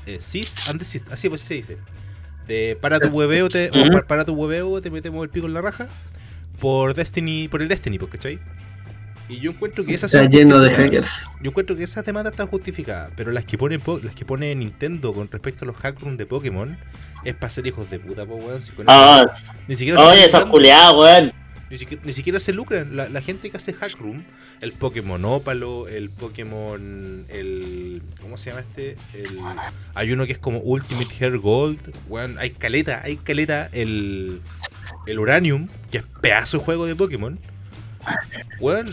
Eh, 0.07 0.17
Cease 0.19 0.59
and 0.65 0.79
Desist, 0.79 1.11
así 1.11 1.29
pues 1.29 1.41
se 1.41 1.53
dice. 1.53 1.77
De 2.47 2.75
para 2.81 2.99
tu 2.99 3.09
hueveo 3.09 3.47
te, 3.47 3.69
o 3.69 3.79
Ujú. 3.79 3.91
pa- 3.91 4.07
para 4.07 4.25
tu 4.25 4.33
hueveo 4.33 4.81
te 4.81 4.89
metemos 4.89 5.21
el 5.23 5.29
pico 5.29 5.45
en 5.45 5.53
la 5.53 5.61
raja 5.61 5.87
por 6.59 6.95
Destiny, 6.95 7.47
por 7.47 7.61
el 7.61 7.67
Destiny, 7.67 7.99
pues, 7.99 8.11
¿cachai? 8.11 8.39
Y 9.29 9.39
yo 9.39 9.51
encuentro 9.51 9.85
que 9.85 9.93
esas 9.93 10.13
Está 10.13 10.27
lleno 10.27 10.59
de 10.59 10.71
hackers. 10.71 11.29
Yo 11.41 11.51
encuentro 11.51 11.75
que 11.75 11.83
esas 11.83 12.03
demandas 12.03 12.33
están 12.33 12.47
justificadas, 12.47 13.11
pero 13.15 13.31
las 13.31 13.45
que 13.45 13.57
pone 13.57 13.77
po- 13.79 13.99
las 14.03 14.15
que 14.15 14.25
pone 14.25 14.53
Nintendo 14.55 15.13
con 15.13 15.29
respecto 15.31 15.65
a 15.65 15.67
los 15.67 15.77
hackrooms 15.77 16.17
de 16.17 16.25
Pokémon 16.25 16.77
es 17.23 17.35
para 17.35 17.49
ser 17.51 17.67
hijos 17.67 17.89
de 17.91 17.99
puta, 17.99 18.25
po, 18.25 18.35
weón. 18.35 18.59
si 18.61 18.71
con 18.71 18.85
eso- 18.89 19.31
ni 19.67 19.75
siquiera 19.75 19.99
se 19.99 20.05
oye, 20.11 20.31
weón. 20.95 21.31
Ni 21.69 21.77
siquiera, 21.77 22.01
ni 22.03 22.11
siquiera 22.13 22.39
se 22.39 22.51
lucran. 22.51 22.95
La, 22.95 23.07
la 23.09 23.21
gente 23.21 23.51
que 23.51 23.57
hace 23.57 23.73
hackroom, 23.73 24.23
el 24.61 24.71
Pokémon 24.73 25.23
Ópalo, 25.23 25.87
el 25.87 26.09
Pokémon. 26.09 27.25
el 27.29 28.01
¿Cómo 28.21 28.37
se 28.39 28.49
llama 28.49 28.61
este? 28.61 28.95
El, 29.13 29.39
hay 29.93 30.11
uno 30.11 30.25
que 30.25 30.31
es 30.31 30.39
como 30.39 30.57
Ultimate 30.61 31.07
Hair 31.19 31.37
Gold. 31.37 31.93
weón, 32.07 32.37
hay 32.39 32.49
caleta, 32.49 33.01
hay 33.03 33.17
caleta. 33.17 33.69
El, 33.71 34.41
el 35.05 35.19
Uranium, 35.19 35.67
que 35.91 35.99
es 35.99 36.05
pedazo 36.21 36.57
de 36.57 36.63
juego 36.63 36.87
de 36.87 36.95
Pokémon. 36.95 37.37
Weón, 38.59 38.87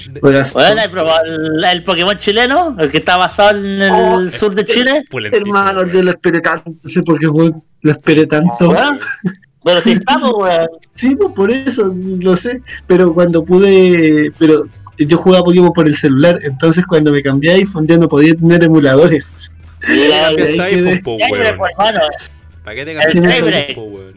¿hay 0.78 0.88
probado 0.88 1.24
el, 1.24 1.64
el 1.64 1.84
Pokémon 1.84 2.18
chileno? 2.18 2.76
El 2.78 2.90
que 2.90 2.98
está 2.98 3.16
basado 3.16 3.58
en 3.58 3.82
el 3.82 3.90
Oh, 3.92 4.30
sur 4.30 4.54
de 4.54 4.64
Chile. 4.64 5.02
Hermano, 5.32 5.86
yo 5.86 6.02
lo 6.02 6.10
esperé 6.10 6.40
tanto, 6.40 6.70
no 6.70 6.88
sé 6.88 7.02
por 7.02 7.18
qué 7.18 7.26
weón, 7.28 7.62
lo 7.82 7.90
esperé 7.90 8.26
tanto. 8.26 8.68
Weón. 8.70 8.98
Pero 9.64 9.80
si 9.82 9.92
estamos, 9.92 10.32
weón. 10.36 10.68
Sí, 10.92 11.16
pues 11.16 11.32
por 11.32 11.50
eso, 11.50 11.92
lo 12.20 12.36
sé. 12.36 12.62
Pero 12.86 13.12
cuando 13.12 13.44
pude, 13.44 14.32
pero 14.38 14.64
yo 14.98 15.16
jugaba 15.18 15.44
Pokémon 15.44 15.72
por 15.72 15.86
el 15.88 15.96
celular, 15.96 16.38
entonces 16.42 16.84
cuando 16.86 17.10
me 17.12 17.20
cambié 17.22 17.52
a 17.52 17.54
iPhone 17.56 17.86
ya 17.86 17.96
no 17.98 18.08
podía 18.08 18.34
tener 18.34 18.62
emuladores. 18.64 19.50
IPhone, 19.88 21.00
po, 21.02 21.18
pues. 21.28 21.54
¿Para 22.64 22.74
qué 22.74 22.84
te 22.84 22.92
El 22.92 22.98
cambiaste 23.00 23.20
Daybreak. 23.28 23.68
iPhone, 23.70 23.74
po, 23.92 23.98
weón? 23.98 24.14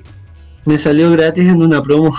Me 0.65 0.77
salió 0.77 1.09
gratis 1.11 1.47
en 1.47 1.61
una 1.61 1.81
promo. 1.81 2.13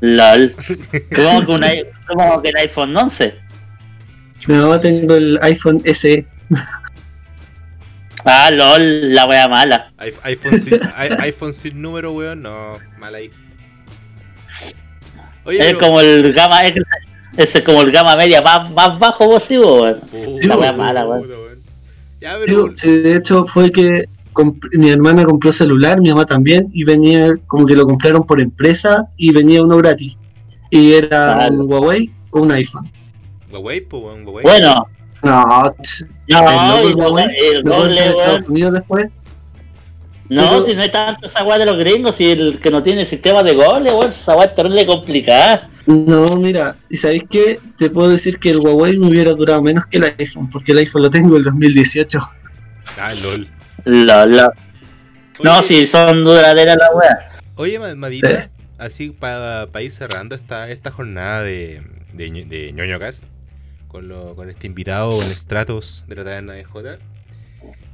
LOL. 0.00 0.54
Como 1.16 1.46
que, 1.46 1.52
un, 1.52 1.64
el 1.64 2.56
iPhone 2.56 2.96
11. 2.96 3.34
No, 4.48 4.78
tengo 4.80 5.14
el 5.14 5.38
iPhone 5.42 5.82
SE. 5.94 6.26
Ah, 8.22 8.50
LOL, 8.50 9.14
la 9.14 9.24
wea 9.26 9.48
mala. 9.48 9.90
iPhone, 9.96 10.20
iPhone, 10.24 10.58
sin, 10.58 10.80
iPhone 11.20 11.52
sin 11.54 11.80
número, 11.80 12.12
weón. 12.12 12.42
No, 12.42 12.72
mal 12.98 13.14
ahí. 13.14 13.30
Oye, 15.44 15.58
Es 15.58 15.64
pero- 15.68 15.78
como 15.80 16.00
el 16.02 16.32
gama, 16.34 16.60
es 16.62 17.62
como 17.64 17.80
el 17.80 17.90
gama 17.90 18.16
media 18.16 18.42
más, 18.42 18.70
más 18.72 18.98
bajo 18.98 19.26
posible, 19.30 19.64
weón. 19.66 20.00
Sí, 20.36 20.46
la 20.46 20.56
wea 20.58 20.72
mala, 20.74 21.06
weón. 21.06 21.28
weón. 21.30 21.60
Ya, 22.20 22.34
Sí, 22.34 22.42
pero. 22.44 22.68
sí, 22.74 22.98
de 22.98 23.16
hecho 23.16 23.46
fue 23.46 23.72
que 23.72 24.04
mi 24.72 24.90
hermana 24.90 25.24
compró 25.24 25.52
celular, 25.52 26.00
mi 26.00 26.08
mamá 26.10 26.24
también, 26.26 26.68
y 26.72 26.84
venía 26.84 27.36
como 27.46 27.66
que 27.66 27.74
lo 27.76 27.84
compraron 27.84 28.24
por 28.24 28.40
empresa 28.40 29.08
y 29.16 29.32
venía 29.32 29.62
uno 29.62 29.76
gratis. 29.78 30.16
Y 30.70 30.92
era 30.92 31.08
Claro. 31.34 31.54
un 31.54 31.72
Huawei 31.72 32.10
o 32.30 32.40
un 32.42 32.52
iPhone. 32.52 32.90
Huawei, 33.50 33.80
po, 33.80 33.98
weón, 33.98 34.24
Huawei. 34.26 34.42
Bueno, 34.44 34.86
No, 35.22 35.44
no, 35.44 36.78
el 36.78 36.94
Huawei, 36.94 37.26
el 37.54 37.62
doble. 37.62 38.08
Estados 38.08 38.48
Unidos 38.48 38.72
después. 38.72 39.08
No, 40.30 40.42
Pero- 40.42 40.64
si 40.64 40.74
no 40.76 40.82
hay 40.82 40.90
tanto 40.92 41.26
esa 41.26 41.42
weá 41.44 41.58
de 41.58 41.66
los 41.66 41.76
gringos, 41.76 42.14
si 42.16 42.30
el 42.30 42.60
que 42.60 42.70
no 42.70 42.82
tiene 42.82 43.04
sistema 43.04 43.42
de 43.42 43.52
goles, 43.54 43.92
weón, 43.92 44.12
esa 44.12 44.36
weá 44.36 44.46
es 44.46 44.54
terrible 44.54 44.86
complicada. 44.86 45.68
No, 45.86 46.36
mira, 46.36 46.76
¿y 46.88 46.96
sabéis 46.96 47.24
qué? 47.28 47.58
Te 47.76 47.90
puedo 47.90 48.08
decir 48.10 48.38
que 48.38 48.50
el 48.50 48.60
Huawei 48.60 48.96
me 48.96 49.08
hubiera 49.08 49.32
durado 49.34 49.60
menos 49.60 49.86
que 49.86 49.96
el 49.98 50.04
iPhone, 50.18 50.48
porque 50.48 50.70
el 50.72 50.78
iPhone 50.78 51.02
lo 51.02 51.10
tengo 51.10 51.36
el 51.36 51.42
2018. 51.42 52.20
Ah, 52.96 53.12
lol. 53.14 53.48
La, 53.84 54.26
la. 54.26 54.52
No, 55.42 55.62
si 55.62 55.86
son 55.86 56.24
duraderas 56.24 56.76
las 56.76 56.88
weas. 56.94 57.18
Oye, 57.56 57.78
Ma- 57.78 57.94
Madita, 57.94 58.28
Sí. 58.28 58.48
así 58.78 59.10
para 59.10 59.66
ir 59.82 59.90
cerrando 59.92 60.34
esta, 60.34 60.70
esta 60.70 60.90
jornada 60.90 61.42
de, 61.42 61.82
de, 62.12 62.30
Ño- 62.30 62.46
de 62.48 62.72
ñoño 62.72 62.98
Cast 62.98 63.24
con, 63.88 64.08
lo- 64.08 64.34
con 64.36 64.48
este 64.50 64.66
invitado, 64.66 65.18
con 65.18 65.34
Stratos 65.34 66.04
de 66.06 66.16
la 66.16 66.24
taberna 66.24 66.52
de 66.54 66.64
J. 66.64 66.98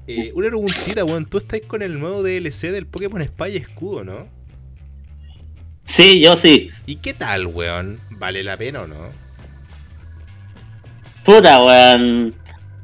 Eh, 0.09 0.31
una 0.35 0.49
preguntita, 0.49 1.05
weón. 1.05 1.27
Tú 1.27 1.39
estás 1.39 1.61
con 1.67 1.83
el 1.83 1.99
nuevo 1.99 2.23
DLC 2.23 2.71
del 2.71 2.87
Pokémon 2.87 3.21
Espada 3.23 3.51
y 3.51 3.57
Escudo, 3.57 4.05
¿no? 4.05 4.29
Sí, 5.85 6.21
yo 6.21 6.37
sí. 6.37 6.71
¿Y 6.87 6.97
qué 6.97 7.15
tal, 7.15 7.47
weón? 7.47 7.99
¿Vale 8.11 8.43
la 8.45 8.57
pena 8.57 8.83
o 8.83 8.87
no? 8.87 9.09
Puta, 11.25 11.63
weón. 11.65 12.35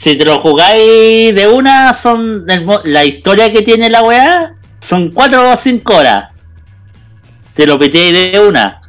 Si 0.02 0.16
te 0.16 0.24
lo 0.24 0.40
jugáis 0.40 1.32
de 1.32 1.46
una, 1.46 1.94
son. 1.94 2.44
La 2.84 3.04
historia 3.04 3.52
que 3.52 3.62
tiene 3.62 3.88
la 3.88 4.02
weá 4.02 4.54
son 4.80 5.12
4 5.12 5.50
o 5.50 5.56
5 5.56 5.94
horas. 5.94 6.30
Te 7.54 7.66
lo 7.66 7.78
pitéis 7.78 8.32
de 8.32 8.40
una. 8.40 8.80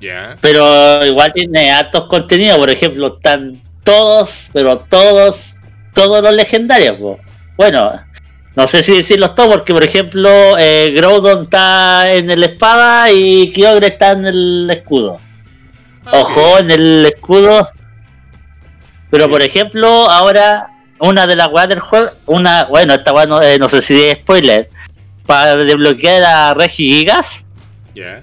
Ya. 0.00 0.36
Pero 0.40 1.04
igual 1.04 1.32
tiene 1.34 1.70
altos 1.70 2.06
contenidos. 2.08 2.58
Por 2.58 2.70
ejemplo, 2.70 3.16
están 3.16 3.60
todos, 3.82 4.48
pero 4.54 4.78
todos, 4.78 5.54
todos 5.92 6.22
los 6.22 6.34
legendarios. 6.34 6.96
po. 6.98 7.20
Bueno, 7.58 7.92
no 8.56 8.66
sé 8.66 8.82
si 8.82 8.92
decirlos 8.96 9.34
todos, 9.34 9.56
porque 9.56 9.74
por 9.74 9.84
ejemplo, 9.84 10.56
eh, 10.58 10.94
Groudon 10.96 11.42
está 11.42 12.10
en 12.10 12.30
el 12.30 12.42
espada 12.42 13.10
y 13.12 13.52
Kyogre 13.52 13.88
está 13.88 14.12
en 14.12 14.24
el 14.24 14.70
escudo. 14.70 15.20
Ah. 16.06 16.20
Ojo, 16.20 16.58
en 16.60 16.70
el 16.70 17.04
escudo. 17.04 17.68
Pero 19.10 19.28
por 19.28 19.42
ejemplo, 19.42 19.88
ahora 20.10 20.68
una 20.98 21.26
de 21.26 21.36
las 21.36 21.48
weas 21.48 21.68
del 21.68 21.80
juego, 21.80 22.10
una, 22.26 22.64
bueno, 22.64 22.94
esta 22.94 23.12
wea 23.12 23.26
no, 23.26 23.42
eh, 23.42 23.58
no 23.58 23.68
sé 23.68 23.82
si 23.82 23.94
es 23.94 24.18
spoiler, 24.18 24.68
para 25.26 25.56
desbloquear 25.56 26.22
a 26.22 26.54
Regi 26.54 26.86
Gigas, 26.86 27.44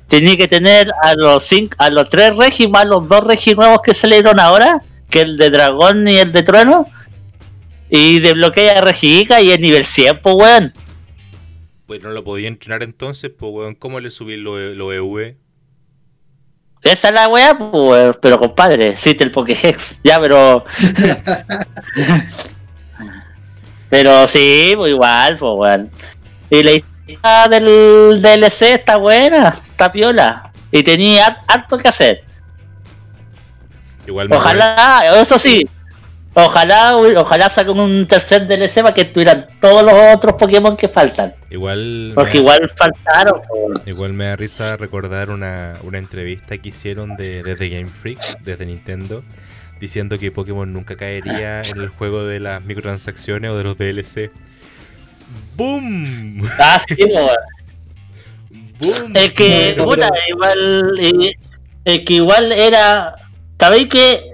tenía 0.07 0.35
que 0.35 0.47
tener 0.47 0.91
a 1.01 1.13
los 1.15 1.43
cinco, 1.43 1.75
a 1.77 1.89
los 1.89 2.09
tres 2.09 2.35
Regi 2.35 2.67
más 2.67 2.85
los 2.85 3.07
dos 3.07 3.21
Regi 3.21 3.53
nuevos 3.53 3.79
que 3.83 3.93
salieron 3.93 4.39
ahora, 4.39 4.81
que 5.09 5.21
el 5.21 5.37
de 5.37 5.49
Dragón 5.49 6.07
y 6.07 6.17
el 6.17 6.31
de 6.31 6.43
Trueno, 6.43 6.87
y 7.89 8.19
desbloquea 8.19 8.79
a 8.79 8.81
Regi 8.81 9.19
Gigas 9.19 9.43
y 9.43 9.51
es 9.51 9.59
nivel 9.59 9.85
100, 9.85 10.19
pues 10.21 10.35
weón. 10.35 10.73
Pues 11.87 12.01
no 12.01 12.11
lo 12.11 12.23
podía 12.23 12.47
entrenar 12.47 12.83
entonces, 12.83 13.31
pues 13.37 13.51
weón. 13.51 13.75
¿Cómo 13.75 13.99
le 13.99 14.11
subí 14.11 14.37
lo, 14.37 14.57
lo 14.73 14.93
EV? 14.93 15.35
Esa 16.83 17.07
es 17.09 17.13
la 17.13 17.27
wea, 17.27 17.57
pues, 17.57 18.13
pero 18.21 18.39
compadre, 18.39 18.87
existe 18.87 19.23
el 19.23 19.31
Pokéhex, 19.31 19.77
ya, 20.03 20.19
pero... 20.19 20.65
pero 23.89 24.27
sí, 24.27 24.73
pues 24.75 24.91
igual, 24.91 25.37
pues 25.37 25.51
weón. 25.55 25.91
Y 26.49 26.63
la 26.63 26.71
historia 26.71 27.47
del 27.49 28.21
DLC 28.21 28.61
está 28.73 28.97
buena, 28.97 29.59
está 29.69 29.91
piola. 29.91 30.51
Y 30.71 30.83
tenía 30.83 31.25
har- 31.27 31.37
harto 31.47 31.77
que 31.77 31.89
hacer. 31.89 32.23
Igual 34.07 34.31
Ojalá, 34.31 35.01
eso 35.21 35.37
sí, 35.37 35.67
ojalá, 36.33 36.95
ojalá 36.97 37.49
saquen 37.49 37.79
un 37.79 38.07
tercer 38.07 38.47
DLC 38.47 38.75
para 38.81 38.93
que 38.93 39.01
estuvieran 39.01 39.47
todos 39.59 39.83
los 39.83 39.93
otros 40.15 40.35
Pokémon 40.39 40.77
que 40.77 40.87
faltan. 40.87 41.33
Igual. 41.49 42.11
Porque 42.15 42.33
me- 42.33 42.39
igual 42.39 42.71
faltaron. 42.77 43.41
Igual 43.85 44.13
me 44.13 44.25
da 44.25 44.35
risa 44.35 44.77
recordar 44.77 45.29
una, 45.29 45.75
una 45.83 45.97
entrevista 45.97 46.57
que 46.57 46.69
hicieron 46.69 47.15
de, 47.17 47.43
desde 47.43 47.69
Game 47.69 47.87
Freak, 47.87 48.19
desde 48.41 48.65
Nintendo, 48.65 49.23
diciendo 49.79 50.17
que 50.19 50.31
Pokémon 50.31 50.71
nunca 50.71 50.95
caería 50.95 51.63
en 51.63 51.79
el 51.79 51.89
juego 51.89 52.23
de 52.23 52.39
las 52.39 52.61
microtransacciones 52.63 53.51
o 53.51 53.57
de 53.57 53.63
los 53.63 53.77
DLC. 53.77 54.31
¡Boom! 55.55 56.41
Ah, 56.59 56.81
sí. 56.87 56.95
¡Boom! 58.79 59.11
Es 59.15 59.33
que, 59.33 59.75
Bueno, 59.83 60.07
igual, 60.27 60.99
eh, 61.01 61.35
es 61.85 61.99
que 62.05 62.13
igual 62.15 62.51
era, 62.51 63.15
¿sabéis 63.59 63.87
que 63.89 64.30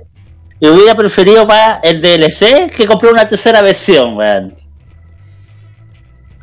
yo 0.59 0.73
hubiera 0.73 0.95
preferido 0.95 1.45
más 1.45 1.79
el 1.83 2.01
DLC 2.01 2.71
que 2.75 2.85
comprar 2.87 3.13
una 3.13 3.27
tercera 3.29 3.61
versión, 3.61 4.15
weón? 4.17 4.55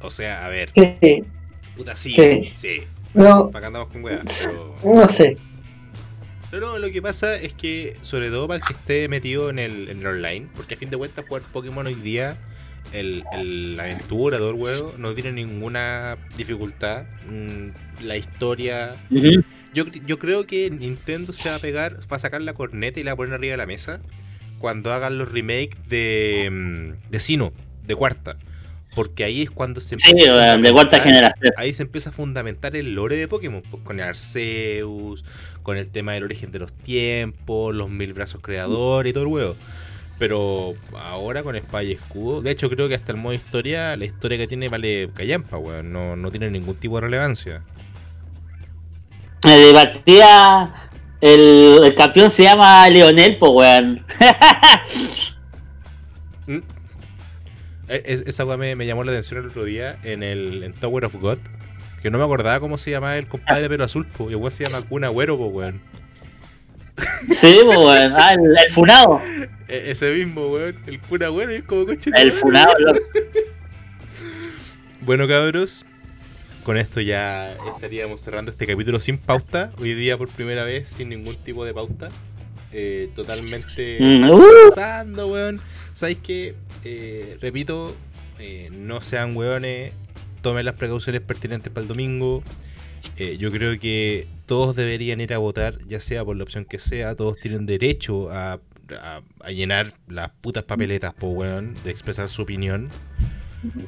O 0.01 0.11
sea, 0.11 0.45
a 0.45 0.49
ver, 0.49 0.71
Sí, 0.75 1.25
puta, 1.75 1.97
sí, 1.97 2.13
Sí. 2.13 2.53
sí. 2.57 2.83
no, 3.15 3.51
Para 3.51 3.69
andamos 3.69 3.89
con 3.89 4.05
weas, 4.05 4.27
pero... 4.45 4.77
no 4.85 5.09
sé. 5.09 5.39
No, 6.53 6.61
no, 6.61 6.79
lo 6.79 6.91
que 6.93 7.03
pasa 7.03 7.35
es 7.37 7.53
que, 7.55 7.97
sobre 8.03 8.31
todo 8.31 8.47
para 8.47 8.59
el 8.59 8.65
que 8.65 8.75
esté 8.75 9.09
metido 9.09 9.51
en 9.51 9.59
el, 9.59 9.89
en 9.89 10.01
el 10.01 10.07
online, 10.07 10.49
porque 10.55 10.75
a 10.75 10.77
fin 10.77 10.91
de 10.91 10.97
cuentas 10.97 11.25
jugar 11.27 11.43
Pokémon 11.43 11.87
hoy 11.87 11.95
día, 11.97 12.37
el, 12.93 13.25
el- 13.33 13.77
la 13.77 13.85
aventura, 13.85 14.39
todo 14.39 14.51
el 14.51 14.57
juego, 14.57 14.95
no 14.99 15.15
tiene 15.15 15.33
ninguna 15.33 16.17
dificultad. 16.37 17.05
Mm, 17.29 17.71
La 18.05 18.17
historia... 18.17 18.95
Yo, 19.75 19.85
yo 20.07 20.19
creo 20.19 20.47
que 20.47 20.71
Nintendo 20.71 21.33
se 21.33 21.49
va 21.51 21.57
a 21.57 21.59
pegar, 21.59 21.99
va 22.11 22.17
a 22.17 22.19
sacar 22.19 22.41
la 22.41 22.55
corneta 22.55 23.01
y 23.01 23.03
la 23.03 23.11
va 23.11 23.15
a 23.15 23.17
poner 23.17 23.35
arriba 23.35 23.53
de 23.53 23.57
la 23.59 23.67
mesa 23.67 24.01
cuando 24.59 24.93
hagan 24.93 25.19
los 25.19 25.31
remakes 25.31 25.77
de, 25.89 26.49
mm, 26.51 27.11
de 27.11 27.19
Sino, 27.21 27.53
de 27.85 27.95
cuarta. 27.95 28.37
Porque 28.95 29.25
ahí 29.25 29.43
es 29.43 29.51
cuando 29.51 29.81
se 29.81 29.99
Sí, 29.99 30.07
empieza 30.09 30.31
a 30.31 30.35
weón, 30.53 30.63
de 30.63 30.71
cuarta 30.73 31.01
generación. 31.01 31.53
ahí 31.57 31.73
se 31.73 31.83
empieza 31.83 32.11
a 32.11 32.13
fundamentar 32.13 32.77
el 32.77 32.95
lore 32.95 33.17
de 33.17 33.27
Pokémon, 33.27 33.61
con 33.83 33.99
el 33.99 34.07
Arceus, 34.07 35.25
con 35.65 35.77
el 35.77 35.89
tema 35.89 36.13
del 36.13 36.23
origen 36.23 36.53
de 36.53 36.61
los 36.61 36.73
tiempos, 36.73 37.75
los 37.75 37.91
mil 37.91 38.13
brazos 38.15 38.41
creadores 38.41 39.11
y 39.11 39.13
todo 39.13 39.25
el 39.25 39.31
huevo. 39.31 39.57
Pero 40.19 40.75
ahora 40.97 41.43
con 41.43 41.57
Espada 41.57 41.83
y 41.83 41.93
Escudo, 41.93 42.41
de 42.41 42.53
hecho 42.53 42.71
creo 42.71 42.87
que 42.89 42.95
hasta 42.95 43.11
el 43.11 43.19
modo 43.19 43.35
historia, 43.35 43.97
la 43.97 44.05
historia 44.05 44.39
que 44.39 44.47
tiene 44.47 44.69
vale 44.69 45.11
callampa, 45.13 45.59
weón, 45.59 45.93
no, 45.93 46.15
no 46.15 46.31
tiene 46.31 46.49
ningún 46.51 46.77
tipo 46.77 46.95
de 46.95 47.01
relevancia. 47.01 47.63
Me 49.45 49.59
divertía, 49.59 50.73
el, 51.21 51.81
el 51.85 51.95
campeón 51.95 52.31
se 52.31 52.45
llama 52.45 52.89
Leonel, 52.89 53.37
pues, 53.39 53.53
weón. 53.53 54.07
Mm. 56.47 56.59
E- 57.89 58.03
es- 58.05 58.23
esa 58.27 58.45
weá 58.45 58.59
me, 58.59 58.75
me 58.77 58.85
llamó 58.87 59.03
la 59.03 59.13
atención 59.13 59.41
el 59.41 59.47
otro 59.47 59.65
día 59.65 59.97
en 60.03 60.23
el 60.23 60.63
en 60.63 60.75
Tower 60.75 61.07
of 61.07 61.15
God, 61.15 61.39
que 62.03 62.11
no 62.11 62.19
me 62.19 62.25
acordaba 62.25 62.61
cómo 62.61 62.77
se 62.77 62.91
llamaba 62.91 63.17
el 63.17 63.27
compadre 63.27 63.67
pero 63.71 63.85
azul, 63.85 64.07
pues, 64.17 64.29
y 64.29 64.33
el 64.35 64.37
weón 64.37 64.51
se 64.53 64.65
llama 64.67 64.83
Kun 64.83 65.05
Agüero, 65.05 65.39
pues, 65.39 65.51
weón. 65.53 65.81
sí, 67.41 67.61
pues, 67.65 67.79
weón. 67.79 68.13
Ah, 68.15 68.31
el, 68.35 68.41
el 68.67 68.73
Funado. 68.75 69.23
E- 69.69 69.91
ese 69.91 70.13
mismo, 70.13 70.49
weón, 70.49 70.77
el 70.87 71.01
Kun 71.01 71.23
Agüero, 71.23 71.53
es 71.53 71.65
como 71.65 71.87
coche. 71.87 72.11
El 72.15 72.33
Funado, 72.33 72.73
loco. 72.79 72.99
Bueno, 75.01 75.29
cabros, 75.29 75.85
con 76.65 76.77
esto 76.79 77.01
ya 77.01 77.55
estaríamos 77.75 78.21
cerrando 78.21 78.51
este 78.51 78.67
capítulo 78.67 78.99
sin 79.01 79.19
pauta. 79.19 79.73
Hoy 79.79 79.95
día 79.95 80.17
por 80.17 80.29
primera 80.29 80.65
vez 80.65 80.89
sin 80.89 81.11
ningún 81.11 81.37
tipo 81.37 81.65
de 81.65 81.75
pauta. 81.75 82.09
Eh, 82.73 83.11
totalmente 83.15 83.99
Mm, 84.01 84.31
uh. 84.31 84.43
pasando, 84.71 85.29
weón. 85.29 85.61
¿Sabéis 85.93 86.19
qué? 86.23 86.55
Eh, 86.85 87.37
repito, 87.41 87.95
eh, 88.39 88.71
no 88.73 89.01
sean 89.03 89.37
weones, 89.37 89.93
tomen 90.43 90.65
las 90.65 90.75
precauciones 90.75 91.21
pertinentes 91.21 91.73
para 91.73 91.83
el 91.83 91.89
domingo. 91.89 92.43
Eh, 93.17 93.37
yo 93.39 93.51
creo 93.53 93.79
que 93.79 94.27
todos 94.47 94.75
deberían 94.75 95.21
ir 95.21 95.35
a 95.35 95.39
votar, 95.39 95.79
ya 95.87 96.01
sea 96.01 96.25
por 96.25 96.37
la 96.37 96.43
opción 96.45 96.65
que 96.65 96.79
sea, 96.79 97.15
todos 97.15 97.37
tienen 97.39 97.65
derecho 97.67 98.31
a, 98.33 98.55
a- 98.99 99.21
a 99.41 99.51
llenar 99.51 99.93
las 100.09 100.31
putas 100.41 100.65
papeletas, 100.65 101.15
po 101.15 101.29
weón, 101.29 101.75
de 101.85 101.91
expresar 101.91 102.29
su 102.29 102.43
opinión. 102.43 102.89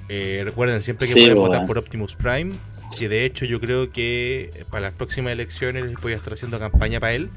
Eh, 0.09 0.43
recuerden 0.45 0.83
siempre 0.83 1.07
que 1.09 1.15
Sí, 1.15 1.21
pueden 1.21 1.37
votar 1.37 1.67
por 1.67 1.79
Optimus 1.79 2.15
Prime, 2.15 2.55
que 2.97 3.09
de 3.09 3.25
hecho 3.25 3.45
yo 3.45 3.61
creo 3.61 3.91
que 3.91 4.65
para 4.71 4.83
las 4.83 4.93
próximas 4.93 5.33
elecciones 5.33 5.93
voy 6.03 6.13
a 6.13 6.17
estar 6.17 6.33
haciendo 6.33 6.59
campaña 6.59 7.01
para 7.01 7.15
él. 7.15 7.31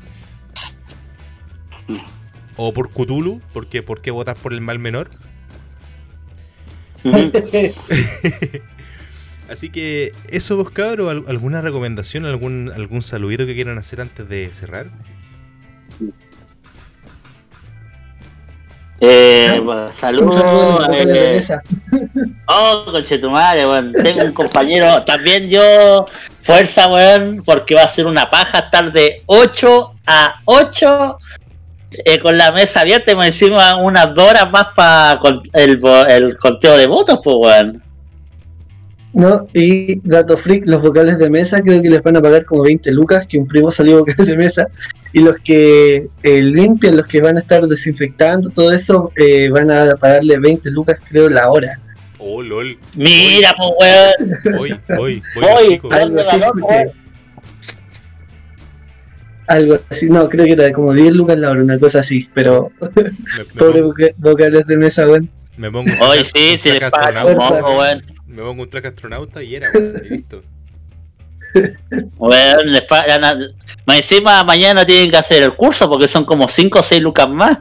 O 2.55 2.73
por 2.73 2.89
Cthulhu, 2.89 3.41
porque 3.53 3.81
¿por 3.83 4.01
qué 4.01 4.11
votar 4.11 4.35
por 4.35 4.53
el 4.53 4.61
mal 4.61 4.79
menor? 4.79 5.09
Así 9.49 9.69
que 9.69 10.13
eso 10.29 10.57
vos 10.57 10.69
cabros, 10.69 11.09
¿Al- 11.09 11.23
¿alguna 11.27 11.61
recomendación, 11.61 12.25
algún, 12.25 12.71
algún 12.73 13.01
saludito 13.01 13.45
que 13.45 13.55
quieran 13.55 13.77
hacer 13.79 14.01
antes 14.01 14.27
de 14.29 14.49
cerrar? 14.53 14.91
Eh, 19.02 19.56
¿Ah? 19.56 19.62
bueno, 19.62 19.86
Un 19.88 19.93
saludos. 19.93 20.36
saludo 20.36 20.82
a 20.82 20.97
eh, 20.97 21.34
mesa. 21.34 21.62
Oh, 22.47 22.84
conchetumare, 22.86 23.66
weón. 23.66 23.93
Tengo 23.93 24.24
un 24.24 24.34
compañero, 24.34 25.04
también 25.04 25.50
yo, 25.50 26.06
fuerza, 26.43 26.88
weón, 26.88 27.43
porque 27.45 27.76
va 27.76 27.84
a 27.84 27.88
ser 27.88 28.06
una 28.06 28.30
paja 28.30 28.60
estar 28.60 28.91
de 28.91 29.24
8 29.26 29.91
a 30.06 30.34
8 30.45 31.18
eh, 32.06 32.20
con 32.20 32.38
la 32.38 32.52
mesa 32.52 32.82
abierta 32.82 33.12
y 33.12 33.16
me 33.16 33.28
encima 33.28 33.78
unas 33.78 34.14
dos 34.14 34.30
horas 34.30 34.52
más 34.52 34.66
para 34.76 35.20
el, 35.54 35.82
el 36.10 36.38
conteo 36.38 36.78
de 36.78 36.88
votos, 36.88 37.20
pues, 37.24 37.36
weón. 37.39 37.84
No, 39.12 39.47
y 39.54 40.00
dato 40.08 40.38
freak, 40.38 40.68
los 40.68 40.84
vocales 40.84 41.18
de 41.18 41.30
mesa 41.32 41.62
creo 41.62 41.82
que 41.82 41.89
les 41.89 42.04
van 42.04 42.18
a 42.18 42.22
pagar 42.22 42.45
como 42.45 42.64
20 42.64 42.91
lucas, 42.91 43.26
que 43.28 43.39
un 43.39 43.47
primo 43.47 43.72
salió 43.72 44.00
vocal 44.00 44.24
de 44.26 44.38
mesa, 44.38 44.68
y 45.14 45.20
los 45.22 45.38
que 45.38 46.07
eh, 46.24 46.41
limpian, 46.41 46.97
los 46.97 47.07
que 47.07 47.22
van 47.22 47.38
a 47.38 47.39
estar 47.39 47.64
desinfectando, 47.64 48.49
todo 48.49 48.72
eso, 48.72 49.12
eh, 49.16 49.49
van 49.49 49.72
a 49.72 49.95
pagarle 49.95 50.38
20 50.38 50.70
lucas 50.72 50.99
creo 51.07 51.30
la 51.30 51.49
hora. 51.49 51.80
Oh, 52.20 52.41
lol. 52.43 52.78
Mira, 52.95 53.53
pues, 53.57 53.72
weón. 53.80 54.60
Hoy, 54.60 54.80
hoy, 54.99 55.24
Hoy. 55.41 55.82
Algo 55.91 56.20
así, 56.22 56.38
porque- 56.53 56.91
algo 59.47 59.80
así, 59.89 60.10
no, 60.10 60.30
creo 60.30 60.45
que 60.45 60.51
era 60.51 60.72
como 60.74 60.93
10 60.93 61.14
lucas 61.16 61.39
la 61.39 61.49
hora, 61.49 61.64
una 61.64 61.80
cosa 61.80 61.99
así, 62.01 62.30
pero 62.36 62.72
Me, 62.80 63.03
me 63.36 63.43
pobre 63.57 63.82
pongo, 63.82 63.93
vocales 64.18 64.68
de 64.68 64.78
mesa, 64.78 65.07
weón. 65.07 65.30
me 65.57 65.72
pongo 65.72 65.89
un 65.91 66.01
Hoy 66.01 66.20
traje- 66.20 66.32
sí, 66.36 66.57
un 66.70 66.74
les 66.74 67.36
mongo, 67.36 67.80
weón. 67.80 68.05
Me 68.28 68.41
pongo 68.43 68.62
un 68.64 68.70
traje 68.70 68.88
astronauta 68.89 69.41
y 69.41 69.55
era, 69.55 69.70
weón, 69.74 69.93
listo. 70.10 70.43
Weón, 72.18 72.72
les 72.72 72.82
pagan. 72.84 73.22
Más 73.86 73.97
encima, 73.97 74.43
mañana 74.43 74.86
tienen 74.86 75.10
que 75.12 75.18
hacer 75.18 75.41
el 75.43 75.56
curso 75.56 75.89
porque 75.89 76.08
son 76.08 76.26
como 76.26 76.47
5 76.47 76.80
o 76.80 76.84
6 76.84 77.02
lucas 77.02 77.30
más. 77.30 77.58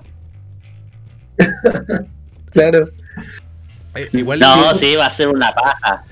Claro. 2.51 2.89
Eh, 3.95 4.09
igual 4.15 4.41
No, 4.41 4.75
sí, 4.75 4.97
va 4.97 5.07
a 5.07 5.15
ser 5.17 5.29
una 5.29 5.53
paja. 5.53 6.03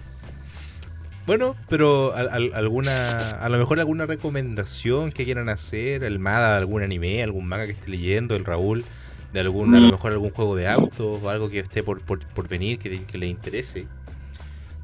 Bueno, 1.26 1.56
pero 1.68 2.14
al- 2.14 2.28
al- 2.28 2.52
alguna, 2.54 3.30
a 3.30 3.48
lo 3.48 3.58
mejor 3.58 3.80
alguna 3.80 4.06
recomendación 4.06 5.10
que 5.12 5.24
quieran 5.24 5.48
hacer, 5.48 6.04
el 6.04 6.18
Mada 6.18 6.52
de 6.52 6.58
algún 6.58 6.82
anime, 6.82 7.22
algún 7.22 7.46
manga 7.48 7.66
que 7.66 7.72
esté 7.72 7.90
leyendo, 7.90 8.36
el 8.36 8.44
Raúl 8.44 8.84
de 9.32 9.40
algún, 9.40 9.74
a 9.74 9.80
lo 9.80 9.90
mejor 9.90 10.12
algún 10.12 10.30
juego 10.30 10.54
de 10.54 10.68
autos 10.68 11.20
o 11.22 11.30
algo 11.30 11.48
que 11.48 11.60
esté 11.60 11.82
por, 11.82 12.00
por, 12.02 12.20
por 12.20 12.46
venir 12.48 12.78
que, 12.78 13.02
que 13.04 13.18
le 13.18 13.26
interese. 13.26 13.86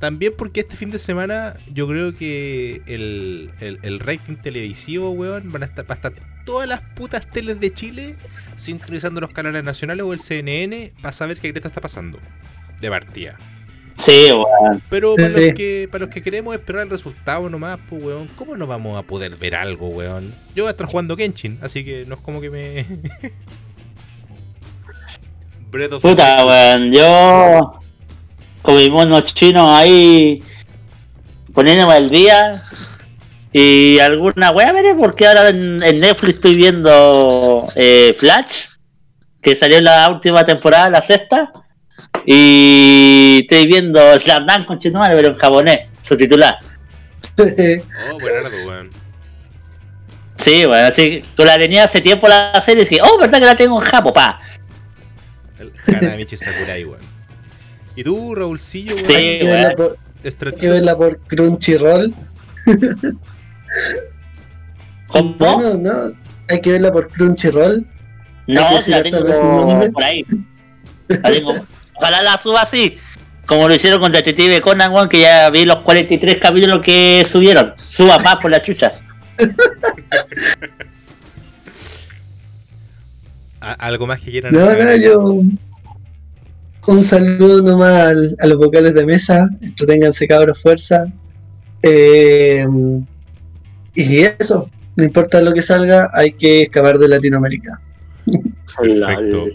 También 0.02 0.32
porque 0.36 0.58
este 0.62 0.74
fin 0.74 0.90
de 0.90 0.98
semana 0.98 1.54
yo 1.72 1.86
creo 1.86 2.12
que 2.12 2.82
el, 2.86 3.52
el, 3.60 3.78
el 3.82 4.00
rating 4.00 4.34
televisivo, 4.34 5.10
weón, 5.12 5.52
van 5.52 5.62
a 5.62 5.66
estar, 5.66 5.88
va 5.88 5.94
a 5.94 5.94
estar 5.94 6.12
todas 6.44 6.68
las 6.68 6.82
putas 6.82 7.24
teles 7.30 7.60
de 7.60 7.72
Chile 7.72 8.16
sintonizando 8.56 9.20
los 9.20 9.30
canales 9.30 9.62
nacionales 9.62 10.04
o 10.04 10.12
el 10.12 10.18
CNN 10.18 10.92
para 11.00 11.12
saber 11.12 11.38
qué 11.38 11.52
greta 11.52 11.68
está 11.68 11.80
pasando. 11.80 12.18
De 12.80 12.90
partida. 12.90 13.36
Sí, 14.04 14.32
weón. 14.32 14.82
Pero 14.90 15.14
para 15.14 15.36
Sí. 15.36 15.40
los, 15.46 15.54
que, 15.54 15.88
para 15.88 16.04
los 16.06 16.12
que 16.12 16.20
queremos 16.20 16.52
esperar 16.56 16.82
el 16.82 16.90
resultado 16.90 17.48
nomás, 17.48 17.78
pues, 17.88 18.02
weón, 18.02 18.26
¿cómo 18.34 18.56
no 18.56 18.66
vamos 18.66 18.98
a 18.98 19.06
poder 19.06 19.36
ver 19.36 19.54
algo, 19.54 19.86
weón? 19.86 20.34
Yo 20.56 20.64
voy 20.64 20.68
a 20.68 20.72
estar 20.72 20.88
jugando 20.88 21.16
Genshin, 21.16 21.60
así 21.62 21.84
que 21.84 22.06
no 22.08 22.16
es 22.16 22.20
como 22.22 22.40
que 22.40 22.50
me... 22.50 22.86
Puta, 26.00 26.44
weón. 26.44 26.92
Yo. 26.92 27.81
Con 28.62 28.76
mis 28.76 28.90
monos 28.90 29.34
chinos 29.34 29.68
ahí. 29.68 30.42
Poniéndome 31.52 31.94
al 31.94 32.10
día. 32.10 32.64
Y 33.52 33.98
alguna 33.98 34.50
wea 34.50 34.72
veré, 34.72 34.94
porque 34.94 35.26
ahora 35.26 35.50
en, 35.50 35.82
en 35.82 36.00
Netflix 36.00 36.36
estoy 36.36 36.54
viendo 36.54 37.68
eh, 37.74 38.16
Flash. 38.18 38.66
Que 39.42 39.56
salió 39.56 39.78
en 39.78 39.84
la 39.84 40.08
última 40.10 40.44
temporada, 40.46 40.88
la 40.88 41.02
sexta. 41.02 41.52
Y 42.24 43.40
estoy 43.42 43.66
viendo 43.66 44.18
Slam 44.18 44.46
Dunk 44.46 44.66
con 44.66 44.78
pero 44.78 45.28
en 45.28 45.34
japonés, 45.34 45.80
subtitular. 46.02 46.58
Oh, 47.38 48.18
buenardo, 48.18 48.50
weón. 48.66 48.90
Sí, 50.36 50.66
bueno, 50.66 50.88
así 50.88 51.02
que 51.02 51.24
con 51.36 51.46
la 51.46 51.56
tenía 51.56 51.84
hace 51.84 52.00
tiempo 52.00 52.28
la 52.28 52.60
serie 52.64 52.82
y 52.82 52.88
dije, 52.88 53.02
oh, 53.02 53.18
verdad 53.18 53.38
que 53.38 53.46
la 53.46 53.56
tengo 53.56 53.80
en 53.80 53.88
Japo, 53.88 54.12
pa. 54.12 54.40
El 55.58 55.72
Hanamichi 55.94 56.36
Sakurai, 56.36 56.84
weón. 56.84 57.11
¿Y 57.94 58.04
tú, 58.04 58.34
Raulcillo, 58.34 58.94
weón? 58.94 59.06
Sí, 59.06 59.14
hay, 59.14 59.38
que 59.38 59.46
verla 59.46 59.76
por, 59.76 59.98
hay 60.24 60.52
que 60.52 60.68
verla 60.68 60.96
por 60.96 61.18
Crunchyroll. 61.20 62.14
¿Cómo? 65.08 65.34
Bueno, 65.38 65.76
no, 65.76 66.12
hay 66.48 66.60
que 66.60 66.72
verla 66.72 66.90
por 66.90 67.08
Crunchyroll. 67.08 67.86
No, 68.46 68.80
si 68.80 68.90
la 68.90 69.02
tengo 69.02 69.24
por 69.92 70.04
ahí. 70.04 70.24
La 71.08 71.30
tengo. 71.30 71.54
Ojalá 71.94 72.22
la 72.22 72.40
suba 72.42 72.62
así. 72.62 72.98
Como 73.46 73.68
lo 73.68 73.74
hicieron 73.74 74.00
con 74.00 74.12
Detective 74.12 74.60
Conan, 74.60 74.92
weón, 74.92 75.08
que 75.08 75.20
ya 75.20 75.50
vi 75.50 75.64
los 75.64 75.80
43 75.82 76.38
capítulos 76.40 76.80
que 76.82 77.26
subieron. 77.30 77.74
Suba 77.90 78.18
más 78.18 78.36
por 78.36 78.50
la 78.50 78.62
chucha. 78.62 78.92
¿Algo 83.60 84.06
más 84.06 84.20
que 84.20 84.30
quieran 84.30 84.52
No, 84.52 84.72
no, 84.72 84.96
yo. 84.96 85.42
Un 86.86 87.04
saludo 87.04 87.62
nomás 87.62 87.90
al- 88.08 88.36
a 88.40 88.46
los 88.46 88.58
vocales 88.58 88.94
de 88.94 89.06
mesa. 89.06 89.48
Entreténganse, 89.60 90.26
cabros, 90.26 90.60
fuerza. 90.60 91.06
Eh, 91.82 92.66
y 93.94 94.18
eso, 94.20 94.68
no 94.96 95.04
importa 95.04 95.40
lo 95.42 95.52
que 95.52 95.62
salga, 95.62 96.10
hay 96.12 96.32
que 96.32 96.62
escapar 96.62 96.98
de 96.98 97.08
Latinoamérica. 97.08 97.70
Perfecto. 98.78 99.46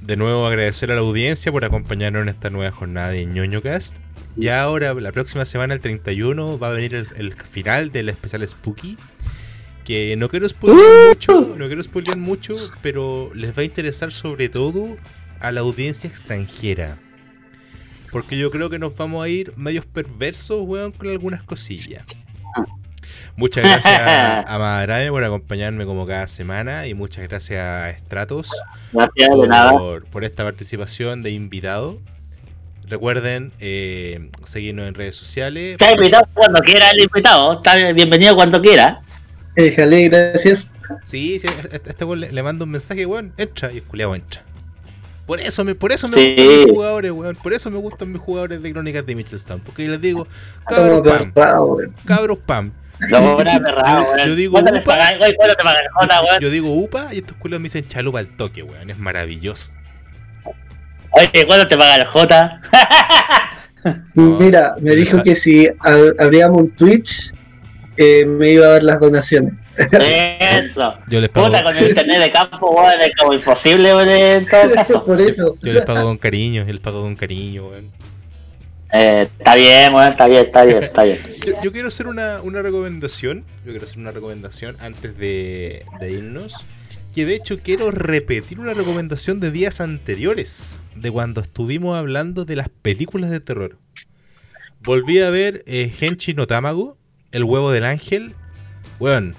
De 0.00 0.16
nuevo 0.16 0.46
agradecer 0.46 0.90
a 0.90 0.94
la 0.94 1.00
audiencia 1.02 1.52
por 1.52 1.64
acompañarnos 1.64 2.22
en 2.22 2.28
esta 2.30 2.50
nueva 2.50 2.70
jornada 2.70 3.10
de 3.10 3.26
ñoño 3.26 3.60
cast. 3.62 3.96
Ya 4.36 4.62
ahora, 4.62 4.94
la 4.94 5.12
próxima 5.12 5.44
semana, 5.44 5.74
el 5.74 5.80
31, 5.80 6.58
va 6.58 6.68
a 6.68 6.72
venir 6.72 6.94
el, 6.94 7.06
el 7.16 7.34
final 7.34 7.90
del 7.90 8.08
especial 8.08 8.46
Spooky. 8.46 8.96
Que 9.84 10.16
no 10.16 10.28
quiero 10.28 10.46
spoilear 10.48 11.08
mucho, 11.08 11.54
no 11.58 11.66
quiero 11.66 11.82
spoilear 11.82 12.18
mucho, 12.18 12.56
pero 12.82 13.30
les 13.34 13.56
va 13.56 13.62
a 13.62 13.64
interesar 13.64 14.12
sobre 14.12 14.48
todo 14.50 14.96
a 15.40 15.52
la 15.52 15.60
audiencia 15.60 16.08
extranjera. 16.08 16.96
Porque 18.10 18.38
yo 18.38 18.50
creo 18.50 18.70
que 18.70 18.78
nos 18.78 18.96
vamos 18.96 19.24
a 19.24 19.28
ir 19.28 19.52
medios 19.56 19.84
perversos, 19.84 20.62
weón, 20.66 20.92
con 20.92 21.08
algunas 21.08 21.42
cosillas. 21.42 22.04
Muchas 23.36 23.64
gracias 23.64 24.00
a 24.00 24.58
Madrame 24.58 25.10
por 25.10 25.22
acompañarme 25.22 25.84
como 25.86 26.06
cada 26.06 26.26
semana 26.26 26.86
y 26.86 26.94
muchas 26.94 27.28
gracias 27.28 27.60
a 27.60 27.96
Stratos 27.96 28.50
Gracias, 28.92 29.30
de 29.30 29.48
nada. 29.48 29.72
por, 29.72 30.04
por 30.06 30.24
esta 30.24 30.42
participación 30.44 31.22
de 31.22 31.30
invitado. 31.30 32.00
Recuerden 32.86 33.52
eh, 33.60 34.30
seguirnos 34.44 34.88
en 34.88 34.94
redes 34.94 35.14
sociales. 35.14 35.72
Está 35.72 35.92
invitado 35.92 36.26
cuando 36.34 36.60
quiera 36.60 36.90
el 36.90 37.00
invitado. 37.00 37.58
Está 37.58 37.76
bienvenido 37.92 38.34
cuando 38.34 38.60
quiera. 38.60 39.02
Déjale, 39.54 40.08
gracias. 40.08 40.72
Sí, 41.04 41.38
sí, 41.38 41.48
a 41.48 41.60
este, 41.60 41.90
este 41.90 42.16
le, 42.16 42.32
le 42.32 42.42
mando 42.42 42.64
un 42.64 42.70
mensaje, 42.70 43.04
weón, 43.06 43.34
entra 43.36 43.70
y 43.72 43.78
el 43.78 43.82
culiao 43.82 44.14
entra. 44.14 44.42
Por 45.28 45.40
eso 45.40 45.62
me, 45.64 45.74
por 45.76 45.92
eso 45.92 46.08
me 46.08 46.16
Sí. 46.16 46.34
gustan 46.34 46.56
mis 46.64 46.72
jugadores, 46.74 47.12
weón. 47.12 47.36
Por 47.36 47.52
eso 47.52 47.70
me 47.70 47.76
gustan 47.78 48.10
mis 48.12 48.20
jugadores 48.20 48.60
de 48.62 48.72
crónicas 48.72 49.06
de 49.06 49.14
Mitchelstown. 49.14 49.60
Porque 49.60 49.84
yo 49.84 49.90
les 49.92 50.00
digo, 50.00 50.26
cabros 50.66 51.02
pam, 51.02 51.32
cabros 52.04 52.38
pam. 52.38 52.72
Buena 53.10 53.58
Yo- 53.58 53.62
weón. 54.10 54.26
yo 54.26 54.34
digo 54.34 54.52
¿Cuánto 54.54 54.72
le 54.72 54.80
upa. 54.80 54.92
pagáis, 54.96 55.18
güey? 55.18 55.32
¿Cuánto 55.36 55.54
te 55.54 55.62
pagan, 55.62 55.82
Jota, 55.94 56.20
weón? 56.24 56.40
Yo 56.40 56.50
digo 56.50 56.72
upa 56.74 57.10
y 57.12 57.18
estos 57.18 57.36
culios 57.36 57.60
me 57.60 57.64
dicen 57.64 57.86
chalupa 57.86 58.18
al 58.18 58.28
toque, 58.36 58.62
weón. 58.64 58.90
Es 58.90 58.98
maravilloso. 58.98 59.70
Oye, 61.10 61.46
¿cuánto 61.46 61.68
te 61.68 61.76
paga 61.76 61.96
el 61.96 62.04
Jota? 62.06 62.60
No, 64.14 64.38
Mira, 64.40 64.74
me 64.80 64.90
yo 64.90 64.96
dijo 64.96 65.22
que 65.22 65.36
si 65.36 65.66
ab- 65.68 66.14
abríamos 66.18 66.56
un 66.62 66.70
Twitch, 66.70 67.32
eh, 67.98 68.24
me 68.26 68.50
iba 68.52 68.64
a 68.64 68.68
dar 68.70 68.82
las 68.84 69.00
donaciones. 69.00 69.54
Eso. 69.76 70.94
Yo 71.08 71.20
les 71.20 71.30
pago, 71.30 71.48
Puta, 71.48 71.64
con 71.64 71.76
el 71.76 71.88
internet 71.88 72.20
de 72.20 72.30
campo, 72.30 72.70
weón, 72.70 73.00
es 73.00 73.10
como 73.18 73.34
imposible, 73.34 73.92
weón, 73.92 74.08
en 74.08 74.46
todo 74.46 74.70
caso. 74.74 75.04
Por 75.04 75.20
eso. 75.20 75.56
yo 75.60 75.72
les 75.72 75.84
pago 75.84 76.04
con 76.04 76.16
cariño, 76.16 76.64
yo 76.64 76.72
les 76.72 76.80
pago 76.80 77.02
con 77.02 77.16
cariño, 77.16 77.66
weón. 77.66 77.90
Eh, 78.92 79.28
está 79.36 79.56
bien, 79.56 79.92
weón, 79.92 80.12
está 80.12 80.26
bien, 80.28 80.46
está 80.46 80.64
bien, 80.64 80.82
está 80.84 81.02
bien. 81.02 81.18
Yo, 81.44 81.60
yo 81.60 81.72
quiero 81.72 81.88
hacer 81.88 82.06
una, 82.06 82.40
una 82.40 82.62
recomendación. 82.62 83.44
Yo 83.64 83.72
quiero 83.72 83.84
hacer 83.84 83.98
una 83.98 84.12
recomendación 84.12 84.76
antes 84.78 85.18
de, 85.18 85.84
de 85.98 86.12
irnos. 86.12 86.54
Que 87.16 87.26
de 87.26 87.34
hecho 87.34 87.58
quiero 87.58 87.90
repetir 87.90 88.60
una 88.60 88.74
recomendación 88.74 89.40
de 89.40 89.50
días 89.50 89.80
anteriores. 89.80 90.76
De 90.94 91.10
cuando 91.10 91.40
estuvimos 91.40 91.96
hablando 91.98 92.44
de 92.44 92.54
las 92.54 92.68
películas 92.68 93.32
de 93.32 93.40
terror. 93.40 93.76
Volví 94.80 95.18
a 95.18 95.30
ver 95.30 95.64
eh, 95.66 95.92
Henchi 96.00 96.34
no 96.34 96.46
Tamago, 96.46 96.96
El 97.32 97.44
huevo 97.44 97.70
del 97.70 97.84
ángel. 97.84 98.34
Weón, 98.98 99.34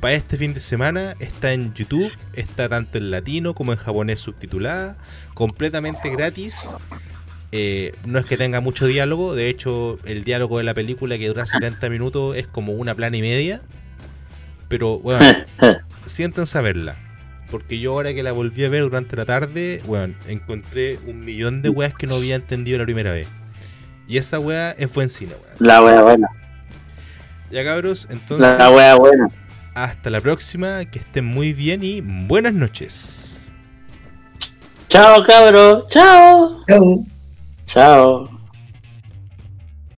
para 0.00 0.14
este 0.14 0.36
fin 0.36 0.54
de 0.54 0.60
semana 0.60 1.14
está 1.18 1.52
en 1.52 1.74
YouTube. 1.74 2.12
Está 2.32 2.68
tanto 2.68 2.98
en 2.98 3.10
latino 3.10 3.54
como 3.54 3.72
en 3.72 3.78
japonés 3.78 4.20
subtitulada. 4.20 4.96
Completamente 5.34 6.10
gratis. 6.10 6.70
Eh, 7.52 7.94
no 8.04 8.18
es 8.18 8.26
que 8.26 8.36
tenga 8.36 8.60
mucho 8.60 8.86
diálogo, 8.86 9.36
de 9.36 9.48
hecho 9.48 9.96
el 10.06 10.24
diálogo 10.24 10.58
de 10.58 10.64
la 10.64 10.74
película 10.74 11.16
que 11.18 11.28
dura 11.28 11.46
70 11.46 11.88
minutos 11.88 12.36
es 12.36 12.48
como 12.48 12.72
una 12.72 12.94
plana 12.94 13.16
y 13.16 13.22
media. 13.22 13.62
Pero 14.68 14.98
bueno, 14.98 15.24
siéntense 16.06 16.58
a 16.58 16.62
verla. 16.62 16.96
Porque 17.50 17.78
yo 17.78 17.92
ahora 17.92 18.12
que 18.12 18.22
la 18.22 18.32
volví 18.32 18.64
a 18.64 18.68
ver 18.68 18.82
durante 18.82 19.14
la 19.16 19.24
tarde, 19.24 19.80
weón, 19.86 20.16
encontré 20.26 20.98
un 21.06 21.20
millón 21.20 21.62
de 21.62 21.68
weas 21.68 21.94
que 21.94 22.06
no 22.06 22.16
había 22.16 22.34
entendido 22.34 22.78
la 22.78 22.84
primera 22.84 23.12
vez. 23.12 23.28
Y 24.08 24.16
esa 24.16 24.38
wea 24.38 24.72
es 24.72 24.92
buen 24.92 25.08
cine, 25.08 25.34
weón. 25.34 25.56
La 25.60 25.82
wea 25.82 26.02
buena. 26.02 26.28
Ya 27.54 27.64
cabros, 27.64 28.08
entonces 28.10 28.58
La 28.58 28.68
wea 28.68 28.96
buena. 28.96 29.28
hasta 29.74 30.10
la 30.10 30.20
próxima, 30.20 30.84
que 30.86 30.98
estén 30.98 31.24
muy 31.24 31.52
bien 31.52 31.84
y 31.84 32.00
buenas 32.00 32.52
noches. 32.52 33.46
Chao, 34.88 35.24
cabros. 35.24 35.88
Chao. 35.88 36.60
Chao. 37.66 38.33